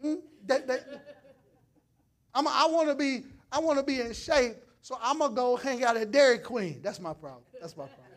Hmm? 0.02 0.16
That, 0.48 0.68
that, 0.68 1.04
I 2.36 2.42
want 2.42 2.90
to 2.90 2.96
be 2.96 3.24
I 3.54 3.60
want 3.60 3.78
to 3.78 3.86
be 3.86 4.02
in 4.02 4.12
shape, 4.14 4.56
so 4.82 4.98
I'm 5.00 5.20
going 5.20 5.30
to 5.30 5.36
go 5.36 5.56
hang 5.56 5.84
out 5.84 5.96
at 5.96 6.12
Dairy 6.12 6.40
Queen. 6.40 6.80
That's 6.82 7.00
my 7.00 7.14
problem. 7.14 7.44
That's 7.62 7.78
my 7.78 7.86
problem. 7.86 8.08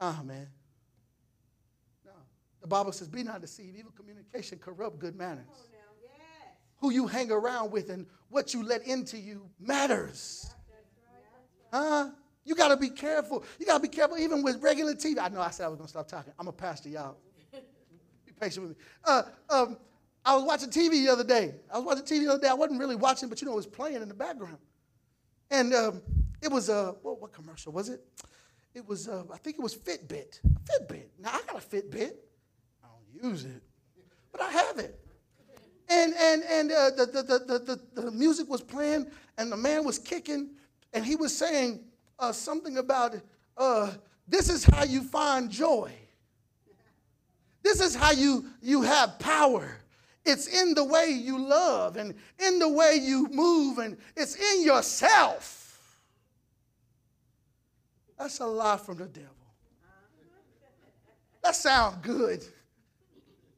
Nah, 0.00 0.22
man. 0.22 0.48
No. 2.04 2.12
The 2.62 2.66
Bible 2.66 2.92
says, 2.92 3.08
be 3.08 3.22
not 3.22 3.42
deceived. 3.42 3.76
Evil 3.76 3.92
communication 3.94 4.58
corrupt 4.58 4.98
good 4.98 5.16
manners. 5.16 5.44
Oh, 5.50 5.66
yes. 6.02 6.12
Who 6.78 6.90
you 6.92 7.06
hang 7.06 7.30
around 7.30 7.70
with 7.70 7.90
and 7.90 8.06
what 8.30 8.54
you 8.54 8.62
let 8.62 8.86
into 8.86 9.18
you 9.18 9.50
matters. 9.60 10.54
Huh? 11.72 12.10
You 12.44 12.54
got 12.54 12.68
to 12.68 12.76
be 12.76 12.88
careful. 12.88 13.44
You 13.58 13.66
got 13.66 13.76
to 13.76 13.82
be 13.82 13.88
careful 13.88 14.16
even 14.16 14.42
with 14.42 14.62
regular 14.62 14.94
TV. 14.94 15.18
I 15.20 15.28
know 15.28 15.40
I 15.40 15.50
said 15.50 15.66
I 15.66 15.68
was 15.68 15.76
going 15.76 15.88
to 15.88 15.90
stop 15.90 16.08
talking. 16.08 16.32
I'm 16.38 16.48
a 16.48 16.52
pastor, 16.52 16.88
y'all. 16.88 17.16
Be 17.52 18.32
patient 18.38 18.68
with 18.68 18.78
me. 18.78 18.84
Uh, 19.04 19.22
um, 19.50 19.76
I 20.26 20.34
was 20.34 20.44
watching 20.44 20.70
TV 20.70 21.06
the 21.06 21.08
other 21.08 21.22
day. 21.22 21.54
I 21.72 21.78
was 21.78 21.86
watching 21.86 22.04
TV 22.04 22.24
the 22.26 22.32
other 22.32 22.42
day. 22.42 22.48
I 22.48 22.54
wasn't 22.54 22.80
really 22.80 22.96
watching, 22.96 23.28
but 23.28 23.40
you 23.40 23.46
know, 23.46 23.52
it 23.52 23.56
was 23.56 23.66
playing 23.66 24.02
in 24.02 24.08
the 24.08 24.14
background. 24.14 24.58
And 25.52 25.72
um, 25.72 26.02
it 26.42 26.50
was 26.50 26.68
a, 26.68 26.74
uh, 26.74 26.92
what, 27.02 27.20
what, 27.20 27.32
commercial 27.32 27.72
was 27.72 27.88
it? 27.88 28.00
It 28.74 28.86
was, 28.86 29.06
uh, 29.06 29.22
I 29.32 29.38
think 29.38 29.56
it 29.56 29.62
was 29.62 29.76
Fitbit. 29.76 30.40
Fitbit. 30.64 31.06
Now, 31.20 31.30
I 31.32 31.40
got 31.46 31.62
a 31.62 31.64
Fitbit. 31.64 32.14
I 32.82 32.88
don't 32.88 33.30
use 33.30 33.44
it, 33.44 33.62
but 34.32 34.42
I 34.42 34.50
have 34.50 34.78
it. 34.78 34.98
And, 35.88 36.12
and, 36.14 36.42
and 36.42 36.72
uh, 36.72 36.90
the, 36.90 37.06
the, 37.06 37.22
the, 37.22 37.78
the, 37.94 38.02
the 38.02 38.10
music 38.10 38.50
was 38.50 38.60
playing, 38.60 39.06
and 39.38 39.52
the 39.52 39.56
man 39.56 39.84
was 39.84 40.00
kicking, 40.00 40.50
and 40.92 41.04
he 41.04 41.14
was 41.14 41.36
saying 41.36 41.84
uh, 42.18 42.32
something 42.32 42.78
about 42.78 43.14
uh, 43.56 43.92
this 44.26 44.50
is 44.50 44.64
how 44.64 44.82
you 44.82 45.04
find 45.04 45.48
joy. 45.48 45.92
This 47.62 47.80
is 47.80 47.94
how 47.94 48.10
you, 48.10 48.46
you 48.60 48.82
have 48.82 49.20
power. 49.20 49.78
It's 50.26 50.48
in 50.48 50.74
the 50.74 50.82
way 50.82 51.10
you 51.10 51.38
love 51.38 51.96
and 51.96 52.14
in 52.38 52.58
the 52.58 52.68
way 52.68 52.98
you 53.00 53.28
move, 53.30 53.78
and 53.78 53.96
it's 54.16 54.34
in 54.34 54.64
yourself. 54.64 56.02
That's 58.18 58.40
a 58.40 58.46
lie 58.46 58.76
from 58.76 58.96
the 58.96 59.06
devil. 59.06 59.30
That 61.42 61.54
sounds 61.54 61.98
good. 62.02 62.44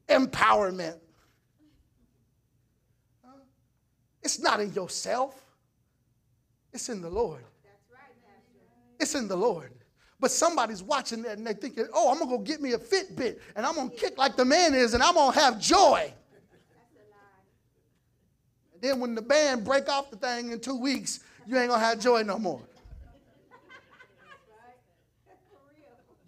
Empowerment. 0.09 0.99
It's 4.23 4.39
not 4.41 4.61
in 4.61 4.73
yourself, 4.75 5.43
it's 6.73 6.91
in 6.91 7.01
the 7.01 7.09
Lord. 7.09 7.45
It's 9.01 9.15
in 9.15 9.27
the 9.27 9.37
Lord. 9.37 9.73
But 10.21 10.33
somebody's 10.33 10.83
watching 10.83 11.23
that 11.23 11.39
and 11.39 11.47
they're 11.47 11.55
thinking, 11.55 11.87
oh, 11.95 12.11
I'm 12.11 12.19
going 12.19 12.31
to 12.31 12.37
go 12.37 12.43
get 12.43 12.61
me 12.61 12.73
a 12.73 12.79
Fitbit 12.79 13.39
and 13.55 13.65
I'm 13.65 13.77
going 13.77 13.91
to 13.91 13.97
kick 13.97 14.19
like 14.19 14.37
the 14.37 14.45
man 14.45 14.75
is 14.75 14.93
and 14.93 15.03
I'm 15.03 15.15
going 15.15 15.33
to 15.33 15.39
have 15.39 15.61
joy. 15.61 16.13
Then 18.81 19.01
when 19.01 19.15
the 19.15 19.23
band 19.23 19.65
break 19.65 19.89
off 19.89 20.11
the 20.11 20.17
thing 20.17 20.53
in 20.53 20.61
two 20.61 20.79
weeks, 20.79 21.21
you 21.47 21.57
ain't 21.59 21.71
gonna 21.71 21.85
have 21.85 21.99
joy 21.99 22.23
no 22.23 22.39
more. 22.39 22.63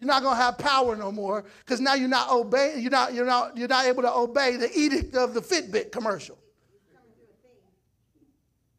You're 0.00 0.08
not 0.08 0.22
gonna 0.22 0.36
have 0.36 0.56
power 0.56 0.96
no 0.96 1.12
more 1.12 1.44
because 1.58 1.78
now 1.78 1.94
you're 1.94 2.08
not 2.08 2.30
obeying. 2.30 2.80
You're 2.80 2.90
not. 2.90 3.12
You're 3.12 3.26
not. 3.26 3.56
You're 3.56 3.68
not 3.68 3.84
able 3.84 4.02
to 4.02 4.12
obey 4.12 4.56
the 4.56 4.70
edict 4.76 5.14
of 5.14 5.34
the 5.34 5.42
Fitbit 5.42 5.92
commercial. 5.92 6.38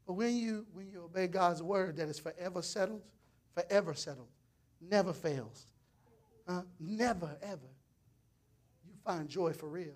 But 0.08 0.14
when 0.14 0.36
you 0.36 0.66
when 0.74 0.90
you 0.90 1.04
obey 1.04 1.28
God's 1.28 1.62
word, 1.62 1.98
that 1.98 2.10
is 2.10 2.18
forever 2.18 2.64
settled, 2.64 3.04
forever 3.54 3.94
settled, 3.94 4.30
never 4.82 5.14
fails, 5.14 5.68
never 6.80 7.38
ever. 7.44 7.70
You 8.88 8.94
find 9.06 9.30
joy 9.30 9.54
for 9.54 9.70
real 9.70 9.94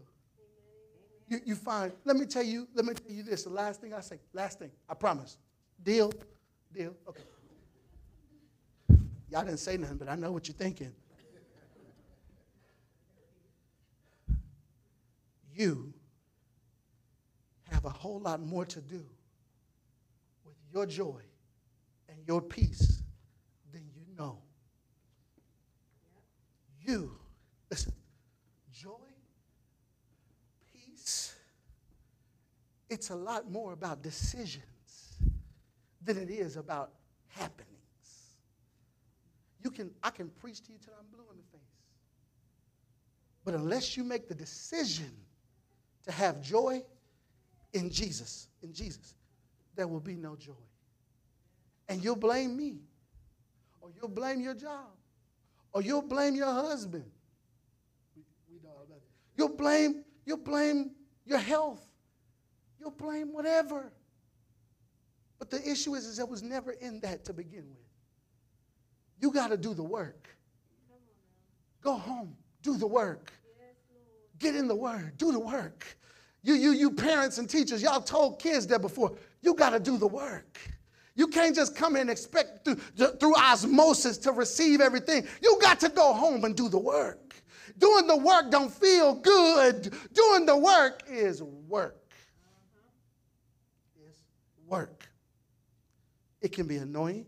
you, 1.28 1.40
you 1.46 1.56
find, 1.56 1.92
let 2.04 2.16
me 2.16 2.26
tell 2.26 2.44
you, 2.44 2.68
let 2.74 2.86
me 2.86 2.94
tell 2.94 3.12
you 3.12 3.24
this, 3.24 3.44
the 3.44 3.50
last 3.50 3.82
thing 3.82 3.94
I 3.94 4.02
say, 4.02 4.20
last 4.34 4.60
thing, 4.60 4.72
I 4.88 4.94
promise. 4.94 5.38
Deal? 5.82 6.12
Deal? 6.74 6.94
Okay. 7.08 7.24
Y'all 9.32 9.44
didn't 9.44 9.60
say 9.60 9.78
nothing, 9.78 9.98
but 9.98 10.08
I 10.08 10.16
know 10.16 10.32
what 10.32 10.48
you're 10.48 10.56
thinking. 10.56 10.94
You 15.54 15.94
have 17.72 17.86
a 17.86 17.90
whole 17.90 18.20
lot 18.20 18.42
more 18.42 18.66
to 18.66 18.82
do 18.82 19.04
with 20.46 20.56
your 20.72 20.86
joy 20.86 21.22
and 22.10 22.18
your 22.28 22.42
peace 22.42 23.02
than 23.72 23.84
you 23.96 24.06
know. 24.18 24.40
You, 26.86 27.18
listen, 27.72 27.94
it's 32.90 33.10
a 33.10 33.16
lot 33.16 33.50
more 33.50 33.74
about 33.74 34.02
decisions 34.02 34.62
than 36.04 36.18
it 36.18 36.30
is 36.30 36.56
about 36.56 36.92
happenings. 37.28 37.72
You 39.64 39.72
can, 39.72 39.92
I 40.04 40.12
can 40.12 40.30
preach 40.30 40.62
to 40.66 40.72
you 40.72 40.78
till 40.84 40.94
I'm 41.00 41.08
blue 41.12 41.26
in 41.32 41.38
the 41.38 41.44
face. 41.52 41.62
But 43.44 43.56
unless 43.56 43.98
you 43.98 44.04
make 44.04 44.28
the 44.28 44.36
decision 44.36 45.12
to 46.04 46.12
have 46.12 46.42
joy 46.42 46.84
in 47.74 47.90
Jesus, 47.90 48.48
in 48.62 48.74
Jesus, 48.74 49.16
there 49.76 49.88
will 49.88 50.00
be 50.00 50.16
no 50.16 50.36
joy. 50.36 50.54
And 51.90 52.04
you'll 52.04 52.16
blame 52.16 52.56
me, 52.56 52.80
or 53.82 53.90
you'll 53.96 54.10
blame 54.10 54.42
your 54.42 54.56
job, 54.56 54.90
or 55.74 55.82
you'll 55.82 56.02
blame 56.02 56.36
your 56.36 56.52
husband. 56.52 57.06
You'll 59.38 59.50
blame, 59.50 60.04
you'll 60.26 60.38
blame 60.38 60.92
your 61.26 61.40
health. 61.40 61.86
You'll 62.86 62.94
blame 62.94 63.34
whatever. 63.34 63.92
But 65.40 65.50
the 65.50 65.58
issue 65.68 65.96
is, 65.96 66.06
is 66.06 66.20
it 66.20 66.30
was 66.30 66.44
never 66.44 66.74
in 66.74 67.00
that 67.00 67.26
to 67.26 67.34
begin 67.34 67.66
with. 67.68 67.84
You 69.20 69.32
got 69.32 69.48
to 69.48 69.58
do 69.58 69.74
the 69.74 69.84
work. 69.84 70.30
Go 71.82 71.96
home, 71.96 72.36
do 72.62 72.78
the 72.78 72.86
work. 72.86 73.34
Get 74.38 74.56
in 74.56 74.68
the 74.68 74.76
word, 74.76 75.18
do 75.18 75.32
the 75.32 75.40
work. 75.40 75.98
You, 76.44 76.54
you, 76.54 76.72
you 76.74 76.92
parents 76.92 77.40
and 77.40 77.50
teachers, 77.50 77.82
y'all 77.82 78.02
told 78.02 78.38
kids 78.38 78.68
that 78.68 78.82
before. 78.82 79.18
You 79.42 79.56
got 79.56 79.72
to 79.72 79.80
do 79.80 79.98
the 79.98 80.08
work. 80.08 80.60
You 81.16 81.28
can't 81.28 81.56
just 81.56 81.76
come 81.76 81.96
in 81.96 82.02
and 82.02 82.10
expect 82.12 82.66
through, 82.66 82.76
through 82.76 83.36
osmosis 83.36 84.20
to 84.20 84.32
receive 84.32 84.80
everything. 84.80 85.26
You 85.42 85.58
got 85.60 85.80
to 85.80 85.90
go 85.90 86.14
home 86.14 86.44
and 86.44 86.56
do 86.56 86.70
the 86.70 86.78
work. 86.78 87.34
Doing 87.80 88.06
the 88.06 88.18
work 88.18 88.52
don't 88.52 88.72
feel 88.72 89.16
good. 89.16 89.92
Doing 90.14 90.46
the 90.46 90.58
work 90.58 91.02
is 91.10 91.42
work 91.42 92.05
work. 94.68 95.08
It 96.42 96.52
can 96.52 96.68
be 96.68 96.78
annoying, 96.78 97.26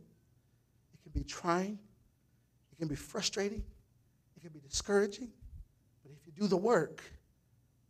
it 0.93 1.03
can 1.03 1.11
be 1.11 1.23
trying, 1.23 1.79
it 2.71 2.77
can 2.77 2.88
be 2.88 2.95
frustrating, 2.95 3.63
it 4.35 4.41
can 4.41 4.51
be 4.51 4.59
discouraging. 4.59 5.31
But 6.03 6.11
if 6.11 6.25
you 6.25 6.33
do 6.39 6.47
the 6.47 6.57
work, 6.57 7.03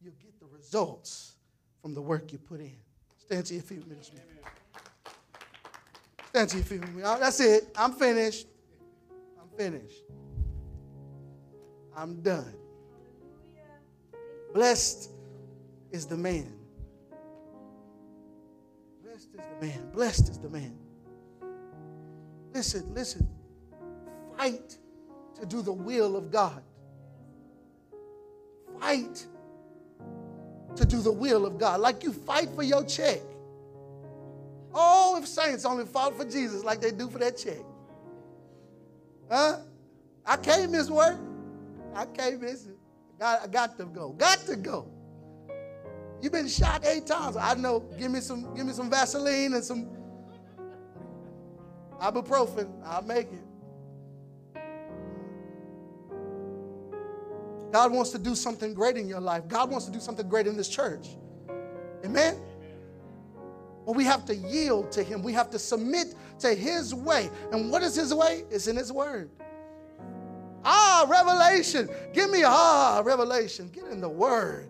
you'll 0.02 0.14
get 0.22 0.40
the 0.40 0.46
results 0.46 1.36
from 1.82 1.94
the 1.94 2.02
work 2.02 2.32
you 2.32 2.38
put 2.38 2.60
in. 2.60 2.76
Stand 3.18 3.46
to 3.48 3.56
your 3.56 3.64
feet, 3.64 3.88
Minister. 3.88 4.18
Stand 6.30 6.50
to 6.50 6.58
your 6.58 6.66
feet. 6.66 6.82
Uh, 7.04 7.18
that's 7.18 7.40
it. 7.40 7.70
I'm 7.76 7.92
finished. 7.94 8.48
I'm 9.42 9.50
finished. 9.58 10.04
I'm 11.96 12.22
done. 12.22 12.54
Blessed 14.54 15.12
is 15.92 16.06
the 16.06 16.18
man. 16.18 16.57
Blessed 19.18 19.30
is 19.34 19.48
the 19.48 19.66
man. 19.66 19.90
Blessed 19.94 20.30
is 20.30 20.38
the 20.38 20.50
man. 20.50 20.78
Listen, 22.54 22.94
listen. 22.94 23.28
Fight 24.38 24.78
to 25.40 25.46
do 25.48 25.64
the 25.64 25.74
will 25.74 26.16
of 26.16 26.32
God. 26.32 26.62
Fight 28.80 29.26
to 30.76 30.86
do 30.86 31.02
the 31.02 31.12
will 31.12 31.48
of 31.48 31.58
God. 31.58 31.80
Like 31.80 32.04
you 32.04 32.14
fight 32.14 32.50
for 32.50 32.62
your 32.62 32.84
check. 32.84 33.22
Oh, 34.72 35.18
if 35.20 35.28
saints 35.28 35.66
only 35.66 35.86
fought 35.86 36.16
for 36.16 36.26
Jesus 36.26 36.64
like 36.64 36.80
they 36.80 36.92
do 36.92 37.10
for 37.10 37.18
that 37.18 37.38
check. 37.38 37.64
Huh? 39.32 39.62
I 40.28 40.38
can't 40.38 40.72
miss 40.72 40.92
work. 40.92 41.18
I 41.96 42.06
can't 42.06 42.40
miss 42.40 42.68
it. 42.68 42.78
Got, 43.20 43.44
I 43.44 43.48
got 43.48 43.78
to 43.80 43.86
go. 43.86 44.12
Got 44.12 44.46
to 44.46 44.56
go. 44.56 44.92
You've 46.22 46.32
been 46.32 46.48
shot 46.48 46.86
eight 46.86 47.06
times. 47.06 47.38
I 47.38 47.54
know. 47.54 47.80
Give 47.98 48.12
me 48.12 48.20
some, 48.20 48.54
give 48.56 48.66
me 48.66 48.74
some 48.74 48.90
Vaseline 48.90 49.54
and 49.54 49.64
some 49.64 49.88
ibuprofen. 52.02 52.70
I'll 52.86 53.04
make 53.04 53.28
it. 53.32 53.44
God 57.72 57.92
wants 57.92 58.12
to 58.12 58.18
do 58.18 58.34
something 58.34 58.74
great 58.74 58.98
in 58.98 59.08
your 59.08 59.20
life. 59.20 59.48
God 59.48 59.70
wants 59.70 59.86
to 59.86 59.92
do 59.92 60.00
something 60.00 60.28
great 60.28 60.48
in 60.48 60.56
this 60.56 60.70
church. 60.70 61.10
Amen? 62.04 62.40
But 63.86 63.96
we 63.96 64.04
have 64.06 64.26
to 64.26 64.36
yield 64.36 64.92
to 64.94 65.04
Him. 65.04 65.22
We 65.22 65.34
have 65.34 65.50
to 65.52 65.60
submit 65.60 66.16
to 66.40 66.54
His 66.54 66.96
way. 66.96 67.30
And 67.52 67.72
what 67.72 67.84
is 67.84 67.96
His 67.96 68.14
way? 68.14 68.44
It's 68.50 68.68
in 68.68 68.76
His 68.76 68.92
Word. 68.92 69.30
Ah, 70.64 71.06
revelation. 71.08 71.90
Give 72.14 72.30
me 72.30 72.44
ah, 72.46 73.02
revelation. 73.06 73.70
Get 73.70 73.86
in 73.86 74.02
the 74.02 74.10
Word. 74.10 74.68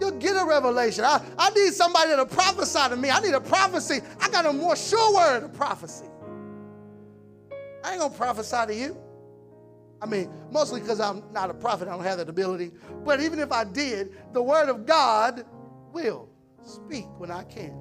You'll 0.00 0.18
get 0.18 0.36
a 0.36 0.44
revelation. 0.44 1.04
I, 1.04 1.22
I 1.38 1.50
need 1.50 1.72
somebody 1.72 2.14
to 2.16 2.26
prophesy 2.26 2.88
to 2.90 2.96
me. 2.96 3.10
I 3.10 3.20
need 3.20 3.34
a 3.34 3.40
prophecy. 3.40 4.00
I 4.20 4.28
got 4.28 4.46
a 4.46 4.52
more 4.52 4.76
sure 4.76 5.14
word 5.14 5.44
of 5.44 5.54
prophecy. 5.54 6.06
I 7.82 7.92
ain't 7.92 8.00
gonna 8.00 8.14
prophesy 8.14 8.66
to 8.66 8.74
you. 8.74 8.96
I 10.02 10.06
mean, 10.06 10.30
mostly 10.50 10.80
because 10.80 11.00
I'm 11.00 11.22
not 11.32 11.50
a 11.50 11.54
prophet, 11.54 11.88
I 11.88 11.92
don't 11.92 12.04
have 12.04 12.18
that 12.18 12.28
ability. 12.28 12.72
But 13.04 13.20
even 13.20 13.38
if 13.38 13.50
I 13.50 13.64
did, 13.64 14.14
the 14.32 14.42
word 14.42 14.68
of 14.68 14.84
God 14.84 15.46
will 15.92 16.28
speak 16.64 17.06
when 17.18 17.30
I 17.30 17.44
can't. 17.44 17.72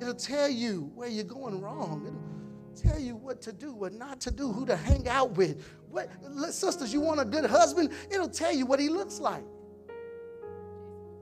It'll 0.00 0.14
tell 0.14 0.48
you 0.48 0.90
where 0.94 1.08
you're 1.08 1.24
going 1.24 1.60
wrong. 1.60 2.06
It'll 2.06 2.90
tell 2.90 2.98
you 2.98 3.16
what 3.16 3.42
to 3.42 3.52
do, 3.52 3.74
what 3.74 3.92
not 3.92 4.20
to 4.22 4.30
do, 4.30 4.50
who 4.50 4.64
to 4.66 4.76
hang 4.76 5.06
out 5.08 5.32
with. 5.32 5.62
What, 5.90 6.08
sisters, 6.50 6.92
you 6.92 7.00
want 7.00 7.20
a 7.20 7.24
good 7.24 7.44
husband? 7.44 7.92
It'll 8.10 8.28
tell 8.28 8.54
you 8.54 8.64
what 8.64 8.80
he 8.80 8.88
looks 8.88 9.18
like. 9.18 9.44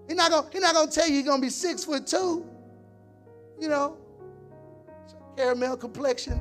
He's 0.08 0.16
not 0.16 0.30
gonna, 0.30 0.48
he's 0.50 0.62
not 0.62 0.74
gonna 0.74 0.90
tell 0.90 1.06
you 1.06 1.14
he's 1.16 1.26
gonna 1.26 1.42
be 1.42 1.50
six 1.50 1.84
foot 1.84 2.06
two. 2.06 2.44
You 3.60 3.68
know, 3.68 3.98
caramel 5.36 5.76
complexion, 5.76 6.40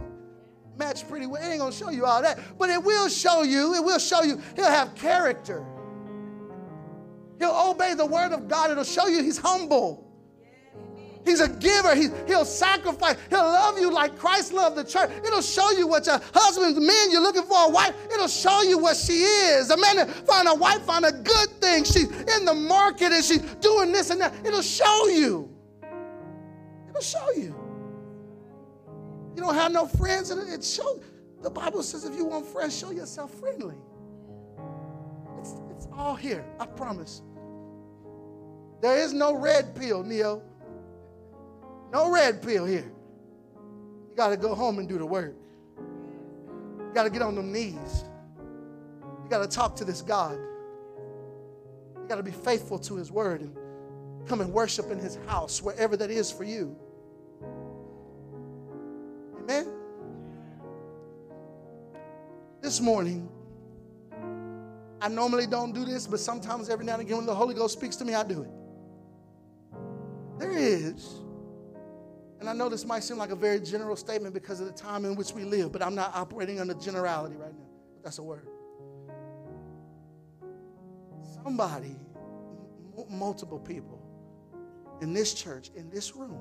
match 0.77 1.07
pretty 1.07 1.25
well. 1.25 1.43
It 1.43 1.47
ain't 1.51 1.59
gonna 1.59 1.71
show 1.71 1.89
you 1.89 2.05
all 2.05 2.21
that, 2.21 2.39
but 2.57 2.69
it 2.69 2.81
will 2.81 3.09
show 3.09 3.43
you. 3.43 3.75
It 3.75 3.83
will 3.83 3.99
show 3.99 4.23
you. 4.23 4.41
He'll 4.55 4.65
have 4.65 4.95
character. 4.95 5.65
He'll 7.39 7.69
obey 7.69 7.93
the 7.93 8.05
word 8.05 8.31
of 8.31 8.47
God. 8.47 8.71
It'll 8.71 8.83
show 8.83 9.07
you 9.07 9.21
he's 9.21 9.37
humble. 9.37 10.06
He's 11.27 11.41
a 11.41 11.49
giver. 11.49 11.93
He, 11.93 12.07
he'll 12.25 12.45
sacrifice. 12.45 13.17
He'll 13.29 13.39
love 13.39 13.77
you 13.77 13.91
like 13.91 14.17
Christ 14.17 14.53
loved 14.53 14.77
the 14.77 14.83
church. 14.83 15.09
It'll 15.25 15.41
show 15.41 15.71
you 15.71 15.87
what 15.87 16.05
your 16.05 16.21
husband, 16.33 16.75
man, 16.75 17.11
you're 17.11 17.21
looking 17.21 17.43
for 17.43 17.65
a 17.65 17.69
wife. 17.69 17.93
It'll 18.11 18.27
show 18.27 18.61
you 18.61 18.77
what 18.77 18.95
she 18.95 19.23
is. 19.23 19.69
A 19.69 19.77
man 19.77 20.07
find 20.07 20.47
a 20.47 20.55
wife, 20.55 20.81
find 20.83 21.05
a 21.05 21.11
good 21.11 21.49
thing. 21.61 21.83
She's 21.83 22.09
in 22.09 22.45
the 22.45 22.53
market 22.53 23.11
and 23.11 23.23
she's 23.23 23.41
doing 23.55 23.91
this 23.91 24.09
and 24.09 24.21
that. 24.21 24.33
It'll 24.45 24.61
show 24.61 25.07
you. 25.07 25.53
It'll 26.89 27.01
show 27.01 27.31
you. 27.31 27.55
You 29.35 29.43
don't 29.43 29.55
have 29.55 29.71
no 29.71 29.85
friends. 29.85 30.31
It, 30.31 30.37
it 30.47 30.63
shows. 30.63 31.03
The 31.41 31.49
Bible 31.49 31.83
says 31.83 32.05
if 32.05 32.15
you 32.15 32.25
want 32.25 32.45
friends, 32.45 32.77
show 32.77 32.91
yourself 32.91 33.31
friendly. 33.33 33.75
It's, 35.39 35.55
it's 35.69 35.87
all 35.95 36.15
here. 36.15 36.45
I 36.59 36.65
promise. 36.65 37.21
There 38.81 38.97
is 38.97 39.13
no 39.13 39.35
red 39.35 39.75
pill, 39.75 40.03
Neo. 40.03 40.41
No 41.91 42.11
red 42.11 42.41
pill 42.41 42.65
here. 42.65 42.91
You 44.09 44.15
got 44.15 44.29
to 44.29 44.37
go 44.37 44.53
home 44.53 44.79
and 44.79 44.87
do 44.87 44.97
the 44.97 45.05
work. 45.05 45.35
You 45.77 46.91
got 46.93 47.03
to 47.03 47.09
get 47.09 47.21
on 47.21 47.35
them 47.35 47.51
knees. 47.51 48.03
You 49.23 49.29
got 49.29 49.39
to 49.39 49.47
talk 49.47 49.75
to 49.77 49.85
this 49.85 50.01
God. 50.01 50.37
You 51.95 52.07
got 52.07 52.15
to 52.15 52.23
be 52.23 52.31
faithful 52.31 52.79
to 52.79 52.95
His 52.95 53.11
word 53.11 53.41
and 53.41 53.55
come 54.27 54.41
and 54.41 54.53
worship 54.53 54.91
in 54.91 54.99
His 54.99 55.17
house, 55.27 55.61
wherever 55.61 55.95
that 55.97 56.09
is 56.11 56.31
for 56.31 56.43
you. 56.43 56.75
Amen. 59.39 59.67
This 62.61 62.81
morning, 62.81 63.29
I 64.99 65.07
normally 65.07 65.47
don't 65.47 65.73
do 65.73 65.85
this, 65.85 66.07
but 66.07 66.19
sometimes 66.19 66.69
every 66.69 66.85
now 66.85 66.93
and 66.93 67.01
again 67.01 67.17
when 67.17 67.25
the 67.25 67.35
Holy 67.35 67.53
Ghost 67.53 67.77
speaks 67.77 67.95
to 67.97 68.05
me, 68.05 68.13
I 68.13 68.23
do 68.23 68.41
it. 68.41 68.49
There 70.39 70.51
is 70.51 71.21
and 72.39 72.49
I 72.49 72.53
know 72.53 72.69
this 72.69 72.85
might 72.85 73.03
seem 73.03 73.17
like 73.17 73.31
a 73.31 73.35
very 73.35 73.59
general 73.59 73.95
statement 73.95 74.33
because 74.33 74.59
of 74.59 74.67
the 74.67 74.73
time 74.73 75.05
in 75.05 75.15
which 75.15 75.31
we 75.33 75.43
live, 75.43 75.71
but 75.71 75.81
I'm 75.81 75.95
not 75.95 76.15
operating 76.15 76.59
under 76.59 76.73
generality 76.75 77.35
right 77.35 77.53
now. 77.53 77.65
That's 78.03 78.19
a 78.19 78.23
word. 78.23 78.47
Somebody, 81.43 81.95
m- 82.97 83.05
multiple 83.17 83.59
people 83.59 84.01
in 85.01 85.13
this 85.13 85.33
church, 85.33 85.71
in 85.75 85.89
this 85.89 86.15
room, 86.15 86.39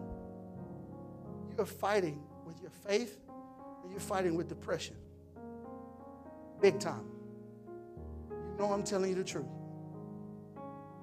you're 1.56 1.66
fighting 1.66 2.22
with 2.46 2.60
your 2.60 2.70
faith 2.70 3.18
and 3.82 3.90
you're 3.90 4.00
fighting 4.00 4.34
with 4.34 4.48
depression. 4.48 4.96
Big 6.60 6.78
time. 6.78 7.06
You 8.30 8.56
know 8.58 8.72
I'm 8.72 8.82
telling 8.82 9.10
you 9.10 9.16
the 9.16 9.24
truth. 9.24 9.46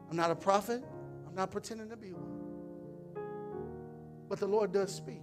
I'm 0.09 0.17
not 0.17 0.31
a 0.31 0.35
prophet, 0.35 0.83
I'm 1.27 1.35
not 1.35 1.49
pretending 1.51 1.89
to 1.89 1.97
be 1.97 2.13
one. 2.13 2.32
But 4.33 4.39
the 4.39 4.47
Lord 4.47 4.71
does 4.71 4.91
speak. 4.91 5.21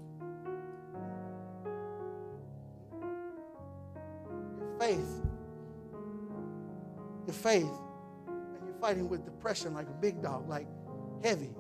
Your 4.57 4.79
faith, 4.79 5.23
your 7.27 7.35
faith, 7.35 7.73
and 8.29 8.65
you're 8.65 8.79
fighting 8.81 9.09
with 9.09 9.25
depression 9.25 9.75
like 9.75 9.89
a 9.89 10.01
big 10.01 10.23
dog, 10.23 10.49
like 10.49 10.69
heavy. 11.25 11.51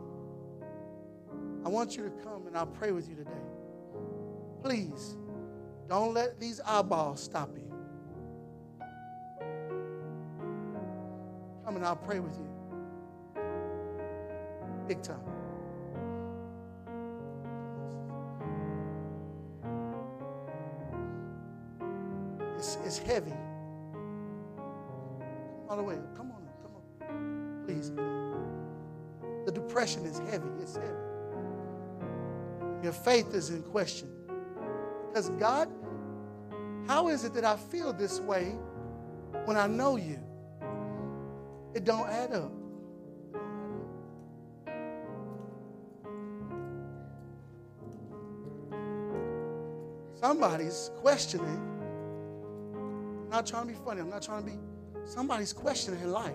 I 1.64 1.68
want 1.70 1.96
you 1.96 2.04
to 2.04 2.10
come 2.22 2.46
and 2.46 2.56
I'll 2.56 2.66
pray 2.66 2.92
with 2.92 3.08
you 3.08 3.16
today. 3.16 3.32
Please, 4.62 5.16
don't 5.88 6.14
let 6.14 6.38
these 6.38 6.60
eyeballs 6.64 7.20
stop 7.20 7.50
you. 7.56 7.68
Come 11.64 11.74
and 11.74 11.84
I'll 11.84 11.96
pray 11.96 12.20
with 12.20 12.38
you. 12.38 12.48
Big 14.86 15.02
time. 15.02 15.39
It's 22.90 22.98
heavy. 22.98 23.32
All 25.68 25.76
the 25.76 25.82
way. 25.84 25.94
Come 26.16 26.32
on, 26.32 26.42
come 26.60 26.72
on. 26.74 27.62
Please. 27.64 27.92
The 29.46 29.52
depression 29.52 30.04
is 30.04 30.18
heavy. 30.28 30.48
It's 30.60 30.74
heavy. 30.74 30.88
Your 32.82 32.92
faith 32.92 33.32
is 33.32 33.50
in 33.50 33.62
question. 33.62 34.08
Because 35.06 35.28
God, 35.38 35.68
how 36.88 37.06
is 37.06 37.22
it 37.22 37.32
that 37.34 37.44
I 37.44 37.56
feel 37.56 37.92
this 37.92 38.18
way 38.18 38.56
when 39.44 39.56
I 39.56 39.68
know 39.68 39.94
you? 39.94 40.18
It 41.76 41.84
don't 41.84 42.08
add 42.08 42.32
up. 42.32 42.50
Somebody's 50.20 50.90
questioning 50.96 51.79
I'm 53.30 53.36
not 53.36 53.46
trying 53.46 53.68
to 53.68 53.72
be 53.72 53.78
funny. 53.84 54.00
I'm 54.00 54.10
not 54.10 54.22
trying 54.22 54.42
to 54.42 54.50
be. 54.50 54.58
Somebody's 55.04 55.52
questioning 55.52 56.10
life. 56.10 56.32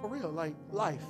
For 0.00 0.08
real, 0.08 0.30
like 0.30 0.54
life. 0.70 1.02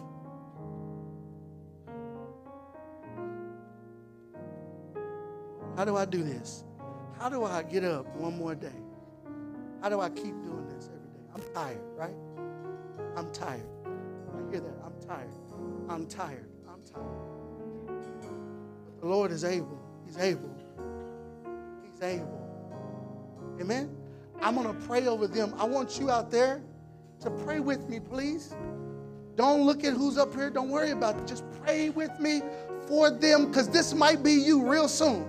How 5.76 5.84
do 5.84 5.94
I 5.94 6.06
do 6.06 6.22
this? 6.22 6.64
How 7.18 7.28
do 7.28 7.44
I 7.44 7.62
get 7.62 7.84
up 7.84 8.06
one 8.16 8.38
more 8.38 8.54
day? 8.54 8.72
How 9.82 9.90
do 9.90 10.00
I 10.00 10.08
keep 10.08 10.42
doing 10.42 10.66
this 10.74 10.88
every 10.88 11.10
day? 11.10 11.20
I'm 11.34 11.42
tired, 11.52 11.82
right? 11.94 12.16
I'm 13.18 13.30
tired. 13.32 13.60
I 13.84 14.50
hear 14.50 14.60
that. 14.60 14.74
I'm 14.82 15.06
tired. 15.06 15.28
I'm 15.90 16.06
tired. 16.06 16.48
I'm 16.66 16.82
tired. 16.82 17.94
But 18.86 19.00
the 19.02 19.06
Lord 19.06 19.32
is 19.32 19.44
able. 19.44 19.78
He's 20.06 20.16
able. 20.16 20.56
He's 21.92 22.02
able. 22.02 22.40
Amen. 23.60 23.99
I'm 24.42 24.54
going 24.54 24.66
to 24.66 24.86
pray 24.86 25.06
over 25.06 25.26
them. 25.26 25.54
I 25.58 25.64
want 25.64 25.98
you 25.98 26.10
out 26.10 26.30
there 26.30 26.62
to 27.20 27.30
pray 27.30 27.60
with 27.60 27.88
me, 27.88 28.00
please. 28.00 28.54
Don't 29.36 29.62
look 29.62 29.84
at 29.84 29.94
who's 29.94 30.18
up 30.18 30.34
here. 30.34 30.50
Don't 30.50 30.70
worry 30.70 30.90
about 30.90 31.18
it. 31.18 31.26
Just 31.26 31.44
pray 31.62 31.90
with 31.90 32.18
me 32.20 32.42
for 32.88 33.10
them 33.10 33.46
because 33.48 33.68
this 33.68 33.94
might 33.94 34.22
be 34.22 34.32
you 34.32 34.68
real 34.68 34.88
soon. 34.88 35.26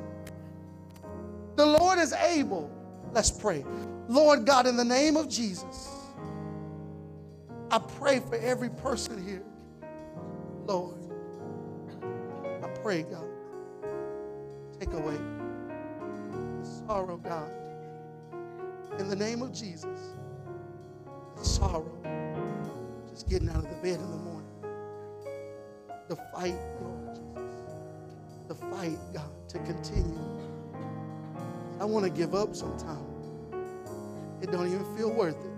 The 1.55 1.65
Lord 1.65 1.99
is 1.99 2.13
able. 2.13 2.71
Let's 3.13 3.31
pray. 3.31 3.65
Lord 4.07 4.45
God, 4.45 4.67
in 4.67 4.77
the 4.77 4.85
name 4.85 5.17
of 5.17 5.29
Jesus, 5.29 5.89
I 7.71 7.79
pray 7.79 8.19
for 8.19 8.35
every 8.35 8.69
person 8.69 9.25
here. 9.25 9.43
Lord, 10.65 10.97
I 12.47 12.67
pray, 12.81 13.03
God, 13.03 13.27
take 14.79 14.93
away 14.93 15.17
the 16.61 16.65
sorrow, 16.87 17.17
God. 17.17 17.51
In 18.99 19.09
the 19.09 19.15
name 19.15 19.41
of 19.41 19.53
Jesus, 19.53 20.15
the 21.37 21.43
sorrow, 21.43 21.91
just 23.09 23.29
getting 23.29 23.49
out 23.49 23.57
of 23.57 23.69
the 23.69 23.75
bed 23.75 23.99
in 23.99 24.11
the 24.11 24.17
morning. 24.17 24.49
The 26.07 26.15
fight, 26.33 26.57
Lord 26.81 27.15
Jesus. 27.15 27.73
The 28.47 28.55
fight, 28.55 28.97
God, 29.13 29.49
to 29.49 29.59
continue. 29.59 30.19
I 31.79 31.85
want 31.85 32.05
to 32.05 32.11
give 32.11 32.35
up 32.35 32.55
sometimes. 32.55 33.25
It 34.41 34.51
don't 34.51 34.67
even 34.67 34.97
feel 34.97 35.11
worth 35.11 35.37
it. 35.37 35.51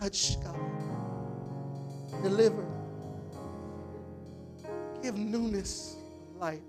Touch, 0.00 0.36
God. 0.42 0.58
Deliver. 2.22 2.64
Give 5.02 5.16
newness 5.16 5.96
life. 6.38 6.60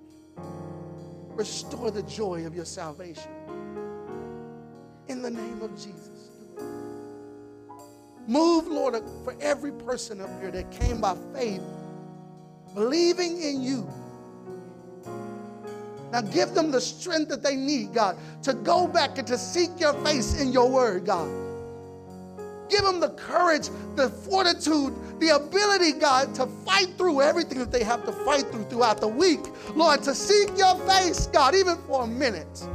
Restore 1.37 1.91
the 1.91 2.01
joy 2.01 2.47
of 2.47 2.55
your 2.55 2.65
salvation. 2.65 3.31
In 5.07 5.21
the 5.21 5.29
name 5.29 5.61
of 5.61 5.71
Jesus. 5.75 6.31
Move, 8.25 8.65
Lord, 8.67 8.95
for 9.23 9.35
every 9.39 9.71
person 9.71 10.19
up 10.19 10.31
here 10.41 10.49
that 10.49 10.71
came 10.71 10.99
by 10.99 11.15
faith, 11.35 11.61
believing 12.73 13.39
in 13.39 13.61
you. 13.61 13.87
Now 16.11 16.21
give 16.21 16.55
them 16.55 16.71
the 16.71 16.81
strength 16.81 17.29
that 17.29 17.43
they 17.43 17.55
need, 17.55 17.93
God, 17.93 18.17
to 18.41 18.53
go 18.53 18.87
back 18.87 19.19
and 19.19 19.27
to 19.27 19.37
seek 19.37 19.69
your 19.79 19.93
face 20.03 20.41
in 20.41 20.51
your 20.51 20.67
word, 20.67 21.05
God. 21.05 21.29
Give 22.67 22.81
them 22.81 22.99
the 22.99 23.11
courage, 23.11 23.69
the 23.95 24.09
fortitude, 24.09 24.93
the 25.19 25.29
ability, 25.29 25.93
God, 25.93 26.35
to 26.35 26.45
fight 26.65 26.89
through 26.97 27.21
everything 27.21 27.59
that 27.59 27.71
they 27.71 27.83
have 27.83 28.05
to 28.05 28.11
fight 28.11 28.45
through 28.51 28.65
throughout 28.65 29.01
the 29.01 29.07
week. 29.07 29.39
Lord, 29.75 30.03
to 30.03 30.13
seek 30.13 30.57
your 30.57 30.75
face, 30.87 31.27
God, 31.27 31.55
even 31.55 31.77
for 31.87 32.03
a 32.03 32.07
minute. 32.07 32.67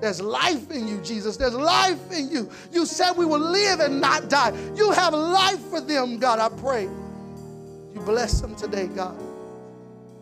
There's 0.00 0.22
life 0.22 0.70
in 0.70 0.88
you, 0.88 0.98
Jesus. 1.02 1.36
There's 1.36 1.54
life 1.54 2.10
in 2.10 2.30
you. 2.30 2.50
You 2.72 2.86
said 2.86 3.12
we 3.12 3.26
will 3.26 3.38
live 3.38 3.80
and 3.80 4.00
not 4.00 4.30
die. 4.30 4.52
You 4.74 4.92
have 4.92 5.12
life 5.12 5.60
for 5.68 5.80
them, 5.80 6.18
God. 6.18 6.38
I 6.38 6.48
pray. 6.60 6.84
You 6.84 8.00
bless 8.04 8.40
them 8.40 8.56
today, 8.56 8.86
God. 8.86 9.20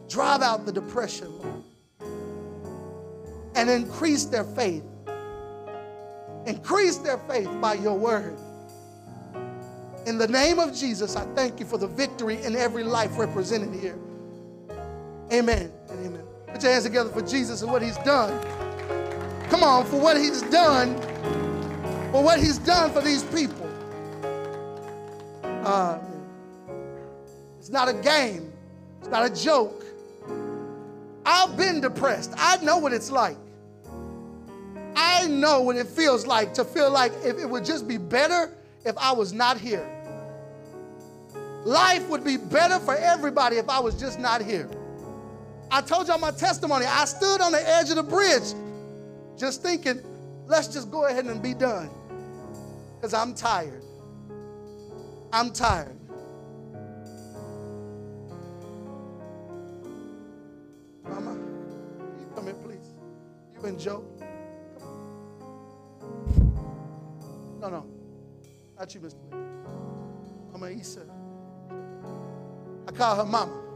Drive 0.09 0.42
out 0.42 0.66
the 0.66 0.72
depression, 0.72 1.32
Lord. 1.38 1.62
And 3.55 3.70
increase 3.70 4.24
their 4.24 4.44
faith. 4.44 4.84
Increase 6.46 6.96
their 6.96 7.18
faith 7.18 7.49
by 7.61 7.74
your 7.74 7.96
word. 7.96 8.36
In 10.09 10.16
the 10.16 10.26
name 10.26 10.59
of 10.59 10.74
Jesus, 10.74 11.16
I 11.16 11.26
thank 11.34 11.61
you 11.61 11.66
for 11.66 11.76
the 11.76 11.86
victory 11.86 12.42
in 12.42 12.56
every 12.56 12.82
life 12.82 13.18
represented 13.18 13.78
here. 13.78 13.98
Amen 15.30 15.70
and 15.90 16.06
amen. 16.06 16.22
Put 16.46 16.62
your 16.62 16.72
hands 16.72 16.84
together 16.84 17.11
for 17.11 17.20
Jesus 17.20 17.61
and 17.61 17.70
what 17.70 17.82
he's 17.82 17.98
done. 17.98 18.42
Come 19.50 19.62
on, 19.62 19.84
for 19.84 20.00
what 20.00 20.16
he's 20.16 20.40
done, 20.40 20.98
for 22.11 22.24
what 22.24 22.40
he's 22.40 22.56
done 22.56 22.90
for 22.90 23.02
these 23.02 23.22
people. 23.24 23.68
Uh, 25.44 25.98
it's 27.59 27.68
not 27.68 27.90
a 27.90 27.92
game, 27.92 28.50
it's 29.00 29.11
not 29.11 29.30
a 29.30 29.34
joke. 29.44 29.84
I've 31.26 31.54
been 31.54 31.82
depressed. 31.82 32.32
I 32.38 32.56
know 32.64 32.78
what 32.78 32.94
it's 32.94 33.11
like. 33.11 33.36
I 34.96 35.26
know 35.26 35.61
what 35.61 35.76
it 35.76 35.86
feels 35.86 36.26
like 36.26 36.54
to 36.54 36.64
feel 36.64 36.90
like 36.90 37.12
if 37.22 37.38
it 37.38 37.44
would 37.44 37.66
just 37.66 37.86
be 37.86 37.98
better 37.98 38.54
if 38.86 38.96
I 38.96 39.12
was 39.12 39.34
not 39.34 39.59
here. 39.59 39.96
Life 41.68 42.08
would 42.08 42.24
be 42.24 42.38
better 42.38 42.78
for 42.78 42.96
everybody 42.96 43.56
if 43.56 43.68
I 43.68 43.78
was 43.78 43.94
just 43.94 44.18
not 44.18 44.40
here. 44.40 44.70
I 45.70 45.82
told 45.82 46.08
y'all 46.08 46.16
my 46.16 46.30
testimony. 46.30 46.86
I 46.86 47.04
stood 47.04 47.42
on 47.42 47.52
the 47.52 47.60
edge 47.68 47.90
of 47.90 47.96
the 47.96 48.02
bridge 48.02 48.54
just 49.36 49.60
thinking, 49.60 50.00
let's 50.46 50.68
just 50.68 50.90
go 50.90 51.04
ahead 51.04 51.26
and 51.26 51.42
be 51.42 51.52
done. 51.52 51.90
Because 52.94 53.12
I'm 53.12 53.34
tired. 53.34 53.82
I'm 55.30 55.52
tired. 55.52 55.94
Mama, 61.04 61.34
you 62.18 62.32
come 62.34 62.46
please? 62.64 62.94
You 63.56 63.68
and 63.68 63.78
Joe. 63.78 64.04
No, 67.60 67.68
no. 67.68 67.86
Not 68.78 68.94
you, 68.94 69.00
Mr. 69.00 69.16
Lee. 69.30 69.38
Mama 70.50 70.70
Issa. 70.70 71.17
I 72.89 72.91
call 72.91 73.16
her 73.16 73.24
mama. 73.26 73.67